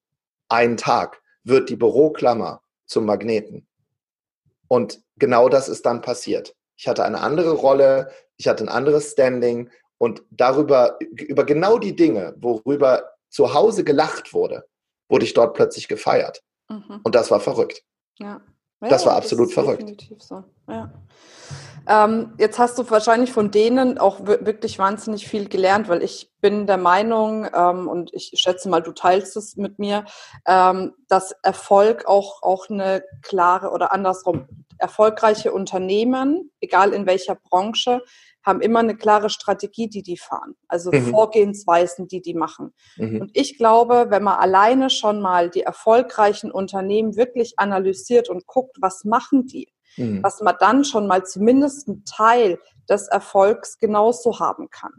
einen 0.48 0.78
Tag, 0.78 1.20
wird 1.44 1.68
die 1.68 1.76
Büroklammer 1.76 2.62
zum 2.86 3.04
Magneten. 3.04 3.68
Und 4.66 5.02
genau 5.16 5.48
das 5.48 5.68
ist 5.68 5.84
dann 5.84 6.00
passiert. 6.00 6.56
Ich 6.76 6.88
hatte 6.88 7.04
eine 7.04 7.20
andere 7.20 7.52
Rolle, 7.52 8.10
ich 8.36 8.48
hatte 8.48 8.64
ein 8.64 8.68
anderes 8.68 9.12
Standing 9.12 9.70
und 9.98 10.22
darüber, 10.30 10.98
über 11.00 11.44
genau 11.44 11.78
die 11.78 11.94
Dinge, 11.94 12.34
worüber 12.38 13.12
zu 13.28 13.52
Hause 13.52 13.84
gelacht 13.84 14.32
wurde, 14.32 14.66
wurde 15.08 15.24
ich 15.24 15.34
dort 15.34 15.54
plötzlich 15.54 15.88
gefeiert. 15.88 16.42
Mhm. 16.68 17.00
Und 17.02 17.14
das 17.14 17.30
war 17.30 17.40
verrückt. 17.40 17.82
Ja. 18.18 18.40
Ja, 18.80 18.88
das 18.88 19.06
war 19.06 19.16
absolut 19.16 19.52
verrückt. 19.52 19.82
Definitiv 19.82 20.22
so. 20.22 20.44
Ja. 20.68 20.90
Ähm, 21.88 22.34
jetzt 22.38 22.58
hast 22.58 22.78
du 22.78 22.88
wahrscheinlich 22.90 23.32
von 23.32 23.50
denen 23.50 23.96
auch 23.96 24.20
wirklich 24.26 24.78
wahnsinnig 24.78 25.26
viel 25.26 25.48
gelernt, 25.48 25.88
weil 25.88 26.02
ich 26.02 26.30
bin 26.42 26.66
der 26.66 26.76
Meinung, 26.76 27.48
ähm, 27.54 27.88
und 27.88 28.12
ich 28.12 28.32
schätze 28.34 28.68
mal, 28.68 28.82
du 28.82 28.92
teilst 28.92 29.36
es 29.38 29.56
mit 29.56 29.78
mir, 29.78 30.04
ähm, 30.46 30.92
dass 31.08 31.32
Erfolg 31.42 32.06
auch, 32.06 32.42
auch 32.42 32.68
eine 32.68 33.02
klare 33.22 33.70
oder 33.70 33.92
andersrum, 33.92 34.46
erfolgreiche 34.76 35.50
Unternehmen, 35.50 36.50
egal 36.60 36.92
in 36.92 37.06
welcher 37.06 37.34
Branche, 37.34 38.02
haben 38.48 38.60
immer 38.60 38.80
eine 38.80 38.96
klare 38.96 39.30
Strategie, 39.30 39.88
die 39.88 40.02
die 40.02 40.16
fahren. 40.16 40.54
Also 40.66 40.90
mhm. 40.90 41.10
Vorgehensweisen, 41.10 42.08
die 42.08 42.22
die 42.22 42.34
machen. 42.34 42.72
Mhm. 42.96 43.20
Und 43.20 43.30
ich 43.34 43.58
glaube, 43.58 44.06
wenn 44.08 44.24
man 44.24 44.40
alleine 44.40 44.90
schon 44.90 45.20
mal 45.20 45.50
die 45.50 45.62
erfolgreichen 45.62 46.50
Unternehmen 46.50 47.16
wirklich 47.16 47.58
analysiert 47.58 48.28
und 48.28 48.46
guckt, 48.46 48.78
was 48.80 49.04
machen 49.04 49.46
die, 49.46 49.72
mhm. 49.96 50.22
dass 50.22 50.40
man 50.40 50.56
dann 50.58 50.84
schon 50.84 51.06
mal 51.06 51.24
zumindest 51.24 51.88
einen 51.88 52.04
Teil 52.04 52.58
des 52.88 53.08
Erfolgs 53.08 53.78
genauso 53.78 54.40
haben 54.40 54.70
kann. 54.70 54.92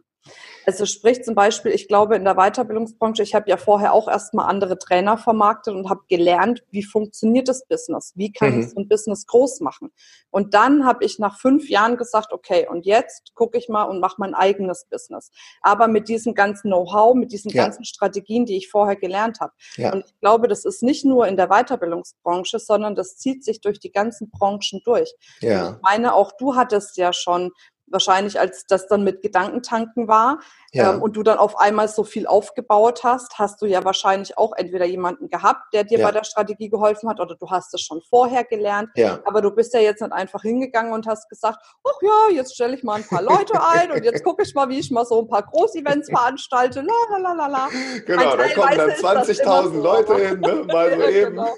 Also 0.66 0.86
sprich 0.86 1.24
zum 1.24 1.34
Beispiel, 1.34 1.72
ich 1.72 1.88
glaube 1.88 2.16
in 2.16 2.26
der 2.26 2.36
Weiterbildungsbranche, 2.36 3.24
ich 3.24 3.34
habe 3.34 3.50
ja 3.50 3.58
vorher 3.58 3.94
auch 3.94 4.08
erstmal 4.08 4.48
andere 4.48 4.78
Trainer 4.78 5.18
vermarktet 5.18 5.74
und 5.74 5.90
habe 5.90 6.02
gelernt, 6.08 6.64
wie 6.70 6.84
funktioniert 6.84 7.48
das 7.48 7.66
Business, 7.68 8.14
wie 8.16 8.32
kann 8.32 8.56
mhm. 8.56 8.62
ich 8.62 8.70
so 8.70 8.80
ein 8.80 8.88
Business 8.88 9.26
groß 9.26 9.62
machen. 9.62 9.92
Und 10.30 10.54
dann 10.54 10.86
habe 10.86 11.04
ich 11.04 11.18
nach 11.18 11.40
fünf 11.40 11.70
Jahren 11.70 11.98
gesagt, 11.98 12.34
okay, 12.34 12.68
und 12.70 12.86
jetzt 12.86 13.34
gucke 13.34 13.58
ich 13.58 13.68
mal 13.68 13.84
und 13.86 14.00
mache 14.00 14.18
mein 14.20 14.36
eigenes 14.36 14.86
Business. 14.90 15.32
Aber 15.62 15.88
mit 15.88 16.08
diesem 16.08 16.36
ganzen 16.36 16.70
Know-how, 16.70 17.16
mit 17.16 17.32
diesen 17.32 17.52
ja. 17.52 17.64
ganzen 17.64 17.84
Strategien, 17.84 18.46
die 18.46 18.58
ich 18.58 18.70
vorher 18.70 18.96
gelernt 18.96 19.40
habe. 19.40 19.54
Ja. 19.76 19.92
Und 19.94 20.06
ich 20.06 20.20
glaube, 20.20 20.48
das 20.48 20.66
ist 20.66 20.84
nicht 20.84 21.04
nur 21.04 21.28
in 21.28 21.36
der 21.36 21.48
Weiterbildungsbranche, 21.48 22.60
sondern 22.60 22.96
das 22.96 23.18
zieht 23.18 23.44
sich 23.44 23.62
durch 23.62 23.80
die 23.80 23.92
ganzen 23.92 24.30
Branchen 24.30 24.82
durch. 24.86 25.12
Ja. 25.40 25.72
ich 25.72 25.82
meine, 25.82 26.14
auch 26.14 26.32
du 26.38 26.56
hattest 26.56 26.98
ja 26.98 27.12
schon 27.12 27.52
wahrscheinlich 27.92 28.40
als 28.40 28.66
das 28.66 28.88
dann 28.88 29.04
mit 29.04 29.22
Gedankentanken 29.22 30.08
war 30.08 30.40
ja. 30.72 30.94
ähm, 30.94 31.02
und 31.02 31.16
du 31.16 31.24
dann 31.24 31.38
auf 31.38 31.58
einmal 31.60 31.88
so 31.88 32.04
viel 32.04 32.28
aufgebaut 32.28 33.04
hast, 33.04 33.40
hast 33.40 33.62
du 33.62 33.66
ja 33.66 33.84
wahrscheinlich 33.86 34.38
auch 34.38 34.54
entweder 34.56 34.86
jemanden 34.86 35.30
gehabt, 35.30 35.74
der 35.74 35.84
dir 35.84 36.00
ja. 36.00 36.06
bei 36.06 36.12
der 36.12 36.24
Strategie 36.24 36.70
geholfen 36.70 37.10
hat 37.10 37.20
oder 37.20 37.36
du 37.36 37.50
hast 37.50 37.74
es 37.74 37.82
schon 37.82 38.02
vorher 38.10 38.44
gelernt. 38.44 38.90
Ja. 38.96 39.20
Aber 39.26 39.42
du 39.42 39.52
bist 39.52 39.74
ja 39.74 39.80
jetzt 39.80 40.02
nicht 40.02 40.14
einfach 40.14 40.42
hingegangen 40.42 40.94
und 40.94 41.08
hast 41.08 41.30
gesagt, 41.30 41.60
ach 41.84 42.02
ja, 42.02 42.36
jetzt 42.36 42.54
stelle 42.54 42.76
ich 42.76 42.84
mal 42.84 42.96
ein 42.96 43.08
paar 43.08 43.22
Leute 43.22 43.62
ein 43.62 43.92
und 43.92 44.04
jetzt 44.04 44.24
gucke 44.24 44.44
ich 44.44 44.54
mal, 44.54 44.70
wie 44.70 44.80
ich 44.80 44.92
mal 44.92 45.06
so 45.06 45.22
ein 45.22 45.28
paar 45.28 45.44
Großevents 45.44 46.10
veranstalte. 46.10 46.82
La, 46.82 47.18
la, 47.18 47.34
la, 47.34 47.48
la. 47.48 47.70
Genau, 48.06 48.36
da 48.36 48.48
kommen 48.50 48.78
dann 48.78 48.90
20.000 48.92 49.44
so, 49.46 49.82
Leute 49.82 50.16
hin, 50.16 50.40
ne? 50.40 50.64
mal 50.68 50.94
so 50.96 51.04
eben. 51.08 51.36
Genau. 51.36 51.56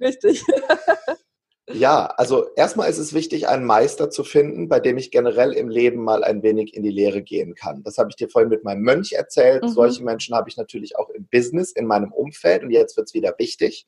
Richtig. 0.00 0.44
Ja, 1.72 2.06
also 2.16 2.46
erstmal 2.56 2.88
ist 2.88 2.98
es 2.98 3.12
wichtig, 3.12 3.48
einen 3.48 3.64
Meister 3.64 4.10
zu 4.10 4.24
finden, 4.24 4.68
bei 4.68 4.80
dem 4.80 4.96
ich 4.98 5.10
generell 5.10 5.52
im 5.52 5.68
Leben 5.68 6.02
mal 6.02 6.24
ein 6.24 6.42
wenig 6.42 6.74
in 6.74 6.82
die 6.82 6.90
Lehre 6.90 7.22
gehen 7.22 7.54
kann. 7.54 7.82
Das 7.82 7.98
habe 7.98 8.10
ich 8.10 8.16
dir 8.16 8.28
vorhin 8.28 8.48
mit 8.48 8.64
meinem 8.64 8.82
Mönch 8.82 9.12
erzählt. 9.12 9.62
Mhm. 9.62 9.68
Solche 9.68 10.02
Menschen 10.02 10.34
habe 10.34 10.48
ich 10.48 10.56
natürlich 10.56 10.96
auch 10.96 11.10
im 11.10 11.26
Business, 11.30 11.72
in 11.72 11.86
meinem 11.86 12.12
Umfeld. 12.12 12.62
Und 12.62 12.70
jetzt 12.70 12.96
wird 12.96 13.08
es 13.08 13.14
wieder 13.14 13.34
wichtig. 13.38 13.86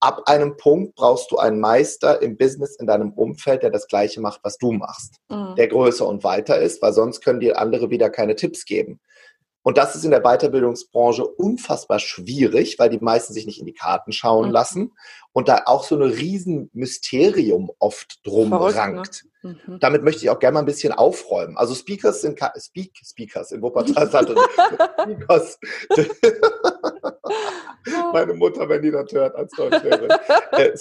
Ab 0.00 0.22
einem 0.26 0.56
Punkt 0.56 0.94
brauchst 0.94 1.32
du 1.32 1.38
einen 1.38 1.58
Meister 1.58 2.22
im 2.22 2.36
Business, 2.36 2.76
in 2.76 2.86
deinem 2.86 3.12
Umfeld, 3.12 3.64
der 3.64 3.70
das 3.70 3.88
Gleiche 3.88 4.20
macht, 4.20 4.40
was 4.44 4.56
du 4.56 4.70
machst. 4.70 5.16
Mhm. 5.28 5.56
Der 5.56 5.66
größer 5.66 6.06
und 6.06 6.22
weiter 6.22 6.60
ist, 6.60 6.80
weil 6.82 6.92
sonst 6.92 7.20
können 7.20 7.40
dir 7.40 7.58
andere 7.58 7.90
wieder 7.90 8.10
keine 8.10 8.36
Tipps 8.36 8.64
geben. 8.64 9.00
Und 9.68 9.76
das 9.76 9.94
ist 9.94 10.02
in 10.02 10.10
der 10.10 10.22
Weiterbildungsbranche 10.22 11.26
unfassbar 11.26 11.98
schwierig, 11.98 12.78
weil 12.78 12.88
die 12.88 13.00
meisten 13.00 13.34
sich 13.34 13.44
nicht 13.44 13.60
in 13.60 13.66
die 13.66 13.74
Karten 13.74 14.12
schauen 14.12 14.46
mhm. 14.46 14.52
lassen 14.52 14.92
und 15.34 15.46
da 15.46 15.64
auch 15.66 15.84
so 15.84 15.94
ein 15.94 16.00
Riesenmysterium 16.00 17.70
oft 17.78 18.26
drum 18.26 18.48
Verrückt, 18.48 18.76
ne? 18.76 18.80
rankt. 18.80 19.26
Ne? 19.42 19.58
Mhm. 19.66 19.78
Damit 19.78 20.04
möchte 20.04 20.22
ich 20.22 20.30
auch 20.30 20.38
gerne 20.38 20.54
mal 20.54 20.60
ein 20.60 20.64
bisschen 20.64 20.94
aufräumen. 20.94 21.58
Also 21.58 21.74
Speakers 21.74 22.22
sind 22.22 22.40
Speak, 22.58 22.92
Speakers 23.04 23.52
in 23.52 23.60
Wuppertal 23.60 24.08
Speakers. 25.02 25.58
Meine 28.14 28.32
Mutter, 28.32 28.66
wenn 28.70 28.80
die 28.80 28.90
das 28.90 29.12
hört, 29.12 29.36
als 29.36 29.52
Deutschlehrerin. 29.52 30.12
Äh, 30.52 30.78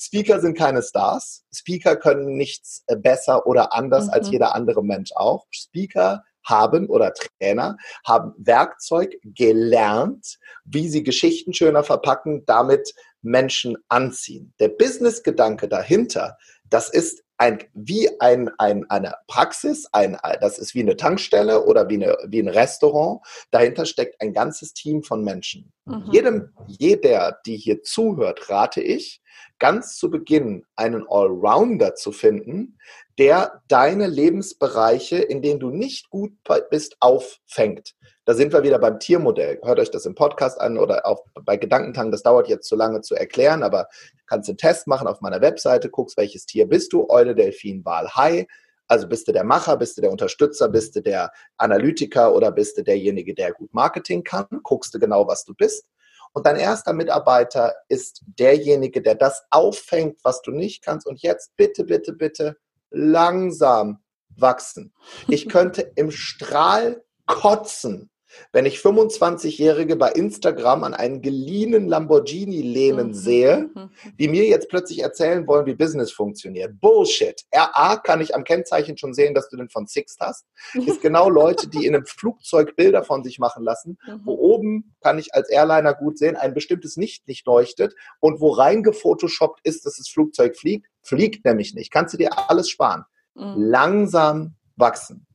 Speaker 0.00 0.40
sind 0.40 0.58
keine 0.58 0.82
Stars. 0.82 1.44
Speaker 1.54 1.94
können 1.94 2.36
nichts 2.36 2.82
äh, 2.88 2.96
besser 2.96 3.46
oder 3.46 3.72
anders 3.72 4.06
mhm. 4.06 4.14
als 4.14 4.30
jeder 4.30 4.56
andere 4.56 4.82
Mensch 4.82 5.12
auch. 5.14 5.46
Speaker 5.52 6.24
haben 6.44 6.88
oder 6.88 7.12
Trainer 7.14 7.76
haben 8.06 8.34
Werkzeug 8.38 9.16
gelernt, 9.24 10.38
wie 10.64 10.88
sie 10.88 11.02
Geschichten 11.02 11.52
schöner 11.52 11.84
verpacken, 11.84 12.44
damit 12.46 12.94
Menschen 13.22 13.76
anziehen. 13.88 14.52
Der 14.58 14.68
Business-Gedanke 14.68 15.68
dahinter, 15.68 16.36
das 16.68 16.88
ist 16.88 17.22
ein, 17.38 17.58
wie 17.74 18.08
ein, 18.20 18.50
ein, 18.58 18.88
eine 18.88 19.14
Praxis, 19.26 19.86
ein, 19.92 20.16
das 20.40 20.58
ist 20.58 20.74
wie 20.74 20.80
eine 20.80 20.96
Tankstelle 20.96 21.64
oder 21.64 21.88
wie, 21.88 21.94
eine, 21.94 22.16
wie 22.28 22.40
ein 22.40 22.48
Restaurant. 22.48 23.20
Dahinter 23.50 23.84
steckt 23.84 24.20
ein 24.20 24.32
ganzes 24.32 24.72
Team 24.74 25.02
von 25.02 25.24
Menschen. 25.24 25.72
Mhm. 25.84 26.08
Jedem, 26.12 26.48
jeder, 26.66 27.38
die 27.46 27.56
hier 27.56 27.82
zuhört, 27.82 28.48
rate 28.50 28.80
ich, 28.80 29.20
ganz 29.58 29.96
zu 29.96 30.10
Beginn 30.10 30.64
einen 30.76 31.06
Allrounder 31.08 31.94
zu 31.94 32.12
finden, 32.12 32.78
der 33.18 33.62
deine 33.68 34.06
Lebensbereiche, 34.06 35.18
in 35.18 35.42
denen 35.42 35.60
du 35.60 35.70
nicht 35.70 36.10
gut 36.10 36.32
bist, 36.70 36.96
auffängt. 37.00 37.94
Da 38.24 38.34
sind 38.34 38.52
wir 38.52 38.62
wieder 38.62 38.78
beim 38.78 39.00
Tiermodell. 39.00 39.60
Hört 39.62 39.80
euch 39.80 39.90
das 39.90 40.06
im 40.06 40.14
Podcast 40.14 40.60
an 40.60 40.78
oder 40.78 41.06
auch 41.06 41.24
bei 41.44 41.56
Gedankentang. 41.56 42.10
Das 42.10 42.22
dauert 42.22 42.48
jetzt 42.48 42.68
zu 42.68 42.76
lange 42.76 43.00
zu 43.00 43.14
erklären, 43.14 43.62
aber 43.62 43.88
kannst 44.26 44.48
einen 44.48 44.58
Test 44.58 44.86
machen 44.86 45.08
auf 45.08 45.20
meiner 45.20 45.40
Webseite, 45.40 45.90
guckst, 45.90 46.16
welches 46.16 46.46
Tier 46.46 46.66
bist 46.66 46.92
du, 46.92 47.08
Eule, 47.08 47.34
Delfin, 47.34 47.84
Wal, 47.84 48.08
Hai. 48.14 48.46
Also 48.92 49.08
bist 49.08 49.26
du 49.26 49.32
der 49.32 49.42
Macher, 49.42 49.78
bist 49.78 49.96
du 49.96 50.02
der 50.02 50.10
Unterstützer, 50.10 50.68
bist 50.68 50.94
du 50.94 51.00
der 51.00 51.32
Analytiker 51.56 52.34
oder 52.34 52.52
bist 52.52 52.76
du 52.76 52.82
derjenige, 52.82 53.34
der 53.34 53.54
gut 53.54 53.72
Marketing 53.72 54.22
kann? 54.22 54.46
Guckst 54.64 54.92
du 54.92 54.98
genau, 54.98 55.26
was 55.26 55.46
du 55.46 55.54
bist. 55.54 55.86
Und 56.34 56.44
dein 56.44 56.56
erster 56.56 56.92
Mitarbeiter 56.92 57.74
ist 57.88 58.20
derjenige, 58.26 59.00
der 59.00 59.14
das 59.14 59.44
auffängt, 59.48 60.18
was 60.24 60.42
du 60.42 60.50
nicht 60.50 60.84
kannst. 60.84 61.06
Und 61.06 61.22
jetzt 61.22 61.56
bitte, 61.56 61.84
bitte, 61.84 62.12
bitte 62.12 62.58
langsam 62.90 64.04
wachsen. 64.36 64.92
Ich 65.26 65.48
könnte 65.48 65.90
im 65.94 66.10
Strahl 66.10 67.02
kotzen, 67.24 68.10
wenn 68.52 68.66
ich 68.66 68.78
25-Jährige 68.78 69.96
bei 69.96 70.12
Instagram 70.12 70.84
an 70.84 70.94
einen 70.94 71.22
geliehenen 71.22 71.88
Lamborghini 71.88 72.62
lehnen 72.62 73.08
mhm. 73.08 73.14
sehe, 73.14 73.70
die 74.18 74.28
mir 74.28 74.44
jetzt 74.46 74.68
plötzlich 74.68 75.00
erzählen 75.00 75.46
wollen, 75.46 75.66
wie 75.66 75.74
Business 75.74 76.12
funktioniert. 76.12 76.80
Bullshit. 76.80 77.42
RA 77.54 77.96
kann 77.96 78.20
ich 78.20 78.34
am 78.34 78.44
Kennzeichen 78.44 78.96
schon 78.96 79.14
sehen, 79.14 79.34
dass 79.34 79.48
du 79.48 79.56
den 79.56 79.68
von 79.68 79.86
Sixt 79.86 80.20
hast. 80.20 80.46
Ist 80.74 81.00
genau 81.02 81.28
Leute, 81.28 81.68
die 81.68 81.86
in 81.86 81.94
einem 81.94 82.06
Flugzeug 82.06 82.76
Bilder 82.76 83.04
von 83.04 83.24
sich 83.24 83.38
machen 83.38 83.64
lassen, 83.64 83.98
mhm. 84.06 84.20
wo 84.24 84.34
oben 84.34 84.94
kann 85.00 85.18
ich 85.18 85.34
als 85.34 85.48
Airliner 85.50 85.94
gut 85.94 86.18
sehen, 86.18 86.36
ein 86.36 86.54
bestimmtes 86.54 86.96
Licht 86.96 87.26
nicht 87.28 87.46
leuchtet 87.46 87.94
und 88.20 88.40
wo 88.40 88.50
reingefotoshoppt 88.50 89.60
ist, 89.64 89.86
dass 89.86 89.96
das 89.96 90.08
Flugzeug 90.08 90.56
fliegt. 90.56 90.86
Fliegt 91.02 91.44
nämlich 91.44 91.74
nicht. 91.74 91.90
Kannst 91.90 92.14
du 92.14 92.18
dir 92.18 92.48
alles 92.48 92.70
sparen. 92.70 93.04
Mhm. 93.34 93.54
Langsam 93.56 94.56
wachsen. 94.76 95.26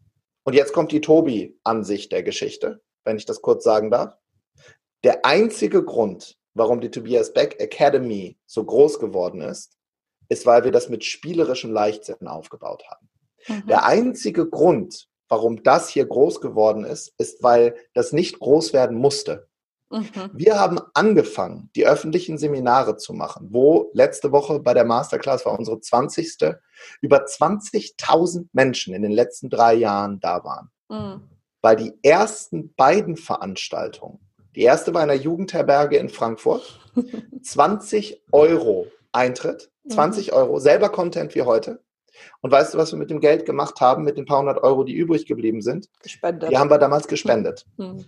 Und 0.44 0.54
jetzt 0.54 0.72
kommt 0.72 0.94
die 0.94 1.02
Tobi-Ansicht 1.02 2.12
der 2.14 2.24
Geschichte, 2.24 2.82
wenn 3.08 3.18
ich 3.18 3.26
das 3.26 3.42
kurz 3.42 3.64
sagen 3.64 3.90
darf. 3.90 4.16
Der 5.04 5.26
einzige 5.26 5.84
Grund, 5.84 6.38
warum 6.54 6.82
die 6.82 6.92
Tobias 6.92 7.34
Beck 7.34 7.60
Academy 7.60 8.38
so 8.46 8.64
groß 8.64 9.00
geworden 9.00 9.42
ist, 9.42 9.78
ist, 10.30 10.46
weil 10.46 10.66
wir 10.66 10.72
das 10.72 10.90
mit 10.90 11.04
spielerischem 11.06 11.72
Leichtsinn 11.72 12.28
aufgebaut 12.28 12.84
haben. 12.90 13.10
Mhm. 13.48 13.68
Der 13.68 13.86
einzige 13.86 14.48
Grund, 14.48 15.08
warum 15.30 15.64
das 15.64 15.90
hier 15.90 16.06
groß 16.06 16.42
geworden 16.42 16.84
ist, 16.84 17.14
ist, 17.18 17.42
weil 17.42 17.76
das 17.94 18.12
nicht 18.12 18.40
groß 18.40 18.74
werden 18.74 18.98
musste. 18.98 19.48
Mhm. 19.90 20.32
Wir 20.34 20.60
haben 20.60 20.82
angefangen, 20.94 21.70
die 21.76 21.88
öffentlichen 21.88 22.38
Seminare 22.38 22.98
zu 22.98 23.14
machen, 23.14 23.48
wo 23.52 23.90
letzte 23.94 24.34
Woche 24.34 24.60
bei 24.60 24.74
der 24.74 24.84
Masterclass 24.84 25.46
war 25.46 25.58
unsere 25.58 25.80
20. 25.80 26.56
über 27.02 27.24
20.000 27.24 28.48
Menschen 28.52 28.94
in 28.94 29.02
den 29.02 29.14
letzten 29.14 29.50
drei 29.50 29.76
Jahren 29.76 30.20
da 30.20 30.44
waren. 30.44 30.72
Mhm. 30.90 31.37
Weil 31.62 31.76
die 31.76 31.94
ersten 32.04 32.74
beiden 32.76 33.18
Veranstaltungen, 33.18 34.20
die 34.56 34.62
erste 34.62 34.94
war 34.94 35.02
in 35.04 35.10
der 35.10 35.18
Jugendherberge 35.18 35.98
in 35.98 36.10
Frankfurt, 36.10 36.80
20 37.44 38.24
Euro 38.32 38.88
Eintritt, 39.12 39.72
20 39.90 40.28
mhm. 40.28 40.34
Euro, 40.34 40.60
selber 40.60 40.90
Content 40.90 41.36
wie 41.36 41.44
heute. 41.44 41.84
Und 42.42 42.52
weißt 42.52 42.74
du, 42.74 42.78
was 42.78 42.92
wir 42.92 42.98
mit 42.98 43.10
dem 43.10 43.20
Geld 43.20 43.46
gemacht 43.46 43.80
haben, 43.80 44.04
mit 44.04 44.18
den 44.18 44.26
paar 44.26 44.40
hundert 44.40 44.64
Euro, 44.64 44.84
die 44.84 44.96
übrig 44.96 45.28
geblieben 45.28 45.62
sind? 45.62 45.88
Gespendet. 46.02 46.52
Die 46.52 46.58
haben 46.58 46.70
wir 46.70 46.80
damals 46.80 47.08
gespendet. 47.08 47.66
Mhm 47.78 48.06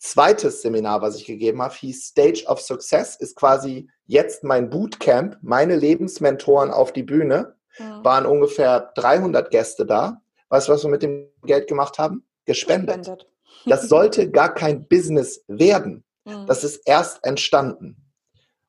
zweites 0.00 0.62
Seminar, 0.62 1.02
was 1.02 1.16
ich 1.16 1.26
gegeben 1.26 1.62
habe, 1.62 1.74
hieß 1.74 2.06
Stage 2.06 2.44
of 2.46 2.60
Success, 2.60 3.16
ist 3.16 3.36
quasi 3.36 3.88
jetzt 4.06 4.42
mein 4.42 4.70
Bootcamp, 4.70 5.38
meine 5.42 5.76
Lebensmentoren 5.76 6.70
auf 6.70 6.92
die 6.92 7.02
Bühne. 7.02 7.54
Ja. 7.78 8.02
Waren 8.02 8.26
ungefähr 8.26 8.92
300 8.96 9.50
Gäste 9.50 9.86
da. 9.86 10.20
Weißt 10.48 10.66
du, 10.66 10.72
was 10.72 10.82
wir 10.82 10.90
mit 10.90 11.02
dem 11.02 11.28
Geld 11.44 11.68
gemacht 11.68 11.98
haben? 11.98 12.24
Gespendet. 12.44 12.98
Gespendet. 12.98 13.26
Das 13.66 13.82
sollte 13.88 14.30
gar 14.30 14.54
kein 14.54 14.86
Business 14.88 15.44
werden. 15.48 16.04
Ja. 16.24 16.44
Das 16.44 16.64
ist 16.64 16.82
erst 16.86 17.24
entstanden. 17.24 17.96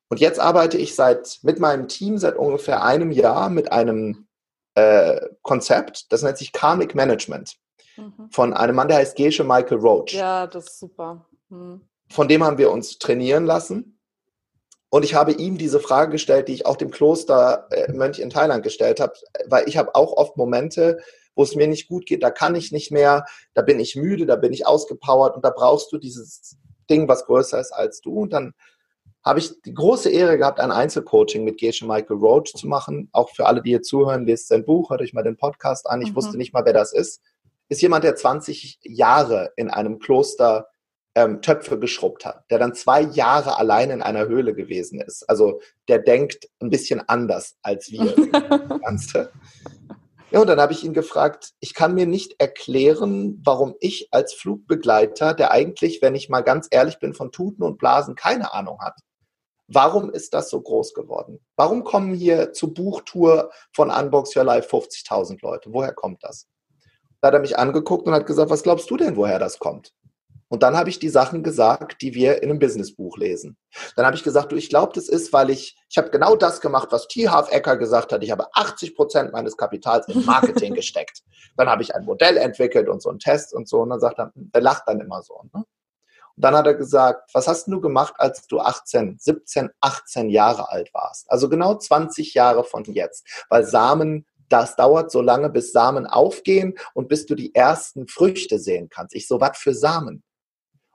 Und 0.08 0.20
jetzt 0.20 0.40
arbeite 0.40 0.76
ich 0.76 0.94
seit 0.94 1.38
mit 1.42 1.58
meinem 1.58 1.88
Team 1.88 2.18
seit 2.18 2.36
ungefähr 2.36 2.84
einem 2.84 3.10
Jahr 3.10 3.48
mit 3.48 3.72
einem 3.72 4.26
äh, 4.74 5.20
Konzept, 5.42 6.12
das 6.12 6.22
nennt 6.22 6.38
sich 6.38 6.52
Karmic 6.52 6.94
Management. 6.94 7.56
Mhm. 7.96 8.28
Von 8.30 8.54
einem 8.54 8.76
Mann, 8.76 8.88
der 8.88 8.98
heißt 8.98 9.16
Gesche 9.16 9.44
Michael 9.44 9.78
Roach. 9.78 10.12
Ja, 10.12 10.46
das 10.46 10.66
ist 10.66 10.80
super. 10.80 11.26
Mhm. 11.48 11.82
Von 12.10 12.28
dem 12.28 12.44
haben 12.44 12.58
wir 12.58 12.70
uns 12.70 12.98
trainieren 12.98 13.44
lassen. 13.44 13.98
Und 14.90 15.04
ich 15.04 15.14
habe 15.14 15.32
ihm 15.32 15.56
diese 15.56 15.80
Frage 15.80 16.12
gestellt, 16.12 16.48
die 16.48 16.54
ich 16.54 16.66
auch 16.66 16.76
dem 16.76 16.90
Klostermönch 16.90 18.18
äh, 18.18 18.22
in 18.22 18.28
Thailand 18.28 18.62
gestellt 18.62 19.00
habe, 19.00 19.14
weil 19.46 19.66
ich 19.66 19.78
habe 19.78 19.94
auch 19.94 20.12
oft 20.12 20.36
Momente, 20.36 21.02
wo 21.34 21.42
es 21.42 21.54
mir 21.54 21.66
nicht 21.66 21.88
gut 21.88 22.06
geht, 22.06 22.22
da 22.22 22.30
kann 22.30 22.54
ich 22.54 22.72
nicht 22.72 22.90
mehr, 22.90 23.24
da 23.54 23.62
bin 23.62 23.80
ich 23.80 23.96
müde, 23.96 24.26
da 24.26 24.36
bin 24.36 24.52
ich 24.52 24.66
ausgepowert 24.66 25.36
und 25.36 25.44
da 25.44 25.50
brauchst 25.50 25.92
du 25.92 25.98
dieses 25.98 26.56
Ding, 26.90 27.08
was 27.08 27.24
größer 27.26 27.60
ist 27.60 27.72
als 27.72 28.00
du. 28.00 28.12
Und 28.20 28.32
dann 28.32 28.54
habe 29.24 29.38
ich 29.38 29.60
die 29.62 29.74
große 29.74 30.10
Ehre 30.10 30.36
gehabt, 30.36 30.60
ein 30.60 30.72
Einzelcoaching 30.72 31.44
mit 31.44 31.58
Gesche 31.58 31.86
Michael 31.86 32.16
Roach 32.16 32.54
zu 32.54 32.66
machen. 32.66 33.08
Auch 33.12 33.30
für 33.30 33.46
alle, 33.46 33.62
die 33.62 33.70
hier 33.70 33.82
zuhören, 33.82 34.26
lest 34.26 34.48
sein 34.48 34.64
Buch, 34.64 34.90
hört 34.90 35.00
euch 35.00 35.12
mal 35.12 35.22
den 35.22 35.36
Podcast 35.36 35.88
an. 35.88 36.02
Ich 36.02 36.10
mhm. 36.10 36.16
wusste 36.16 36.36
nicht 36.36 36.52
mal, 36.52 36.64
wer 36.64 36.72
das 36.72 36.92
ist 36.92 37.22
ist 37.72 37.82
jemand, 37.82 38.04
der 38.04 38.14
20 38.14 38.78
Jahre 38.82 39.52
in 39.56 39.70
einem 39.70 39.98
Kloster 39.98 40.68
ähm, 41.14 41.42
Töpfe 41.42 41.78
geschrubbt 41.78 42.24
hat, 42.24 42.44
der 42.50 42.58
dann 42.58 42.74
zwei 42.74 43.02
Jahre 43.02 43.58
allein 43.58 43.90
in 43.90 44.02
einer 44.02 44.28
Höhle 44.28 44.54
gewesen 44.54 45.00
ist. 45.00 45.28
Also 45.28 45.60
der 45.88 45.98
denkt 45.98 46.48
ein 46.60 46.70
bisschen 46.70 47.06
anders 47.08 47.56
als 47.62 47.90
wir. 47.90 48.14
ja, 50.32 50.40
und 50.40 50.46
dann 50.46 50.60
habe 50.60 50.72
ich 50.72 50.84
ihn 50.84 50.92
gefragt, 50.92 51.50
ich 51.60 51.74
kann 51.74 51.94
mir 51.94 52.06
nicht 52.06 52.40
erklären, 52.40 53.40
warum 53.44 53.74
ich 53.80 54.08
als 54.10 54.34
Flugbegleiter, 54.34 55.34
der 55.34 55.50
eigentlich, 55.50 56.02
wenn 56.02 56.14
ich 56.14 56.28
mal 56.28 56.42
ganz 56.42 56.68
ehrlich 56.70 56.98
bin, 56.98 57.14
von 57.14 57.32
Tuten 57.32 57.62
und 57.62 57.78
Blasen 57.78 58.14
keine 58.14 58.52
Ahnung 58.52 58.80
hat, 58.80 58.98
Warum 59.74 60.10
ist 60.10 60.34
das 60.34 60.50
so 60.50 60.60
groß 60.60 60.92
geworden? 60.92 61.40
Warum 61.56 61.82
kommen 61.82 62.14
hier 62.14 62.52
zur 62.52 62.74
Buchtour 62.74 63.50
von 63.72 63.90
Unbox 63.90 64.36
Your 64.36 64.44
Life 64.44 64.68
50.000 64.68 65.38
Leute? 65.40 65.72
Woher 65.72 65.94
kommt 65.94 66.22
das? 66.22 66.46
Da 67.20 67.28
hat 67.28 67.34
er 67.34 67.40
mich 67.40 67.56
angeguckt 67.56 68.06
und 68.06 68.12
hat 68.12 68.26
gesagt, 68.26 68.50
was 68.50 68.64
glaubst 68.64 68.90
du 68.90 68.98
denn, 68.98 69.16
woher 69.16 69.38
das 69.38 69.58
kommt? 69.58 69.94
Und 70.52 70.62
dann 70.62 70.76
habe 70.76 70.90
ich 70.90 70.98
die 70.98 71.08
Sachen 71.08 71.42
gesagt, 71.42 72.02
die 72.02 72.12
wir 72.12 72.42
in 72.42 72.50
einem 72.50 72.58
Businessbuch 72.58 73.16
lesen. 73.16 73.56
Dann 73.96 74.04
habe 74.04 74.16
ich 74.16 74.22
gesagt, 74.22 74.52
du, 74.52 74.56
ich 74.56 74.68
glaube, 74.68 74.92
das 74.94 75.08
ist, 75.08 75.32
weil 75.32 75.48
ich, 75.48 75.78
ich 75.88 75.96
habe 75.96 76.10
genau 76.10 76.36
das 76.36 76.60
gemacht, 76.60 76.88
was 76.90 77.08
T. 77.08 77.30
Half 77.30 77.50
Ecker 77.50 77.78
gesagt 77.78 78.12
hat. 78.12 78.22
Ich 78.22 78.30
habe 78.30 78.44
80 78.52 78.94
Prozent 78.94 79.32
meines 79.32 79.56
Kapitals 79.56 80.08
in 80.08 80.26
Marketing 80.26 80.74
gesteckt. 80.74 81.22
Dann 81.56 81.70
habe 81.70 81.80
ich 81.80 81.94
ein 81.94 82.04
Modell 82.04 82.36
entwickelt 82.36 82.90
und 82.90 83.00
so 83.00 83.08
einen 83.08 83.18
Test 83.18 83.54
und 83.54 83.66
so. 83.66 83.80
Und 83.80 83.88
dann 83.88 84.00
sagt 84.00 84.18
er, 84.18 84.30
der 84.34 84.60
lacht 84.60 84.82
dann 84.84 85.00
immer 85.00 85.22
so. 85.22 85.40
Ne? 85.54 85.64
Und 86.36 86.44
dann 86.44 86.54
hat 86.54 86.66
er 86.66 86.74
gesagt, 86.74 87.30
was 87.32 87.48
hast 87.48 87.66
du 87.68 87.80
gemacht, 87.80 88.12
als 88.18 88.46
du 88.46 88.60
18, 88.60 89.16
17, 89.18 89.70
18 89.80 90.28
Jahre 90.28 90.68
alt 90.68 90.92
warst? 90.92 91.30
Also 91.30 91.48
genau 91.48 91.76
20 91.76 92.34
Jahre 92.34 92.64
von 92.64 92.84
jetzt. 92.84 93.26
Weil 93.48 93.64
Samen 93.64 94.26
das 94.50 94.76
dauert 94.76 95.10
so 95.10 95.22
lange, 95.22 95.48
bis 95.48 95.72
Samen 95.72 96.06
aufgehen 96.06 96.74
und 96.92 97.08
bis 97.08 97.24
du 97.24 97.34
die 97.34 97.54
ersten 97.54 98.06
Früchte 98.06 98.58
sehen 98.58 98.90
kannst. 98.90 99.14
Ich 99.14 99.26
so, 99.26 99.40
was 99.40 99.56
für 99.56 99.72
Samen? 99.72 100.22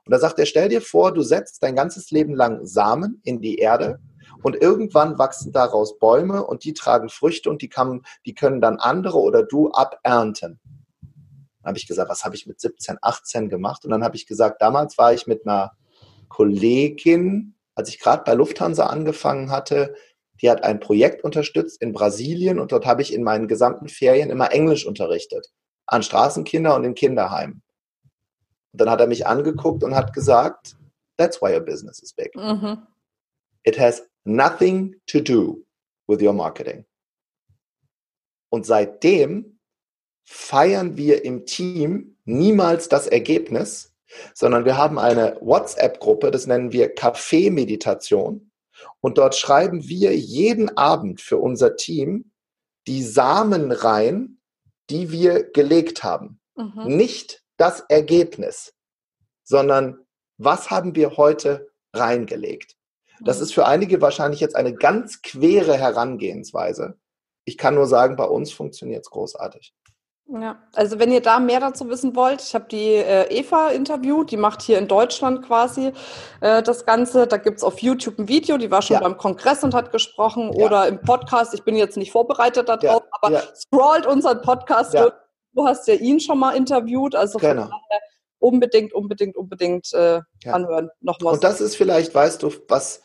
Und 0.08 0.12
da 0.12 0.18
sagt 0.18 0.38
er, 0.38 0.46
stell 0.46 0.70
dir 0.70 0.80
vor, 0.80 1.12
du 1.12 1.20
setzt 1.20 1.62
dein 1.62 1.76
ganzes 1.76 2.10
Leben 2.10 2.34
lang 2.34 2.64
Samen 2.64 3.20
in 3.24 3.42
die 3.42 3.56
Erde 3.56 4.00
und 4.42 4.56
irgendwann 4.56 5.18
wachsen 5.18 5.52
daraus 5.52 5.98
Bäume 5.98 6.46
und 6.46 6.64
die 6.64 6.72
tragen 6.72 7.10
Früchte 7.10 7.50
und 7.50 7.60
die, 7.60 7.68
kann, 7.68 8.00
die 8.24 8.32
können 8.32 8.62
dann 8.62 8.76
andere 8.76 9.18
oder 9.18 9.42
du 9.42 9.70
abernten. 9.70 10.58
Dann 11.02 11.68
habe 11.68 11.76
ich 11.76 11.86
gesagt, 11.86 12.08
was 12.08 12.24
habe 12.24 12.36
ich 12.36 12.46
mit 12.46 12.58
17, 12.58 12.96
18 13.02 13.50
gemacht? 13.50 13.84
Und 13.84 13.90
dann 13.90 14.02
habe 14.02 14.16
ich 14.16 14.26
gesagt, 14.26 14.62
damals 14.62 14.96
war 14.96 15.12
ich 15.12 15.26
mit 15.26 15.46
einer 15.46 15.72
Kollegin, 16.30 17.54
als 17.74 17.90
ich 17.90 18.00
gerade 18.00 18.22
bei 18.24 18.32
Lufthansa 18.32 18.86
angefangen 18.86 19.50
hatte, 19.50 19.94
die 20.40 20.48
hat 20.48 20.64
ein 20.64 20.80
Projekt 20.80 21.22
unterstützt 21.22 21.82
in 21.82 21.92
Brasilien 21.92 22.60
und 22.60 22.72
dort 22.72 22.86
habe 22.86 23.02
ich 23.02 23.12
in 23.12 23.24
meinen 23.24 23.46
gesamten 23.46 23.88
Ferien 23.88 24.30
immer 24.30 24.52
Englisch 24.52 24.86
unterrichtet. 24.86 25.48
An 25.84 26.02
Straßenkinder 26.02 26.74
und 26.74 26.84
in 26.84 26.94
Kinderheimen. 26.94 27.62
Und 28.72 28.80
dann 28.80 28.90
hat 28.90 29.00
er 29.00 29.06
mich 29.06 29.26
angeguckt 29.26 29.82
und 29.82 29.94
hat 29.94 30.12
gesagt, 30.12 30.76
that's 31.16 31.40
why 31.40 31.52
your 31.52 31.60
business 31.60 32.02
is 32.02 32.12
big. 32.12 32.34
Mhm. 32.34 32.86
It 33.64 33.78
has 33.78 34.02
nothing 34.24 34.96
to 35.06 35.20
do 35.20 35.64
with 36.06 36.22
your 36.22 36.32
marketing. 36.32 36.84
Und 38.50 38.66
seitdem 38.66 39.58
feiern 40.24 40.96
wir 40.96 41.24
im 41.24 41.46
Team 41.46 42.16
niemals 42.24 42.88
das 42.88 43.06
Ergebnis, 43.06 43.94
sondern 44.34 44.64
wir 44.64 44.76
haben 44.76 44.98
eine 44.98 45.38
WhatsApp-Gruppe, 45.40 46.30
das 46.30 46.46
nennen 46.46 46.72
wir 46.72 46.94
Kaffee-Meditation. 46.94 48.50
Und 49.00 49.18
dort 49.18 49.34
schreiben 49.34 49.86
wir 49.88 50.16
jeden 50.16 50.76
Abend 50.76 51.20
für 51.20 51.38
unser 51.38 51.76
Team 51.76 52.30
die 52.86 53.02
Samen 53.02 53.72
rein, 53.72 54.38
die 54.88 55.10
wir 55.10 55.44
gelegt 55.44 56.04
haben. 56.04 56.40
Mhm. 56.56 56.96
Nicht 56.96 57.42
das 57.58 57.80
Ergebnis, 57.88 58.72
sondern 59.44 59.98
was 60.38 60.70
haben 60.70 60.94
wir 60.94 61.16
heute 61.16 61.70
reingelegt? 61.92 62.76
Das 63.20 63.40
ist 63.40 63.52
für 63.52 63.66
einige 63.66 64.00
wahrscheinlich 64.00 64.40
jetzt 64.40 64.56
eine 64.56 64.72
ganz 64.72 65.22
quere 65.22 65.76
Herangehensweise. 65.76 66.96
Ich 67.44 67.58
kann 67.58 67.74
nur 67.74 67.86
sagen, 67.86 68.16
bei 68.16 68.24
uns 68.24 68.52
funktioniert 68.52 69.04
es 69.04 69.10
großartig. 69.10 69.74
Ja, 70.30 70.58
also 70.74 70.98
wenn 70.98 71.10
ihr 71.10 71.22
da 71.22 71.40
mehr 71.40 71.58
dazu 71.58 71.88
wissen 71.88 72.14
wollt, 72.14 72.42
ich 72.42 72.54
habe 72.54 72.66
die 72.70 72.92
äh, 72.96 73.34
Eva 73.34 73.70
interviewt, 73.70 74.30
die 74.30 74.36
macht 74.36 74.60
hier 74.60 74.76
in 74.78 74.86
Deutschland 74.86 75.42
quasi 75.46 75.94
äh, 76.42 76.62
das 76.62 76.84
Ganze. 76.84 77.26
Da 77.26 77.38
gibt's 77.38 77.64
auf 77.64 77.78
YouTube 77.78 78.18
ein 78.18 78.28
Video, 78.28 78.58
die 78.58 78.70
war 78.70 78.82
schon 78.82 78.94
ja. 78.94 79.00
beim 79.00 79.16
Kongress 79.16 79.64
und 79.64 79.72
hat 79.72 79.90
gesprochen 79.90 80.52
ja. 80.52 80.66
oder 80.66 80.86
im 80.86 81.00
Podcast. 81.00 81.54
Ich 81.54 81.62
bin 81.62 81.76
jetzt 81.76 81.96
nicht 81.96 82.12
vorbereitet 82.12 82.68
darauf, 82.68 82.82
ja. 82.82 83.08
aber 83.10 83.42
scrollt 83.54 84.06
unseren 84.06 84.42
Podcast 84.42 84.92
Du 85.52 85.66
hast 85.66 85.88
ja 85.88 85.94
ihn 85.94 86.20
schon 86.20 86.38
mal 86.38 86.56
interviewt, 86.56 87.14
also 87.14 87.38
genau. 87.38 87.68
unbedingt, 88.38 88.92
unbedingt, 88.92 89.36
unbedingt 89.36 89.92
äh, 89.92 90.20
ja. 90.44 90.52
anhören. 90.52 90.90
Nochmal. 91.00 91.34
Und 91.34 91.44
das 91.44 91.60
ist 91.60 91.76
vielleicht, 91.76 92.14
weißt 92.14 92.42
du, 92.42 92.52
was, 92.68 93.02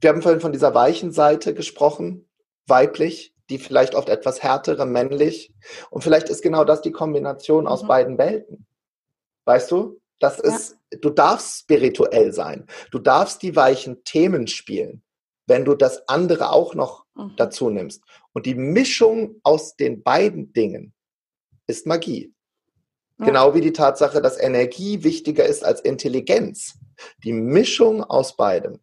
wir 0.00 0.10
haben 0.10 0.22
vorhin 0.22 0.40
von 0.40 0.52
dieser 0.52 0.74
weichen 0.74 1.12
Seite 1.12 1.54
gesprochen, 1.54 2.28
weiblich, 2.66 3.34
die 3.50 3.58
vielleicht 3.58 3.94
oft 3.94 4.08
etwas 4.08 4.42
härtere, 4.42 4.86
männlich. 4.86 5.52
Und 5.90 6.02
vielleicht 6.02 6.28
ist 6.28 6.42
genau 6.42 6.64
das 6.64 6.82
die 6.82 6.92
Kombination 6.92 7.64
mhm. 7.64 7.68
aus 7.68 7.86
beiden 7.86 8.18
Welten. 8.18 8.66
Weißt 9.44 9.70
du? 9.70 10.00
Das 10.18 10.40
ist, 10.40 10.76
ja. 10.92 10.98
du 11.00 11.10
darfst 11.10 11.60
spirituell 11.60 12.32
sein. 12.32 12.66
Du 12.90 12.98
darfst 12.98 13.42
die 13.42 13.54
weichen 13.54 14.02
Themen 14.04 14.46
spielen, 14.46 15.02
wenn 15.46 15.64
du 15.64 15.74
das 15.74 16.08
andere 16.08 16.50
auch 16.50 16.74
noch 16.74 17.04
mhm. 17.14 17.34
dazu 17.36 17.70
nimmst. 17.70 18.02
Und 18.32 18.46
die 18.46 18.54
Mischung 18.54 19.40
aus 19.42 19.76
den 19.76 20.02
beiden 20.02 20.52
Dingen 20.52 20.94
ist 21.66 21.86
Magie. 21.86 22.32
Ja. 23.18 23.26
Genau 23.26 23.54
wie 23.54 23.60
die 23.60 23.72
Tatsache, 23.72 24.20
dass 24.20 24.38
Energie 24.38 25.02
wichtiger 25.02 25.46
ist 25.46 25.64
als 25.64 25.80
Intelligenz. 25.80 26.78
Die 27.24 27.32
Mischung 27.32 28.04
aus 28.04 28.36
beidem 28.36 28.80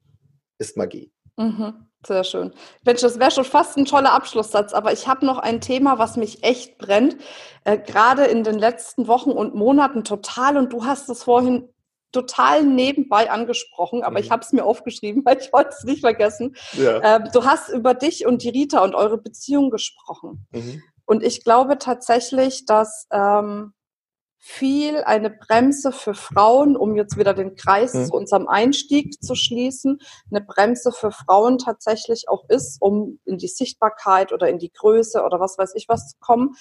ist 0.57 0.75
Magie. 0.75 1.11
Mhm, 1.37 1.87
sehr 2.05 2.23
schön. 2.23 2.53
Mensch, 2.83 3.01
das 3.01 3.19
wäre 3.19 3.31
schon 3.31 3.45
fast 3.45 3.77
ein 3.77 3.85
toller 3.85 4.13
Abschlusssatz, 4.13 4.73
aber 4.73 4.91
ich 4.91 5.07
habe 5.07 5.25
noch 5.25 5.37
ein 5.37 5.61
Thema, 5.61 5.99
was 5.99 6.17
mich 6.17 6.43
echt 6.43 6.77
brennt, 6.77 7.17
äh, 7.63 7.77
gerade 7.77 8.25
in 8.25 8.43
den 8.43 8.57
letzten 8.57 9.07
Wochen 9.07 9.31
und 9.31 9.55
Monaten 9.55 10.03
total. 10.03 10.57
Und 10.57 10.73
du 10.73 10.85
hast 10.85 11.09
es 11.09 11.23
vorhin 11.23 11.69
total 12.11 12.63
nebenbei 12.63 13.29
angesprochen, 13.31 14.03
aber 14.03 14.19
mhm. 14.19 14.25
ich 14.25 14.31
habe 14.31 14.43
es 14.43 14.53
mir 14.53 14.63
aufgeschrieben, 14.63 15.23
weil 15.25 15.39
ich 15.39 15.51
wollte 15.51 15.71
es 15.77 15.83
nicht 15.83 16.01
vergessen. 16.01 16.55
Ja. 16.73 17.17
Ähm, 17.17 17.29
du 17.33 17.45
hast 17.45 17.69
über 17.69 17.93
dich 17.93 18.25
und 18.25 18.43
die 18.43 18.49
Rita 18.49 18.83
und 18.83 18.95
eure 18.95 19.17
Beziehung 19.17 19.69
gesprochen. 19.69 20.47
Mhm. 20.51 20.81
Und 21.05 21.23
ich 21.23 21.43
glaube 21.43 21.77
tatsächlich, 21.77 22.65
dass 22.65 23.07
ähm, 23.11 23.73
viel 24.45 24.97
eine 25.05 25.29
Bremse 25.29 25.93
für 25.93 26.13
Frauen, 26.13 26.75
um 26.75 26.97
jetzt 26.97 27.17
wieder 27.17 27.33
den 27.33 27.55
Kreis 27.55 27.93
mhm. 27.93 28.05
zu 28.07 28.13
unserem 28.13 28.49
Einstieg 28.49 29.23
zu 29.23 29.35
schließen, 29.35 29.99
eine 30.29 30.41
Bremse 30.41 30.91
für 30.91 31.11
Frauen 31.11 31.59
tatsächlich 31.59 32.27
auch 32.27 32.43
ist, 32.49 32.81
um 32.81 33.19
in 33.23 33.37
die 33.37 33.47
Sichtbarkeit 33.47 34.33
oder 34.33 34.49
in 34.49 34.59
die 34.59 34.71
Größe 34.71 35.23
oder 35.23 35.39
was 35.39 35.57
weiß 35.57 35.75
ich 35.75 35.87
was 35.87 36.09
zu 36.09 36.17
kommen, 36.19 36.55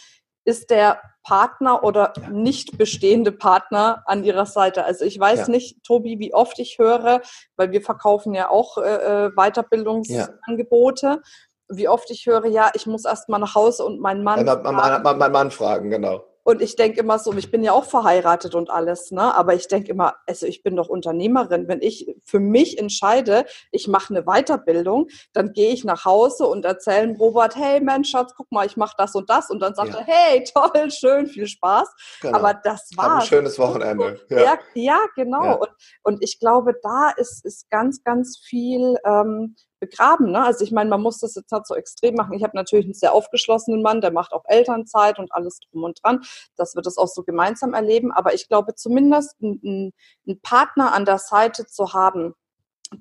ist 0.44 0.70
der 0.70 1.00
Partner 1.24 1.82
oder 1.82 2.12
nicht 2.30 2.78
bestehende 2.78 3.32
Partner 3.32 4.04
an 4.06 4.22
ihrer 4.22 4.46
Seite. 4.46 4.84
Also 4.84 5.04
ich 5.04 5.18
weiß 5.18 5.40
ja. 5.40 5.48
nicht, 5.48 5.82
Tobi, 5.82 6.20
wie 6.20 6.34
oft 6.34 6.60
ich 6.60 6.78
höre, 6.78 7.20
weil 7.56 7.72
wir 7.72 7.82
verkaufen 7.82 8.32
ja 8.32 8.48
auch 8.48 8.78
äh, 8.78 9.26
äh 9.26 9.30
Weiterbildungsangebote. 9.34 11.06
Ja 11.06 11.20
wie 11.68 11.88
oft 11.88 12.10
ich 12.10 12.26
höre, 12.26 12.46
ja, 12.46 12.70
ich 12.74 12.86
muss 12.86 13.04
erst 13.04 13.28
mal 13.28 13.38
nach 13.38 13.54
Hause 13.54 13.84
und 13.84 14.00
meinen 14.00 14.22
Mann. 14.22 14.46
Ja, 14.46 14.56
mein, 14.56 15.02
mein, 15.02 15.18
mein 15.18 15.32
Mann 15.32 15.50
fragen, 15.50 15.90
genau. 15.90 16.24
Und 16.44 16.60
ich 16.60 16.74
denke 16.74 17.00
immer 17.00 17.18
so, 17.18 17.32
ich 17.34 17.50
bin 17.50 17.62
ja 17.62 17.72
auch 17.72 17.84
verheiratet 17.84 18.54
und 18.54 18.68
alles, 18.68 19.12
ne? 19.12 19.34
Aber 19.34 19.54
ich 19.54 19.68
denke 19.68 19.92
immer, 19.92 20.16
also 20.26 20.46
ich 20.46 20.62
bin 20.62 20.74
doch 20.74 20.88
Unternehmerin. 20.88 21.68
Wenn 21.68 21.80
ich 21.80 22.12
für 22.24 22.40
mich 22.40 22.78
entscheide, 22.78 23.44
ich 23.70 23.86
mache 23.86 24.12
eine 24.12 24.24
Weiterbildung, 24.24 25.08
dann 25.32 25.52
gehe 25.52 25.72
ich 25.72 25.84
nach 25.84 26.04
Hause 26.04 26.46
und 26.46 26.64
erzähle 26.64 27.16
Robert, 27.16 27.54
hey 27.54 27.80
Mensch, 27.80 28.10
Schatz, 28.10 28.32
guck 28.36 28.50
mal, 28.50 28.66
ich 28.66 28.76
mache 28.76 28.94
das 28.98 29.14
und 29.14 29.30
das. 29.30 29.50
Und 29.50 29.60
dann 29.60 29.74
sagt 29.74 29.90
ja. 29.90 30.00
er, 30.00 30.04
hey, 30.04 30.44
toll, 30.54 30.90
schön, 30.90 31.26
viel 31.28 31.46
Spaß. 31.46 31.88
Genau. 32.22 32.38
Aber 32.38 32.54
das 32.54 32.90
war. 32.96 33.20
Ein 33.20 33.22
schönes 33.22 33.58
Wochenende. 33.58 34.20
Ja, 34.28 34.58
ja, 34.74 34.98
genau. 35.14 35.44
Ja. 35.44 35.52
Und, 35.52 35.70
und 36.02 36.24
ich 36.24 36.40
glaube, 36.40 36.74
da 36.82 37.10
ist, 37.16 37.44
ist 37.44 37.70
ganz, 37.70 38.02
ganz 38.02 38.38
viel 38.38 38.96
ähm, 39.04 39.54
begraben. 39.82 40.30
Ne? 40.30 40.44
Also 40.44 40.64
ich 40.64 40.70
meine, 40.70 40.88
man 40.88 41.02
muss 41.02 41.18
das 41.18 41.34
jetzt 41.34 41.50
nicht 41.50 41.66
so 41.66 41.74
extrem 41.74 42.14
machen. 42.14 42.34
Ich 42.34 42.44
habe 42.44 42.56
natürlich 42.56 42.86
einen 42.86 42.94
sehr 42.94 43.12
aufgeschlossenen 43.12 43.82
Mann, 43.82 44.00
der 44.00 44.12
macht 44.12 44.32
auch 44.32 44.44
Elternzeit 44.46 45.18
und 45.18 45.34
alles 45.34 45.58
drum 45.58 45.82
und 45.82 45.98
dran, 46.02 46.20
dass 46.56 46.76
wir 46.76 46.82
das 46.82 46.98
auch 46.98 47.08
so 47.08 47.24
gemeinsam 47.24 47.74
erleben. 47.74 48.12
Aber 48.12 48.32
ich 48.32 48.48
glaube 48.48 48.76
zumindest 48.76 49.34
einen, 49.42 49.92
einen 50.24 50.40
Partner 50.40 50.94
an 50.94 51.04
der 51.04 51.18
Seite 51.18 51.66
zu 51.66 51.92
haben, 51.94 52.34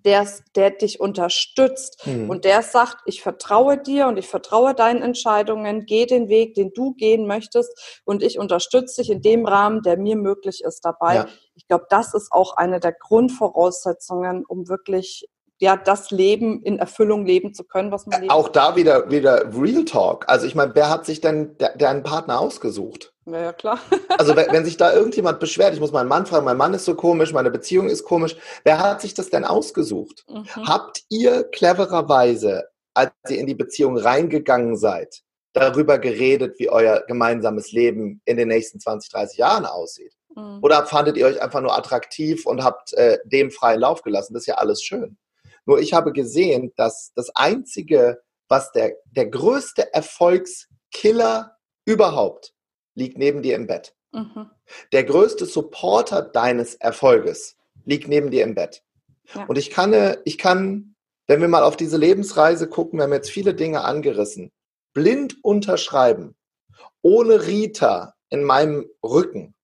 der, 0.06 0.28
der 0.56 0.72
dich 0.72 1.00
unterstützt 1.00 2.08
mhm. 2.08 2.30
und 2.30 2.46
der 2.46 2.64
sagt, 2.64 2.98
ich 3.06 3.22
vertraue 3.22 3.78
dir 3.78 4.08
und 4.08 4.18
ich 4.18 4.28
vertraue 4.28 4.74
deinen 4.74 5.04
Entscheidungen, 5.04 5.86
geh 5.86 6.06
den 6.08 6.30
Weg, 6.30 6.56
den 6.56 6.72
du 6.74 6.94
gehen 6.94 7.28
möchtest 7.28 8.02
und 8.06 8.24
ich 8.24 8.40
unterstütze 8.40 9.02
dich 9.02 9.12
in 9.12 9.22
dem 9.22 9.46
Rahmen, 9.46 9.84
der 9.84 9.98
mir 9.98 10.16
möglich 10.16 10.64
ist 10.64 10.84
dabei. 10.84 11.16
Ja. 11.16 11.28
Ich 11.54 11.68
glaube, 11.68 11.86
das 11.90 12.14
ist 12.14 12.32
auch 12.32 12.58
eine 12.58 12.80
der 12.80 12.94
Grundvoraussetzungen, 12.94 14.46
um 14.48 14.68
wirklich 14.68 15.28
ja, 15.62 15.78
das 15.78 16.10
Leben 16.10 16.64
in 16.64 16.80
Erfüllung 16.80 17.24
leben 17.24 17.54
zu 17.54 17.64
können, 17.64 17.92
was 17.92 18.08
man 18.08 18.22
lebt. 18.22 18.34
Auch 18.34 18.50
da 18.50 18.76
wieder, 18.76 19.12
wieder 19.12 19.46
Real 19.56 19.86
Talk. 19.86 20.26
Also 20.28 20.48
ich 20.48 20.56
meine, 20.56 20.74
wer 20.74 20.90
hat 20.90 21.06
sich 21.06 21.22
denn 21.22 21.56
deinen 21.78 22.02
Partner 22.02 22.40
ausgesucht? 22.40 23.14
Ja, 23.28 23.40
ja 23.40 23.54
klar. 23.54 23.80
also 24.18 24.36
wenn, 24.36 24.52
wenn, 24.52 24.66
sich 24.66 24.78
da 24.78 24.92
irgendjemand 24.92 25.40
beschwert, 25.40 25.76
ich 25.76 25.80
muss 25.80 25.92
meinen 25.92 26.08
Mann 26.08 26.26
fragen, 26.26 26.46
mein 26.46 26.58
Mann 26.58 26.74
ist 26.74 26.86
so 26.86 26.96
komisch, 26.96 27.32
meine 27.32 27.52
Beziehung 27.52 27.90
ist 27.90 28.06
komisch, 28.06 28.36
wer 28.64 28.80
hat 28.80 29.02
sich 29.02 29.14
das 29.14 29.30
denn 29.30 29.46
ausgesucht? 29.46 30.26
Mhm. 30.28 30.48
Habt 30.68 31.04
ihr 31.10 31.44
clevererweise, 31.44 32.64
als 32.96 33.12
ihr 33.30 33.38
in 33.38 33.46
die 33.46 33.54
Beziehung 33.54 33.98
reingegangen 33.98 34.76
seid, 34.78 35.22
darüber 35.54 36.00
geredet, 36.00 36.58
wie 36.58 36.72
euer 36.72 37.04
gemeinsames 37.08 37.72
Leben 37.72 38.20
in 38.26 38.38
den 38.38 38.48
nächsten 38.48 38.80
20, 38.80 39.12
30 39.12 39.38
Jahren 39.38 39.68
aussieht? 39.68 40.16
Mhm. 40.36 40.58
Oder 40.64 40.88
fandet 40.88 41.18
ihr 41.18 41.28
euch 41.28 41.40
einfach 41.40 41.62
nur 41.62 41.78
attraktiv 41.78 42.48
und 42.48 42.64
habt 42.64 42.94
äh, 42.94 43.20
dem 43.26 43.52
freien 43.52 43.80
Lauf 43.80 44.02
gelassen? 44.02 44.34
Das 44.34 44.42
ist 44.42 44.48
ja 44.48 44.56
alles 44.56 44.82
schön. 44.82 45.18
Nur 45.66 45.80
ich 45.80 45.94
habe 45.94 46.12
gesehen, 46.12 46.74
dass 46.76 47.12
das 47.16 47.30
Einzige, 47.36 48.22
was 48.48 48.72
der, 48.72 48.96
der 49.06 49.28
größte 49.28 49.94
Erfolgskiller 49.94 51.58
überhaupt 51.86 52.54
liegt 52.96 53.18
neben 53.18 53.42
dir 53.42 53.56
im 53.56 53.68
Bett. 53.68 53.96
Mhm. 54.12 54.50
Der 54.92 55.04
größte 55.04 55.46
Supporter 55.46 56.22
deines 56.22 56.76
Erfolges 56.76 57.58
liegt 57.86 58.08
neben 58.08 58.32
dir 58.32 58.44
im 58.44 58.56
Bett. 58.56 58.84
Ja. 59.34 59.46
Und 59.46 59.58
ich 59.58 59.70
kann, 59.70 60.18
ich 60.26 60.38
kann, 60.38 60.96
wenn 61.28 61.42
wir 61.42 61.48
mal 61.48 61.64
auf 61.64 61.78
diese 61.78 61.98
Lebensreise 61.98 62.68
gucken, 62.68 63.00
wir 63.00 63.04
haben 63.04 63.14
jetzt 63.14 63.32
viele 63.32 63.54
Dinge 63.54 63.84
angerissen, 63.84 64.52
blind 64.94 65.44
unterschreiben, 65.44 66.36
ohne 67.02 67.48
Rita 67.48 68.16
in 68.30 68.44
meinem 68.44 68.86
Rücken, 69.04 69.56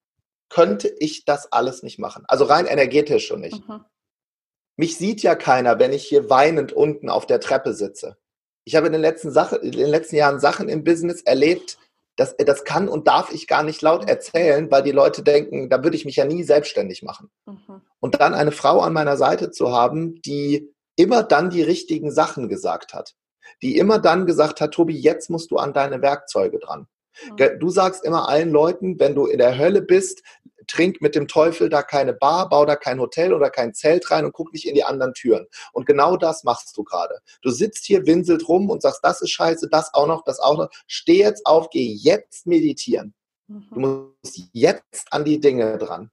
könnte 0.49 0.87
ich 0.99 1.25
das 1.25 1.51
alles 1.51 1.83
nicht 1.83 1.99
machen. 1.99 2.23
Also 2.27 2.45
rein 2.45 2.65
energetisch 2.65 3.27
schon 3.27 3.41
nicht. 3.41 3.67
Mhm. 3.67 3.83
Mich 4.77 4.97
sieht 4.97 5.23
ja 5.23 5.35
keiner, 5.35 5.79
wenn 5.79 5.91
ich 5.91 6.05
hier 6.05 6.29
weinend 6.29 6.71
unten 6.71 7.09
auf 7.09 7.25
der 7.25 7.39
Treppe 7.39 7.73
sitze. 7.73 8.17
Ich 8.63 8.75
habe 8.75 8.87
in 8.87 8.93
den 8.93 9.01
letzten, 9.01 9.31
Sache, 9.31 9.57
in 9.57 9.71
den 9.71 9.89
letzten 9.89 10.15
Jahren 10.15 10.39
Sachen 10.39 10.69
im 10.69 10.83
Business 10.83 11.21
erlebt, 11.21 11.77
das, 12.15 12.35
das 12.37 12.63
kann 12.63 12.87
und 12.87 13.07
darf 13.07 13.31
ich 13.31 13.47
gar 13.47 13.63
nicht 13.63 13.81
laut 13.81 14.09
erzählen, 14.09 14.69
weil 14.71 14.83
die 14.83 14.91
Leute 14.91 15.23
denken, 15.23 15.69
da 15.69 15.83
würde 15.83 15.95
ich 15.95 16.05
mich 16.05 16.15
ja 16.15 16.25
nie 16.25 16.43
selbstständig 16.43 17.03
machen. 17.03 17.29
Mhm. 17.45 17.81
Und 17.99 18.19
dann 18.19 18.33
eine 18.33 18.51
Frau 18.51 18.81
an 18.81 18.93
meiner 18.93 19.17
Seite 19.17 19.51
zu 19.51 19.71
haben, 19.71 20.21
die 20.21 20.73
immer 20.95 21.23
dann 21.23 21.49
die 21.49 21.61
richtigen 21.61 22.11
Sachen 22.11 22.49
gesagt 22.49 22.93
hat, 22.93 23.15
die 23.61 23.77
immer 23.77 23.99
dann 23.99 24.25
gesagt 24.25 24.61
hat, 24.61 24.73
Tobi, 24.73 24.95
jetzt 24.95 25.29
musst 25.29 25.51
du 25.51 25.57
an 25.57 25.73
deine 25.73 26.01
Werkzeuge 26.01 26.59
dran. 26.59 26.87
Mhm. 27.31 27.59
Du 27.59 27.69
sagst 27.69 28.03
immer 28.03 28.27
allen 28.29 28.51
Leuten, 28.51 28.99
wenn 28.99 29.15
du 29.15 29.27
in 29.27 29.37
der 29.37 29.57
Hölle 29.57 29.81
bist, 29.81 30.23
trink 30.67 31.01
mit 31.01 31.15
dem 31.15 31.27
Teufel 31.27 31.69
da 31.69 31.81
keine 31.81 32.13
Bar, 32.13 32.49
bau 32.49 32.65
da 32.65 32.75
kein 32.75 32.99
Hotel 32.99 33.33
oder 33.33 33.49
kein 33.49 33.73
Zelt 33.73 34.09
rein 34.11 34.25
und 34.25 34.33
guck 34.33 34.53
nicht 34.53 34.67
in 34.67 34.75
die 34.75 34.83
anderen 34.83 35.13
Türen. 35.13 35.47
Und 35.73 35.85
genau 35.85 36.17
das 36.17 36.43
machst 36.43 36.77
du 36.77 36.83
gerade. 36.83 37.19
Du 37.41 37.49
sitzt 37.49 37.85
hier, 37.85 38.05
winselt 38.05 38.47
rum 38.47 38.69
und 38.69 38.81
sagst, 38.81 38.99
das 39.03 39.21
ist 39.21 39.31
scheiße, 39.31 39.69
das 39.69 39.93
auch 39.93 40.07
noch, 40.07 40.23
das 40.23 40.39
auch 40.39 40.57
noch. 40.57 40.69
Steh 40.87 41.19
jetzt 41.19 41.45
auf, 41.45 41.69
geh 41.69 41.93
jetzt 41.93 42.45
meditieren. 42.45 43.13
Mhm. 43.47 43.67
Du 43.71 43.79
musst 43.79 44.41
jetzt 44.53 45.07
an 45.11 45.25
die 45.25 45.39
Dinge 45.39 45.77
dran. 45.77 46.11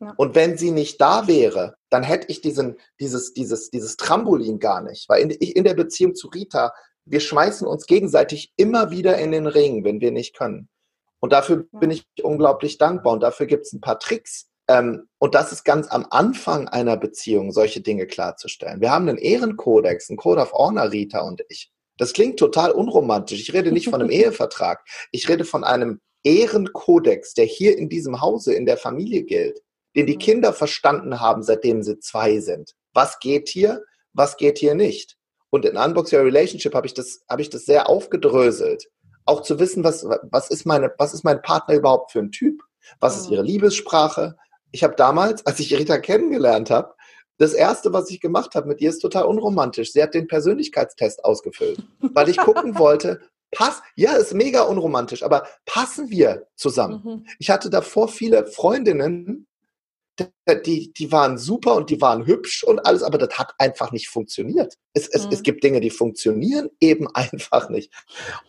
Ja. 0.00 0.12
Und 0.16 0.34
wenn 0.34 0.58
sie 0.58 0.72
nicht 0.72 1.00
da 1.00 1.26
wäre, 1.26 1.76
dann 1.88 2.02
hätte 2.02 2.28
ich 2.28 2.42
diesen, 2.42 2.76
dieses, 3.00 3.32
dieses, 3.32 3.70
dieses 3.70 3.96
Trampolin 3.96 4.58
gar 4.58 4.82
nicht. 4.82 5.08
Weil 5.08 5.22
in, 5.22 5.30
in 5.30 5.64
der 5.64 5.74
Beziehung 5.74 6.14
zu 6.14 6.28
Rita, 6.28 6.72
wir 7.06 7.20
schmeißen 7.20 7.66
uns 7.66 7.86
gegenseitig 7.86 8.52
immer 8.56 8.90
wieder 8.90 9.16
in 9.18 9.32
den 9.32 9.46
Ring, 9.46 9.84
wenn 9.84 10.00
wir 10.00 10.10
nicht 10.10 10.36
können. 10.36 10.68
Und 11.26 11.32
dafür 11.32 11.66
bin 11.72 11.90
ich 11.90 12.06
unglaublich 12.22 12.78
dankbar. 12.78 13.12
Und 13.12 13.20
dafür 13.20 13.46
gibt 13.46 13.66
es 13.66 13.72
ein 13.72 13.80
paar 13.80 13.98
Tricks. 13.98 14.46
Ähm, 14.68 15.08
und 15.18 15.34
das 15.34 15.50
ist 15.50 15.64
ganz 15.64 15.88
am 15.88 16.06
Anfang 16.10 16.68
einer 16.68 16.96
Beziehung, 16.96 17.50
solche 17.50 17.80
Dinge 17.80 18.06
klarzustellen. 18.06 18.80
Wir 18.80 18.92
haben 18.92 19.08
einen 19.08 19.18
Ehrenkodex, 19.18 20.08
einen 20.08 20.18
Code 20.18 20.40
of 20.40 20.52
Honor, 20.52 20.92
Rita 20.92 21.22
und 21.22 21.42
ich. 21.48 21.72
Das 21.98 22.12
klingt 22.12 22.38
total 22.38 22.70
unromantisch. 22.70 23.40
Ich 23.40 23.52
rede 23.52 23.72
nicht 23.72 23.88
von 23.88 24.00
einem 24.00 24.10
Ehevertrag. 24.12 24.84
Ich 25.10 25.28
rede 25.28 25.44
von 25.44 25.64
einem 25.64 25.98
Ehrenkodex, 26.22 27.34
der 27.34 27.46
hier 27.46 27.76
in 27.76 27.88
diesem 27.88 28.20
Hause, 28.20 28.54
in 28.54 28.64
der 28.64 28.76
Familie 28.76 29.24
gilt, 29.24 29.60
den 29.96 30.06
die 30.06 30.18
Kinder 30.18 30.52
verstanden 30.52 31.18
haben, 31.18 31.42
seitdem 31.42 31.82
sie 31.82 31.98
zwei 31.98 32.38
sind. 32.38 32.70
Was 32.94 33.18
geht 33.18 33.48
hier? 33.48 33.82
Was 34.12 34.36
geht 34.36 34.58
hier 34.58 34.76
nicht? 34.76 35.16
Und 35.50 35.64
in 35.64 35.76
Unbox 35.76 36.12
Your 36.12 36.20
Relationship 36.20 36.72
habe 36.72 36.86
ich 36.86 36.94
das, 36.94 37.24
habe 37.28 37.42
ich 37.42 37.50
das 37.50 37.64
sehr 37.64 37.88
aufgedröselt 37.88 38.86
auch 39.26 39.42
zu 39.42 39.58
wissen, 39.58 39.84
was, 39.84 40.06
was, 40.22 40.50
ist 40.50 40.64
meine, 40.64 40.92
was 40.98 41.12
ist 41.12 41.24
mein 41.24 41.42
Partner 41.42 41.74
überhaupt 41.74 42.12
für 42.12 42.20
ein 42.20 42.32
Typ? 42.32 42.62
Was 43.00 43.16
ist 43.16 43.26
mhm. 43.26 43.34
ihre 43.34 43.42
Liebessprache? 43.42 44.36
Ich 44.70 44.84
habe 44.84 44.94
damals, 44.96 45.44
als 45.44 45.60
ich 45.60 45.76
Rita 45.76 45.98
kennengelernt 45.98 46.70
habe, 46.70 46.94
das 47.38 47.52
erste, 47.52 47.92
was 47.92 48.10
ich 48.10 48.20
gemacht 48.20 48.54
habe 48.54 48.68
mit 48.68 48.80
ihr, 48.80 48.88
ist 48.88 49.00
total 49.00 49.24
unromantisch. 49.24 49.92
Sie 49.92 50.02
hat 50.02 50.14
den 50.14 50.26
Persönlichkeitstest 50.26 51.24
ausgefüllt, 51.24 51.82
weil 52.00 52.28
ich 52.28 52.38
gucken 52.38 52.78
wollte, 52.78 53.20
pass, 53.50 53.82
ja, 53.94 54.12
ist 54.12 54.32
mega 54.32 54.62
unromantisch, 54.62 55.22
aber 55.22 55.46
passen 55.66 56.08
wir 56.08 56.46
zusammen? 56.54 57.02
Mhm. 57.04 57.26
Ich 57.38 57.50
hatte 57.50 57.68
davor 57.68 58.08
viele 58.08 58.46
Freundinnen, 58.46 59.46
die, 60.64 60.92
die 60.92 61.12
waren 61.12 61.36
super 61.36 61.74
und 61.74 61.90
die 61.90 62.00
waren 62.00 62.26
hübsch 62.26 62.64
und 62.64 62.84
alles, 62.86 63.02
aber 63.02 63.18
das 63.18 63.38
hat 63.38 63.54
einfach 63.58 63.92
nicht 63.92 64.08
funktioniert. 64.08 64.74
Es, 64.94 65.08
es, 65.08 65.26
mhm. 65.26 65.32
es 65.32 65.42
gibt 65.42 65.62
Dinge, 65.62 65.80
die 65.80 65.90
funktionieren 65.90 66.70
eben 66.80 67.08
einfach 67.14 67.68
nicht. 67.68 67.92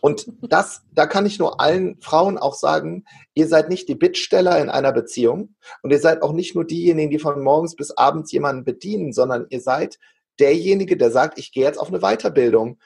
Und 0.00 0.26
das, 0.42 0.82
da 0.92 1.06
kann 1.06 1.26
ich 1.26 1.38
nur 1.38 1.60
allen 1.60 2.00
Frauen 2.00 2.38
auch 2.38 2.54
sagen, 2.54 3.04
ihr 3.34 3.48
seid 3.48 3.68
nicht 3.68 3.88
die 3.88 3.94
Bittsteller 3.94 4.58
in 4.60 4.70
einer 4.70 4.92
Beziehung 4.92 5.56
und 5.82 5.90
ihr 5.90 6.00
seid 6.00 6.22
auch 6.22 6.32
nicht 6.32 6.54
nur 6.54 6.64
diejenigen, 6.64 7.10
die 7.10 7.18
von 7.18 7.42
morgens 7.42 7.76
bis 7.76 7.90
abends 7.90 8.32
jemanden 8.32 8.64
bedienen, 8.64 9.12
sondern 9.12 9.46
ihr 9.50 9.60
seid 9.60 9.98
derjenige, 10.38 10.96
der 10.96 11.10
sagt, 11.10 11.38
ich 11.38 11.52
gehe 11.52 11.64
jetzt 11.64 11.78
auf 11.78 11.88
eine 11.88 12.00
Weiterbildung 12.00 12.78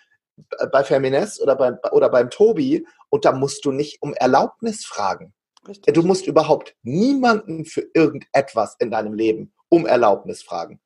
bei 0.73 0.83
Feminist 0.83 1.41
oder 1.41 1.57
beim, 1.57 1.77
oder 1.93 2.09
beim 2.09 2.31
Tobi 2.31 2.87
und 3.11 3.25
da 3.25 3.33
musst 3.33 3.65
du 3.65 3.71
nicht 3.71 4.01
um 4.01 4.15
Erlaubnis 4.15 4.85
fragen. 4.85 5.35
Richtig. 5.67 5.95
Du 5.95 6.03
musst 6.03 6.27
überhaupt 6.27 6.75
niemanden 6.83 7.65
für 7.65 7.87
irgendetwas 7.95 8.77
in 8.79 8.91
deinem 8.91 9.15
Leben 9.15 9.53
um 9.69 9.87
Erlaubnis 9.87 10.43
fragen. 10.43 10.81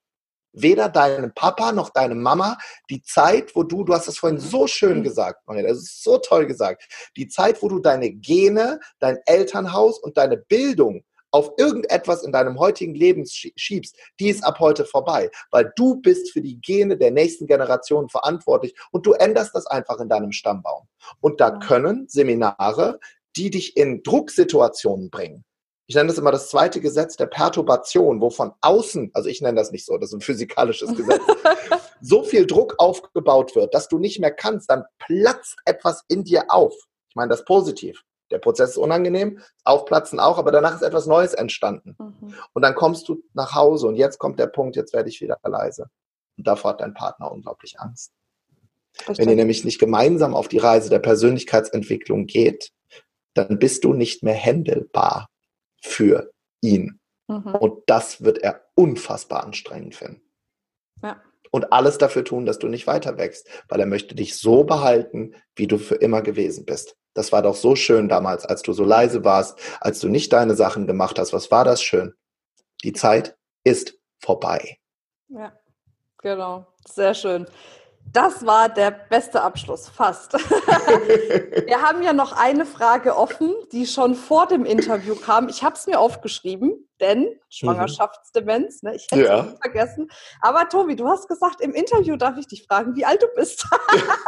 Weder 0.52 0.88
deinen 0.88 1.34
Papa 1.34 1.72
noch 1.72 1.90
deine 1.90 2.14
Mama. 2.14 2.56
Die 2.88 3.02
Zeit, 3.02 3.54
wo 3.54 3.62
du, 3.62 3.84
du 3.84 3.92
hast 3.92 4.08
es 4.08 4.18
vorhin 4.18 4.40
so 4.40 4.66
schön 4.66 5.02
gesagt, 5.02 5.46
Maria, 5.46 5.68
das 5.68 5.78
ist 5.78 6.02
so 6.02 6.18
toll 6.18 6.46
gesagt. 6.46 6.86
Die 7.16 7.28
Zeit, 7.28 7.62
wo 7.62 7.68
du 7.68 7.78
deine 7.78 8.10
Gene, 8.10 8.80
dein 8.98 9.18
Elternhaus 9.26 9.98
und 9.98 10.16
deine 10.16 10.38
Bildung 10.38 11.04
auf 11.30 11.50
irgendetwas 11.58 12.22
in 12.22 12.32
deinem 12.32 12.58
heutigen 12.58 12.94
Leben 12.94 13.24
schiebst, 13.26 13.98
die 14.18 14.28
ist 14.28 14.42
ab 14.44 14.58
heute 14.58 14.86
vorbei, 14.86 15.30
weil 15.50 15.70
du 15.76 15.96
bist 15.96 16.32
für 16.32 16.40
die 16.40 16.58
Gene 16.60 16.96
der 16.96 17.10
nächsten 17.10 17.46
Generation 17.46 18.08
verantwortlich 18.08 18.74
und 18.92 19.04
du 19.04 19.12
änderst 19.12 19.54
das 19.54 19.66
einfach 19.66 20.00
in 20.00 20.08
deinem 20.08 20.32
Stammbaum. 20.32 20.88
Und 21.20 21.40
da 21.40 21.50
können 21.50 22.08
Seminare, 22.08 22.98
die 23.36 23.50
dich 23.50 23.76
in 23.76 24.02
Drucksituationen 24.02 25.10
bringen. 25.10 25.44
Ich 25.88 25.94
nenne 25.94 26.08
das 26.08 26.18
immer 26.18 26.32
das 26.32 26.50
zweite 26.50 26.80
Gesetz 26.80 27.16
der 27.16 27.26
Perturbation, 27.26 28.20
wo 28.20 28.30
von 28.30 28.52
außen, 28.60 29.10
also 29.14 29.28
ich 29.28 29.40
nenne 29.40 29.56
das 29.56 29.70
nicht 29.70 29.86
so, 29.86 29.96
das 29.98 30.10
ist 30.10 30.14
ein 30.14 30.20
physikalisches 30.20 30.96
Gesetz, 30.96 31.20
so 32.00 32.24
viel 32.24 32.46
Druck 32.46 32.74
aufgebaut 32.78 33.54
wird, 33.54 33.72
dass 33.72 33.86
du 33.88 33.98
nicht 33.98 34.18
mehr 34.18 34.32
kannst, 34.32 34.68
dann 34.68 34.84
platzt 34.98 35.56
etwas 35.64 36.04
in 36.08 36.24
dir 36.24 36.46
auf. 36.48 36.74
Ich 37.08 37.14
meine 37.14 37.28
das 37.28 37.44
positiv. 37.44 38.02
Der 38.32 38.38
Prozess 38.38 38.70
ist 38.70 38.78
unangenehm, 38.78 39.40
aufplatzen 39.62 40.18
auch, 40.18 40.38
aber 40.38 40.50
danach 40.50 40.74
ist 40.74 40.82
etwas 40.82 41.06
Neues 41.06 41.34
entstanden. 41.34 41.94
Mhm. 41.98 42.34
Und 42.52 42.62
dann 42.62 42.74
kommst 42.74 43.08
du 43.08 43.22
nach 43.34 43.54
Hause 43.54 43.86
und 43.86 43.94
jetzt 43.94 44.18
kommt 44.18 44.40
der 44.40 44.48
Punkt, 44.48 44.74
jetzt 44.74 44.92
werde 44.92 45.08
ich 45.08 45.20
wieder 45.20 45.38
leise. 45.44 45.88
Und 46.36 46.46
davor 46.48 46.72
hat 46.72 46.80
dein 46.80 46.94
Partner 46.94 47.30
unglaublich 47.30 47.78
Angst. 47.78 48.12
Richtig. 49.00 49.18
Wenn 49.18 49.28
ihr 49.28 49.36
nämlich 49.36 49.64
nicht 49.64 49.78
gemeinsam 49.78 50.34
auf 50.34 50.48
die 50.48 50.58
Reise 50.58 50.90
der 50.90 50.98
Persönlichkeitsentwicklung 50.98 52.26
geht, 52.26 52.72
dann 53.36 53.58
bist 53.58 53.84
du 53.84 53.92
nicht 53.92 54.22
mehr 54.22 54.34
händelbar 54.34 55.28
für 55.82 56.30
ihn. 56.60 57.00
Mhm. 57.28 57.54
Und 57.54 57.82
das 57.86 58.22
wird 58.22 58.38
er 58.38 58.64
unfassbar 58.74 59.44
anstrengend 59.44 59.94
finden. 59.94 60.22
Ja. 61.02 61.22
Und 61.50 61.72
alles 61.72 61.98
dafür 61.98 62.24
tun, 62.24 62.44
dass 62.44 62.58
du 62.58 62.68
nicht 62.68 62.86
weiter 62.86 63.18
wächst, 63.18 63.48
weil 63.68 63.80
er 63.80 63.86
möchte 63.86 64.14
dich 64.14 64.36
so 64.36 64.64
behalten, 64.64 65.34
wie 65.54 65.66
du 65.66 65.78
für 65.78 65.94
immer 65.94 66.22
gewesen 66.22 66.64
bist. 66.64 66.96
Das 67.14 67.32
war 67.32 67.40
doch 67.42 67.56
so 67.56 67.76
schön 67.76 68.08
damals, 68.08 68.44
als 68.44 68.62
du 68.62 68.72
so 68.72 68.84
leise 68.84 69.24
warst, 69.24 69.58
als 69.80 70.00
du 70.00 70.08
nicht 70.08 70.32
deine 70.32 70.54
Sachen 70.54 70.86
gemacht 70.86 71.18
hast. 71.18 71.32
Was 71.32 71.50
war 71.50 71.64
das 71.64 71.82
schön? 71.82 72.14
Die 72.84 72.92
Zeit 72.92 73.36
ist 73.64 73.98
vorbei. 74.18 74.78
Ja, 75.28 75.58
genau. 76.18 76.66
Sehr 76.86 77.14
schön. 77.14 77.46
Das 78.12 78.46
war 78.46 78.68
der 78.68 78.90
beste 78.90 79.42
Abschluss, 79.42 79.88
fast. 79.88 80.32
Wir 81.66 81.82
haben 81.82 82.02
ja 82.02 82.12
noch 82.12 82.32
eine 82.32 82.64
Frage 82.64 83.16
offen, 83.16 83.54
die 83.72 83.86
schon 83.86 84.14
vor 84.14 84.46
dem 84.46 84.64
Interview 84.64 85.14
kam. 85.14 85.48
Ich 85.48 85.62
habe 85.62 85.74
es 85.74 85.86
mir 85.86 86.00
aufgeschrieben, 86.00 86.88
denn 87.00 87.28
Schwangerschaftsdemenz, 87.50 88.82
ne, 88.82 88.94
ich 88.96 89.06
hätte 89.10 89.22
es 89.22 89.28
ja. 89.28 89.54
vergessen. 89.60 90.08
Aber 90.40 90.68
Tobi, 90.68 90.96
du 90.96 91.08
hast 91.08 91.28
gesagt, 91.28 91.60
im 91.60 91.72
Interview 91.72 92.16
darf 92.16 92.38
ich 92.38 92.46
dich 92.46 92.64
fragen, 92.66 92.96
wie 92.96 93.04
alt 93.04 93.22
du 93.22 93.28
bist. 93.34 93.66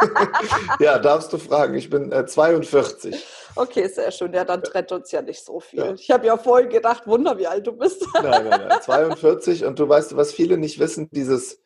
ja, 0.79 0.99
darfst 0.99 1.33
du 1.33 1.37
fragen. 1.37 1.73
Ich 1.75 1.89
bin 1.89 2.11
äh, 2.11 2.25
42. 2.25 3.25
Okay, 3.55 3.87
sehr 3.87 4.11
schön. 4.11 4.33
Ja, 4.33 4.45
dann 4.45 4.61
trennt 4.61 4.91
uns 4.91 5.11
ja 5.11 5.21
nicht 5.21 5.43
so 5.43 5.59
viel. 5.59 5.79
Ja. 5.79 5.93
Ich 5.93 6.11
habe 6.11 6.27
ja 6.27 6.37
vorhin 6.37 6.69
gedacht, 6.69 7.07
Wunder, 7.07 7.37
wie 7.37 7.47
alt 7.47 7.65
du 7.65 7.71
bist. 7.71 8.05
nein, 8.13 8.47
nein, 8.47 8.67
nein. 8.67 8.79
42 8.81 9.65
und 9.65 9.79
du 9.79 9.89
weißt, 9.89 10.15
was 10.15 10.31
viele 10.31 10.57
nicht 10.57 10.79
wissen, 10.79 11.09
dieses 11.11 11.61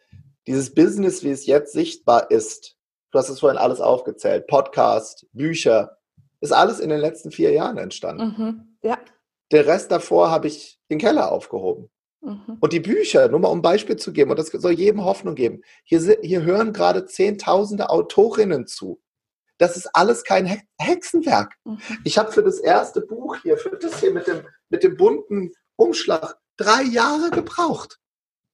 dieses 0.47 0.73
Business, 0.73 1.23
wie 1.23 1.31
es 1.31 1.45
jetzt 1.45 1.73
sichtbar 1.73 2.31
ist, 2.31 2.75
du 3.11 3.19
hast 3.19 3.29
es 3.29 3.39
vorhin 3.39 3.57
alles 3.57 3.79
aufgezählt, 3.79 4.47
Podcast, 4.47 5.27
Bücher, 5.31 5.97
ist 6.41 6.51
alles 6.51 6.79
in 6.79 6.89
den 6.89 6.99
letzten 6.99 7.31
vier 7.31 7.51
Jahren 7.51 7.77
entstanden. 7.77 8.35
Mhm. 8.37 8.77
Ja. 8.83 8.97
Der 9.51 9.65
Rest 9.65 9.91
davor 9.91 10.29
habe 10.29 10.47
ich 10.47 10.79
den 10.89 10.97
Keller 10.97 11.31
aufgehoben. 11.31 11.89
Mhm. 12.21 12.57
Und 12.59 12.73
die 12.73 12.79
Bücher, 12.79 13.29
nur 13.29 13.39
mal 13.39 13.49
um 13.49 13.59
ein 13.59 13.61
Beispiel 13.61 13.95
zu 13.95 14.11
geben, 14.11 14.31
und 14.31 14.39
das 14.39 14.47
soll 14.47 14.73
jedem 14.73 15.05
Hoffnung 15.05 15.35
geben. 15.35 15.61
Hier, 15.83 16.17
hier 16.21 16.43
hören 16.43 16.73
gerade 16.73 17.05
Zehntausende 17.05 17.89
Autorinnen 17.89 18.67
zu. 18.67 19.01
Das 19.57 19.77
ist 19.77 19.89
alles 19.93 20.23
kein 20.23 20.61
Hexenwerk. 20.77 21.53
Mhm. 21.63 21.79
Ich 22.03 22.17
habe 22.17 22.31
für 22.31 22.43
das 22.43 22.59
erste 22.59 23.01
Buch 23.01 23.37
hier, 23.43 23.57
für 23.57 23.77
das 23.77 23.99
hier 23.99 24.11
mit 24.11 24.27
dem, 24.27 24.41
mit 24.69 24.83
dem 24.83 24.97
bunten 24.97 25.51
Umschlag, 25.75 26.37
drei 26.57 26.83
Jahre 26.83 27.29
gebraucht. 27.29 27.99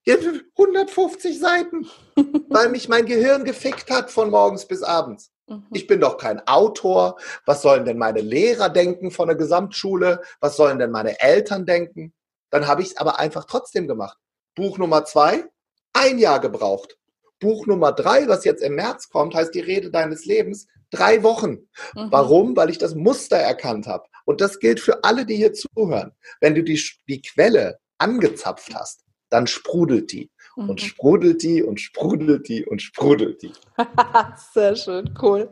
150 0.08 1.40
Seiten, 1.40 1.88
weil 2.50 2.70
mich 2.70 2.90
mein 2.90 3.06
Gehirn 3.06 3.44
gefickt 3.44 3.92
hat 3.92 4.12
von 4.12 4.30
morgens 4.30 4.66
bis 4.66 4.84
abends. 4.84 5.32
Mhm. 5.48 5.66
Ich 5.72 5.88
bin 5.88 6.00
doch 6.00 6.18
kein 6.18 6.46
Autor. 6.48 7.18
Was 7.46 7.62
sollen 7.62 7.86
denn 7.86 7.98
meine 7.98 8.22
Lehrer 8.22 8.70
denken 8.70 9.12
von 9.12 9.28
der 9.28 9.38
Gesamtschule? 9.38 10.22
Was 10.40 10.56
sollen 10.56 10.80
denn 10.80 10.92
meine 10.92 11.20
Eltern 11.20 11.66
denken? 11.66 12.14
Dann 12.50 12.68
habe 12.68 12.82
ich 12.82 12.90
es 12.90 12.98
aber 12.98 13.20
einfach 13.20 13.46
trotzdem 13.46 13.88
gemacht. 13.88 14.18
Buch 14.56 14.78
Nummer 14.78 15.06
zwei, 15.06 15.46
ein 15.94 16.18
Jahr 16.18 16.40
gebraucht. 16.40 16.98
Buch 17.40 17.68
Nummer 17.68 17.92
drei, 17.94 18.28
was 18.28 18.44
jetzt 18.44 18.64
im 18.64 18.76
März 18.76 19.10
kommt, 19.10 19.34
heißt 19.34 19.54
die 19.54 19.62
Rede 19.62 19.92
deines 19.92 20.26
Lebens, 20.26 20.68
drei 20.92 21.24
Wochen. 21.24 21.70
Mhm. 21.96 22.12
Warum? 22.12 22.56
Weil 22.56 22.70
ich 22.70 22.78
das 22.78 22.96
Muster 22.96 23.38
erkannt 23.38 23.88
habe. 23.88 24.06
Und 24.26 24.42
das 24.42 24.60
gilt 24.60 24.80
für 24.80 25.04
alle, 25.04 25.26
die 25.26 25.36
hier 25.36 25.54
zuhören. 25.54 26.12
Wenn 26.42 26.56
du 26.56 26.64
die, 26.64 26.82
die 27.08 27.22
Quelle 27.22 27.80
angezapft 27.98 28.74
hast, 28.76 29.04
dann 29.30 29.48
sprudelt 29.48 30.12
die. 30.12 30.32
Mhm. 30.56 30.70
Und 30.70 30.82
sprudelt 30.82 31.44
die 31.44 31.64
und 31.64 31.80
sprudelt 31.80 32.48
die 32.48 32.66
und 32.66 32.82
sprudelt 32.82 33.42
die. 33.42 33.54
Sehr 34.54 34.76
schön, 34.76 35.14
cool. 35.22 35.50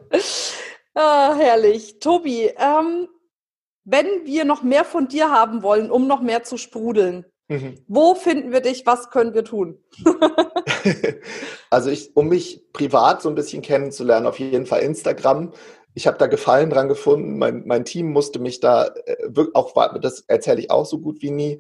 Ah, 0.94 1.36
herrlich. 1.36 2.00
Tobi, 2.00 2.52
ähm, 2.58 3.08
wenn 3.86 4.26
wir 4.26 4.44
noch 4.44 4.64
mehr 4.64 4.84
von 4.84 5.08
dir 5.08 5.32
haben 5.32 5.64
wollen, 5.64 5.90
um 5.92 6.08
noch 6.08 6.22
mehr 6.22 6.44
zu 6.44 6.58
sprudeln, 6.58 7.26
mhm. 7.48 7.76
wo 7.88 8.16
finden 8.16 8.52
wir 8.52 8.62
dich? 8.62 8.86
Was 8.86 9.10
können 9.10 9.34
wir 9.34 9.46
tun? 9.46 9.82
also 11.70 11.90
ich, 11.90 12.16
um 12.16 12.28
mich 12.28 12.66
privat 12.74 13.22
so 13.22 13.30
ein 13.30 13.36
bisschen 13.36 13.62
kennenzulernen, 13.62 14.28
auf 14.28 14.40
jeden 14.40 14.66
Fall 14.66 14.82
Instagram. 14.82 15.54
Ich 15.94 16.06
habe 16.06 16.18
da 16.18 16.28
Gefallen 16.28 16.70
dran 16.70 16.90
gefunden. 16.90 17.38
Mein, 17.38 17.64
mein 17.66 17.86
Team 17.86 18.12
musste 18.12 18.40
mich 18.40 18.60
da 18.60 18.88
äh, 19.06 19.16
auch, 19.54 19.74
das 20.00 20.26
erzähle 20.28 20.60
ich 20.60 20.70
auch 20.70 20.86
so 20.86 21.00
gut 21.00 21.22
wie 21.22 21.32
nie, 21.32 21.60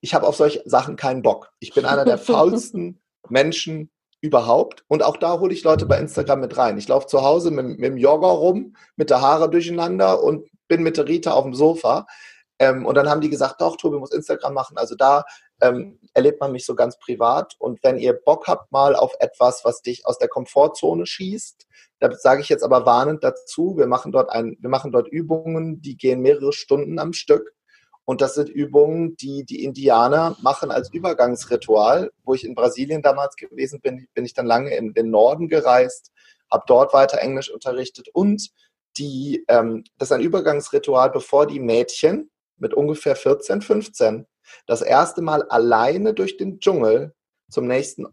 ich 0.00 0.14
habe 0.14 0.26
auf 0.26 0.36
solche 0.36 0.62
Sachen 0.64 0.96
keinen 0.96 1.22
Bock. 1.22 1.50
Ich 1.60 1.74
bin 1.74 1.84
einer 1.84 2.04
der 2.04 2.18
faulsten 2.18 3.00
Menschen 3.28 3.90
überhaupt. 4.20 4.84
Und 4.88 5.02
auch 5.02 5.16
da 5.16 5.38
hole 5.38 5.52
ich 5.52 5.64
Leute 5.64 5.86
bei 5.86 5.98
Instagram 5.98 6.40
mit 6.40 6.56
rein. 6.56 6.78
Ich 6.78 6.88
laufe 6.88 7.06
zu 7.06 7.22
Hause 7.22 7.50
mit, 7.50 7.66
mit 7.66 7.84
dem 7.84 7.96
Jogger 7.96 8.28
rum, 8.28 8.74
mit 8.96 9.10
der 9.10 9.20
Haare 9.20 9.48
durcheinander 9.50 10.22
und 10.22 10.48
bin 10.66 10.82
mit 10.82 10.96
der 10.96 11.06
Rita 11.06 11.32
auf 11.32 11.44
dem 11.44 11.54
Sofa. 11.54 12.06
Ähm, 12.58 12.84
und 12.84 12.96
dann 12.96 13.08
haben 13.08 13.20
die 13.20 13.30
gesagt, 13.30 13.60
doch, 13.60 13.76
Tobi 13.76 13.98
muss 13.98 14.12
Instagram 14.12 14.54
machen. 14.54 14.76
Also 14.76 14.96
da 14.96 15.24
ähm, 15.60 15.98
erlebt 16.14 16.40
man 16.40 16.52
mich 16.52 16.66
so 16.66 16.74
ganz 16.74 16.98
privat. 16.98 17.54
Und 17.58 17.82
wenn 17.84 17.98
ihr 17.98 18.12
Bock 18.12 18.48
habt 18.48 18.72
mal 18.72 18.96
auf 18.96 19.14
etwas, 19.20 19.64
was 19.64 19.82
dich 19.82 20.06
aus 20.06 20.18
der 20.18 20.28
Komfortzone 20.28 21.06
schießt, 21.06 21.66
da 22.00 22.12
sage 22.12 22.40
ich 22.40 22.48
jetzt 22.48 22.62
aber 22.62 22.86
warnend 22.86 23.24
dazu, 23.24 23.76
wir 23.76 23.86
machen 23.86 24.12
dort 24.12 24.30
ein, 24.30 24.56
wir 24.60 24.70
machen 24.70 24.92
dort 24.92 25.08
Übungen, 25.08 25.80
die 25.80 25.96
gehen 25.96 26.20
mehrere 26.20 26.52
Stunden 26.52 26.98
am 26.98 27.12
Stück. 27.12 27.54
Und 28.08 28.22
das 28.22 28.36
sind 28.36 28.48
Übungen, 28.48 29.18
die 29.18 29.44
die 29.44 29.62
Indianer 29.62 30.34
machen 30.40 30.70
als 30.70 30.90
Übergangsritual. 30.90 32.10
Wo 32.24 32.32
ich 32.32 32.42
in 32.42 32.54
Brasilien 32.54 33.02
damals 33.02 33.36
gewesen 33.36 33.82
bin, 33.82 34.08
bin 34.14 34.24
ich 34.24 34.32
dann 34.32 34.46
lange 34.46 34.74
in 34.74 34.94
den 34.94 35.10
Norden 35.10 35.46
gereist, 35.46 36.10
habe 36.50 36.64
dort 36.66 36.94
weiter 36.94 37.18
Englisch 37.18 37.50
unterrichtet 37.50 38.08
und 38.14 38.48
die, 38.96 39.44
ähm, 39.48 39.84
das 39.98 40.08
ist 40.08 40.12
ein 40.12 40.22
Übergangsritual, 40.22 41.10
bevor 41.10 41.46
die 41.46 41.60
Mädchen 41.60 42.30
mit 42.56 42.72
ungefähr 42.72 43.14
14, 43.14 43.60
15 43.60 44.26
das 44.66 44.80
erste 44.80 45.20
Mal 45.20 45.42
alleine 45.42 46.14
durch 46.14 46.38
den 46.38 46.60
Dschungel 46.60 47.12
zum 47.50 47.66
nächsten 47.66 48.06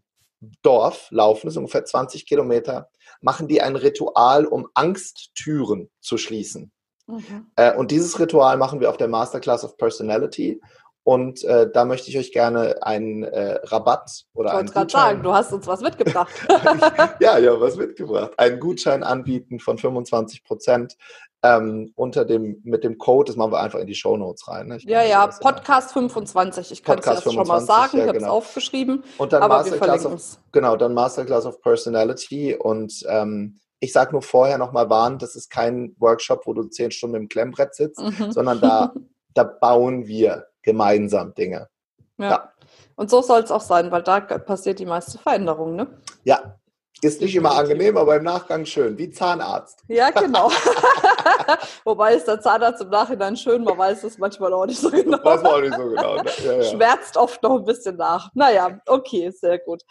Dorf 0.62 1.08
laufen, 1.10 1.48
das 1.48 1.54
ist 1.54 1.60
ungefähr 1.60 1.86
20 1.86 2.26
Kilometer, 2.26 2.90
machen 3.22 3.48
die 3.48 3.62
ein 3.62 3.78
Ritual, 3.78 4.46
um 4.46 4.68
Angsttüren 4.74 5.90
zu 6.02 6.18
schließen. 6.18 6.74
Mhm. 7.08 7.48
Äh, 7.56 7.76
und 7.76 7.92
dieses 7.92 8.20
Ritual 8.20 8.58
machen 8.58 8.80
wir 8.80 8.90
auf 8.90 8.98
der 8.98 9.08
Masterclass 9.08 9.64
of 9.64 9.78
Personality. 9.78 10.62
Und 11.04 11.44
äh, 11.44 11.70
da 11.72 11.86
möchte 11.86 12.10
ich 12.10 12.18
euch 12.18 12.32
gerne 12.32 12.82
einen 12.82 13.22
äh, 13.22 13.60
Rabatt 13.66 14.24
oder 14.34 14.50
ich 14.50 14.56
einen 14.56 14.70
gerade 14.70 14.92
sagen, 14.92 15.22
du 15.22 15.34
hast 15.34 15.54
uns 15.54 15.68
was 15.68 15.82
mitgebracht. 15.82 16.34
ja, 17.20 17.38
ja, 17.38 17.62
was 17.62 17.76
mitgebracht. 17.76 18.32
Einen 18.38 18.60
Gutschein 18.60 19.04
anbieten 19.04 19.60
von 19.60 19.78
25 19.78 20.44
Prozent 20.44 20.98
ähm, 21.44 21.92
unter 21.96 22.26
dem 22.26 22.60
mit 22.64 22.84
dem 22.84 22.98
Code. 22.98 23.28
Das 23.28 23.36
machen 23.36 23.52
wir 23.52 23.60
einfach 23.60 23.78
in 23.78 23.86
die 23.86 23.94
Show 23.94 24.18
Notes 24.18 24.48
rein. 24.48 24.68
Ne? 24.68 24.80
Ja, 24.82 25.04
ja, 25.04 25.28
Podcast 25.28 25.94
25. 25.94 26.72
Ich 26.72 26.84
kann 26.84 26.98
es 26.98 27.06
jetzt 27.06 27.22
25, 27.22 27.34
schon 27.34 27.48
mal 27.48 27.62
sagen. 27.62 27.98
Ja, 27.98 28.04
ich 28.04 28.08
habe 28.08 28.18
es 28.18 28.24
genau. 28.24 28.36
aufgeschrieben. 28.38 29.04
Und 29.20 29.32
dann 29.32 29.48
Masterclass 29.48 30.06
of, 30.08 30.24
genau, 30.52 30.76
dann 30.76 30.96
Masterclass 30.96 31.46
of 31.46 31.62
Personality 31.62 32.56
und 32.56 33.06
ähm, 33.08 33.60
ich 33.86 33.94
sage 33.94 34.12
nur 34.12 34.22
vorher 34.22 34.58
nochmal 34.58 34.90
warnen, 34.90 35.18
das 35.18 35.36
ist 35.36 35.50
kein 35.50 35.96
Workshop, 36.00 36.46
wo 36.46 36.54
du 36.54 36.64
zehn 36.64 36.92
Stunden 36.92 37.16
im 37.16 37.30
Klemmbrett 37.30 37.74
sitzt, 37.76 38.02
mhm. 38.02 38.32
sondern 38.32 38.60
da, 38.60 38.94
da 39.34 39.44
bauen 39.44 40.08
wir 40.08 40.48
gemeinsam 40.62 41.34
Dinge. 41.34 41.70
Ja. 42.18 42.30
ja. 42.30 42.52
Und 42.96 43.10
so 43.10 43.22
soll 43.22 43.42
es 43.42 43.52
auch 43.52 43.62
sein, 43.62 43.92
weil 43.92 44.04
da 44.04 44.20
passiert 44.20 44.80
die 44.80 44.86
meiste 44.86 45.18
Veränderung, 45.18 45.76
ne? 45.76 45.88
Ja, 46.24 46.58
ist 47.02 47.22
nicht 47.22 47.36
immer 47.36 47.56
angenehm, 47.56 47.98
aber 47.98 48.16
im 48.16 48.24
Nachgang 48.24 48.66
schön, 48.66 48.98
wie 48.98 49.10
Zahnarzt. 49.10 49.84
Ja, 49.88 50.12
genau. 50.12 50.50
Wobei 51.84 52.16
ist 52.16 52.28
der 52.28 52.40
Zahnarzt 52.40 52.82
im 52.82 52.90
Nachhinein 52.90 53.36
schön, 53.36 53.64
man 53.64 53.78
weiß 53.78 54.04
es 54.04 54.18
manchmal 54.18 54.54
auch 54.54 54.66
nicht 54.66 54.80
so 54.80 54.90
genau. 54.90 55.24
Weiß 55.24 55.44
man 55.44 55.52
auch 55.52 55.62
nicht 55.62 55.76
so 55.76 55.90
genau. 55.90 56.16
Ne? 56.16 56.32
Ja, 56.44 56.54
ja. 56.54 56.64
Schmerzt 56.64 57.18
oft 57.18 57.42
noch 57.44 57.58
ein 57.58 57.66
bisschen 57.66 57.98
nach. 57.98 58.32
Naja, 58.34 58.80
okay, 58.86 59.30
sehr 59.32 59.60
gut. 59.60 59.84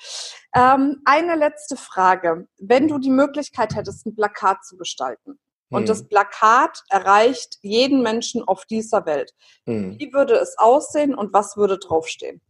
Ähm, 0.54 1.02
eine 1.04 1.36
letzte 1.36 1.76
Frage. 1.76 2.46
Wenn 2.58 2.88
du 2.88 2.98
die 2.98 3.10
Möglichkeit 3.10 3.74
hättest, 3.74 4.06
ein 4.06 4.14
Plakat 4.14 4.64
zu 4.64 4.76
gestalten, 4.76 5.38
und 5.70 5.80
hm. 5.80 5.86
das 5.86 6.06
Plakat 6.06 6.84
erreicht 6.88 7.58
jeden 7.62 8.02
Menschen 8.02 8.44
auf 8.44 8.64
dieser 8.66 9.06
Welt. 9.06 9.32
Hm. 9.64 9.98
Wie 9.98 10.12
würde 10.12 10.34
es 10.34 10.56
aussehen 10.58 11.14
und 11.14 11.32
was 11.32 11.56
würde 11.56 11.78
draufstehen? 11.78 12.40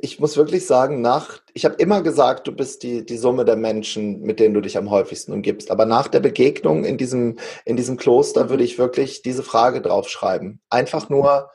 Ich 0.00 0.18
muss 0.18 0.36
wirklich 0.38 0.66
sagen, 0.66 1.02
nach, 1.02 1.42
ich 1.52 1.66
habe 1.66 1.74
immer 1.74 2.02
gesagt, 2.02 2.46
du 2.46 2.52
bist 2.52 2.82
die, 2.82 3.04
die 3.04 3.18
Summe 3.18 3.44
der 3.44 3.56
Menschen, 3.56 4.22
mit 4.22 4.40
denen 4.40 4.54
du 4.54 4.62
dich 4.62 4.78
am 4.78 4.90
häufigsten 4.90 5.32
umgibst. 5.32 5.70
Aber 5.70 5.84
nach 5.84 6.08
der 6.08 6.20
Begegnung 6.20 6.84
in 6.84 6.96
diesem, 6.96 7.38
in 7.66 7.76
diesem 7.76 7.98
Kloster 7.98 8.44
mhm. 8.44 8.48
würde 8.48 8.64
ich 8.64 8.78
wirklich 8.78 9.20
diese 9.20 9.42
Frage 9.42 9.82
draufschreiben. 9.82 10.62
Einfach 10.70 11.10
nur, 11.10 11.50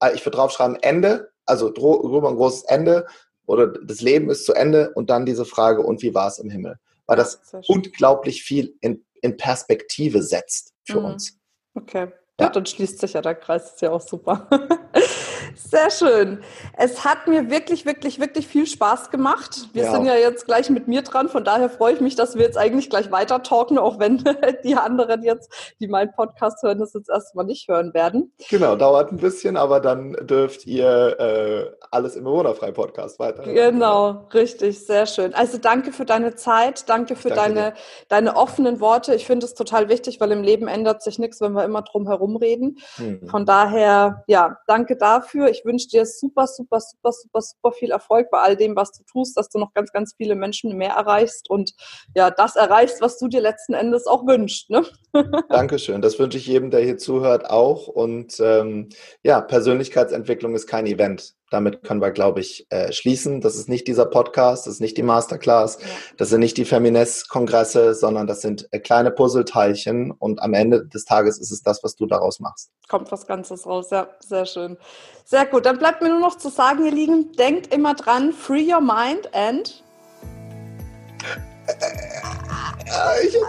äh, 0.00 0.14
ich 0.14 0.24
würde 0.24 0.36
draufschreiben, 0.36 0.78
Ende, 0.80 1.30
also 1.44 1.70
drüber 1.70 2.30
ein 2.30 2.36
großes 2.36 2.64
Ende 2.64 3.06
oder 3.44 3.66
das 3.66 4.00
Leben 4.00 4.30
ist 4.30 4.46
zu 4.46 4.54
Ende 4.54 4.90
und 4.94 5.10
dann 5.10 5.26
diese 5.26 5.44
Frage, 5.44 5.82
und 5.82 6.00
wie 6.00 6.14
war 6.14 6.28
es 6.28 6.38
im 6.38 6.48
Himmel? 6.48 6.78
Weil 7.06 7.18
das 7.18 7.42
unglaublich 7.68 8.42
viel 8.42 8.78
in, 8.80 9.04
in 9.20 9.36
Perspektive 9.36 10.22
setzt 10.22 10.72
für 10.84 11.00
mhm. 11.00 11.06
uns. 11.06 11.38
Okay. 11.74 12.08
Ja. 12.40 12.48
dann 12.48 12.66
schließt 12.66 12.98
sich 12.98 13.12
ja 13.12 13.20
der 13.20 13.36
Kreis, 13.36 13.74
ist 13.74 13.82
ja 13.82 13.92
auch 13.92 14.00
super. 14.00 14.48
Sehr 15.54 15.90
schön. 15.90 16.42
Es 16.76 17.04
hat 17.04 17.28
mir 17.28 17.48
wirklich, 17.48 17.86
wirklich, 17.86 18.18
wirklich 18.18 18.48
viel 18.48 18.66
Spaß 18.66 19.10
gemacht. 19.10 19.68
Wir 19.72 19.84
ja. 19.84 19.92
sind 19.92 20.04
ja 20.04 20.14
jetzt 20.16 20.46
gleich 20.46 20.68
mit 20.68 20.88
mir 20.88 21.02
dran, 21.02 21.28
von 21.28 21.44
daher 21.44 21.70
freue 21.70 21.94
ich 21.94 22.00
mich, 22.00 22.16
dass 22.16 22.34
wir 22.34 22.42
jetzt 22.42 22.58
eigentlich 22.58 22.90
gleich 22.90 23.12
weiter 23.12 23.42
talken, 23.42 23.78
auch 23.78 24.00
wenn 24.00 24.24
die 24.64 24.74
anderen 24.74 25.22
jetzt, 25.22 25.74
die 25.78 25.86
meinen 25.86 26.10
Podcast 26.12 26.62
hören, 26.64 26.78
das 26.78 26.92
jetzt 26.94 27.08
erstmal 27.08 27.44
nicht 27.44 27.68
hören 27.68 27.94
werden. 27.94 28.32
Genau, 28.50 28.74
dauert 28.74 29.12
ein 29.12 29.18
bisschen, 29.18 29.56
aber 29.56 29.78
dann 29.78 30.16
dürft 30.22 30.66
ihr 30.66 31.20
äh, 31.20 31.86
alles 31.92 32.16
im 32.16 32.24
Bewohnerfrei-Podcast 32.24 33.20
weiter. 33.20 33.44
Genau, 33.44 34.26
richtig, 34.34 34.84
sehr 34.84 35.06
schön. 35.06 35.34
Also 35.34 35.58
danke 35.58 35.92
für 35.92 36.04
deine 36.04 36.34
Zeit, 36.34 36.88
danke 36.88 37.14
für 37.14 37.28
danke 37.28 37.54
deine, 37.54 37.74
deine 38.08 38.36
offenen 38.36 38.80
Worte. 38.80 39.14
Ich 39.14 39.24
finde 39.24 39.46
es 39.46 39.54
total 39.54 39.88
wichtig, 39.88 40.20
weil 40.20 40.32
im 40.32 40.42
Leben 40.42 40.66
ändert 40.66 41.02
sich 41.02 41.20
nichts, 41.20 41.40
wenn 41.40 41.52
wir 41.52 41.64
immer 41.64 41.82
drum 41.82 42.08
herum 42.08 42.23
reden. 42.36 42.78
Hm. 42.96 43.28
Von 43.28 43.46
daher, 43.46 44.24
ja, 44.26 44.58
danke 44.66 44.96
dafür. 44.96 45.48
Ich 45.50 45.64
wünsche 45.64 45.88
dir 45.88 46.06
super, 46.06 46.46
super, 46.46 46.80
super, 46.80 47.12
super, 47.12 47.40
super 47.42 47.72
viel 47.72 47.90
Erfolg 47.90 48.30
bei 48.30 48.38
all 48.38 48.56
dem, 48.56 48.76
was 48.76 48.92
du 48.92 49.04
tust, 49.04 49.36
dass 49.36 49.48
du 49.48 49.58
noch 49.58 49.72
ganz, 49.74 49.92
ganz 49.92 50.14
viele 50.16 50.34
Menschen 50.34 50.76
mehr 50.76 50.92
erreichst 50.92 51.50
und 51.50 51.72
ja, 52.14 52.30
das 52.30 52.56
erreichst, 52.56 53.00
was 53.00 53.18
du 53.18 53.28
dir 53.28 53.40
letzten 53.40 53.74
Endes 53.74 54.06
auch 54.06 54.26
wünschst. 54.26 54.70
Ne? 54.70 54.84
Dankeschön. 55.48 56.00
Das 56.02 56.18
wünsche 56.18 56.38
ich 56.38 56.46
jedem, 56.46 56.70
der 56.70 56.80
hier 56.80 56.98
zuhört, 56.98 57.48
auch. 57.48 57.86
Und 57.86 58.40
ähm, 58.40 58.88
ja, 59.22 59.40
Persönlichkeitsentwicklung 59.40 60.54
ist 60.54 60.66
kein 60.66 60.86
Event. 60.86 61.34
Damit 61.50 61.82
können 61.82 62.00
wir, 62.00 62.10
glaube 62.10 62.40
ich, 62.40 62.66
äh, 62.70 62.92
schließen. 62.92 63.40
Das 63.40 63.54
ist 63.54 63.68
nicht 63.68 63.86
dieser 63.86 64.06
Podcast, 64.06 64.66
das 64.66 64.74
ist 64.74 64.80
nicht 64.80 64.96
die 64.96 65.02
Masterclass, 65.02 65.78
ja. 65.80 65.86
das 66.16 66.30
sind 66.30 66.40
nicht 66.40 66.56
die 66.56 66.64
Feminist-Kongresse, 66.64 67.94
sondern 67.94 68.26
das 68.26 68.40
sind 68.40 68.66
äh, 68.72 68.78
kleine 68.80 69.10
Puzzleteilchen 69.10 70.10
und 70.10 70.42
am 70.42 70.54
Ende 70.54 70.86
des 70.86 71.04
Tages 71.04 71.38
ist 71.38 71.52
es 71.52 71.62
das, 71.62 71.84
was 71.84 71.96
du 71.96 72.06
daraus 72.06 72.40
machst. 72.40 72.70
Kommt 72.88 73.12
was 73.12 73.26
Ganzes 73.26 73.66
raus, 73.66 73.90
ja, 73.90 74.08
sehr 74.20 74.46
schön. 74.46 74.78
Sehr 75.24 75.46
gut, 75.46 75.66
dann 75.66 75.78
bleibt 75.78 76.02
mir 76.02 76.08
nur 76.08 76.20
noch 76.20 76.38
zu 76.38 76.48
sagen, 76.48 76.84
ihr 76.84 76.92
Lieben, 76.92 77.32
denkt 77.32 77.72
immer 77.72 77.94
dran, 77.94 78.32
free 78.32 78.72
your 78.72 78.80
mind 78.80 79.32
and... 79.34 79.82
Äh, 81.66 83.26
ich 83.26 83.34
habe 83.36 83.46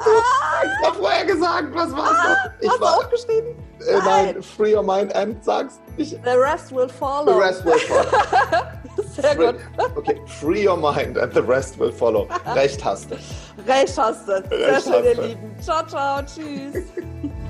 ah, 0.86 0.93
vorher 0.93 1.26
gesagt, 1.26 1.74
was 1.74 1.91
war's 1.91 2.18
ah, 2.18 2.30
noch? 2.30 2.62
Ich 2.62 2.70
hast 2.70 2.82
war, 2.82 2.93
du 2.93 3.04
aufgeschrieben? 3.04 3.64
Äh, 3.80 3.99
nein, 4.03 4.41
free 4.41 4.73
your 4.76 4.84
mind 4.84 5.13
and 5.15 5.43
sagst 5.43 5.82
ich, 5.97 6.11
The 6.23 6.38
rest 6.38 6.71
will 6.71 6.89
follow. 6.89 7.34
The 7.34 7.39
rest 7.39 7.65
will 7.65 7.80
follow. 7.80 8.05
Sehr 9.15 9.36
free, 9.36 9.45
gut. 9.45 9.55
Okay, 9.97 10.19
free 10.28 10.65
your 10.65 10.78
mind 10.78 11.17
and 11.17 11.34
the 11.34 11.41
rest 11.41 11.80
will 11.80 11.91
follow. 11.91 12.28
Recht 12.55 12.84
hast 12.84 13.11
du. 13.11 13.15
Recht 13.67 13.97
hast 13.97 14.28
du. 14.28 14.43
Sehr 14.49 14.82
schön, 14.82 15.03
ihr 15.03 15.21
Lieben. 15.21 15.55
Ciao, 15.61 15.86
ciao. 15.86 16.21
Tschüss. 16.21 16.84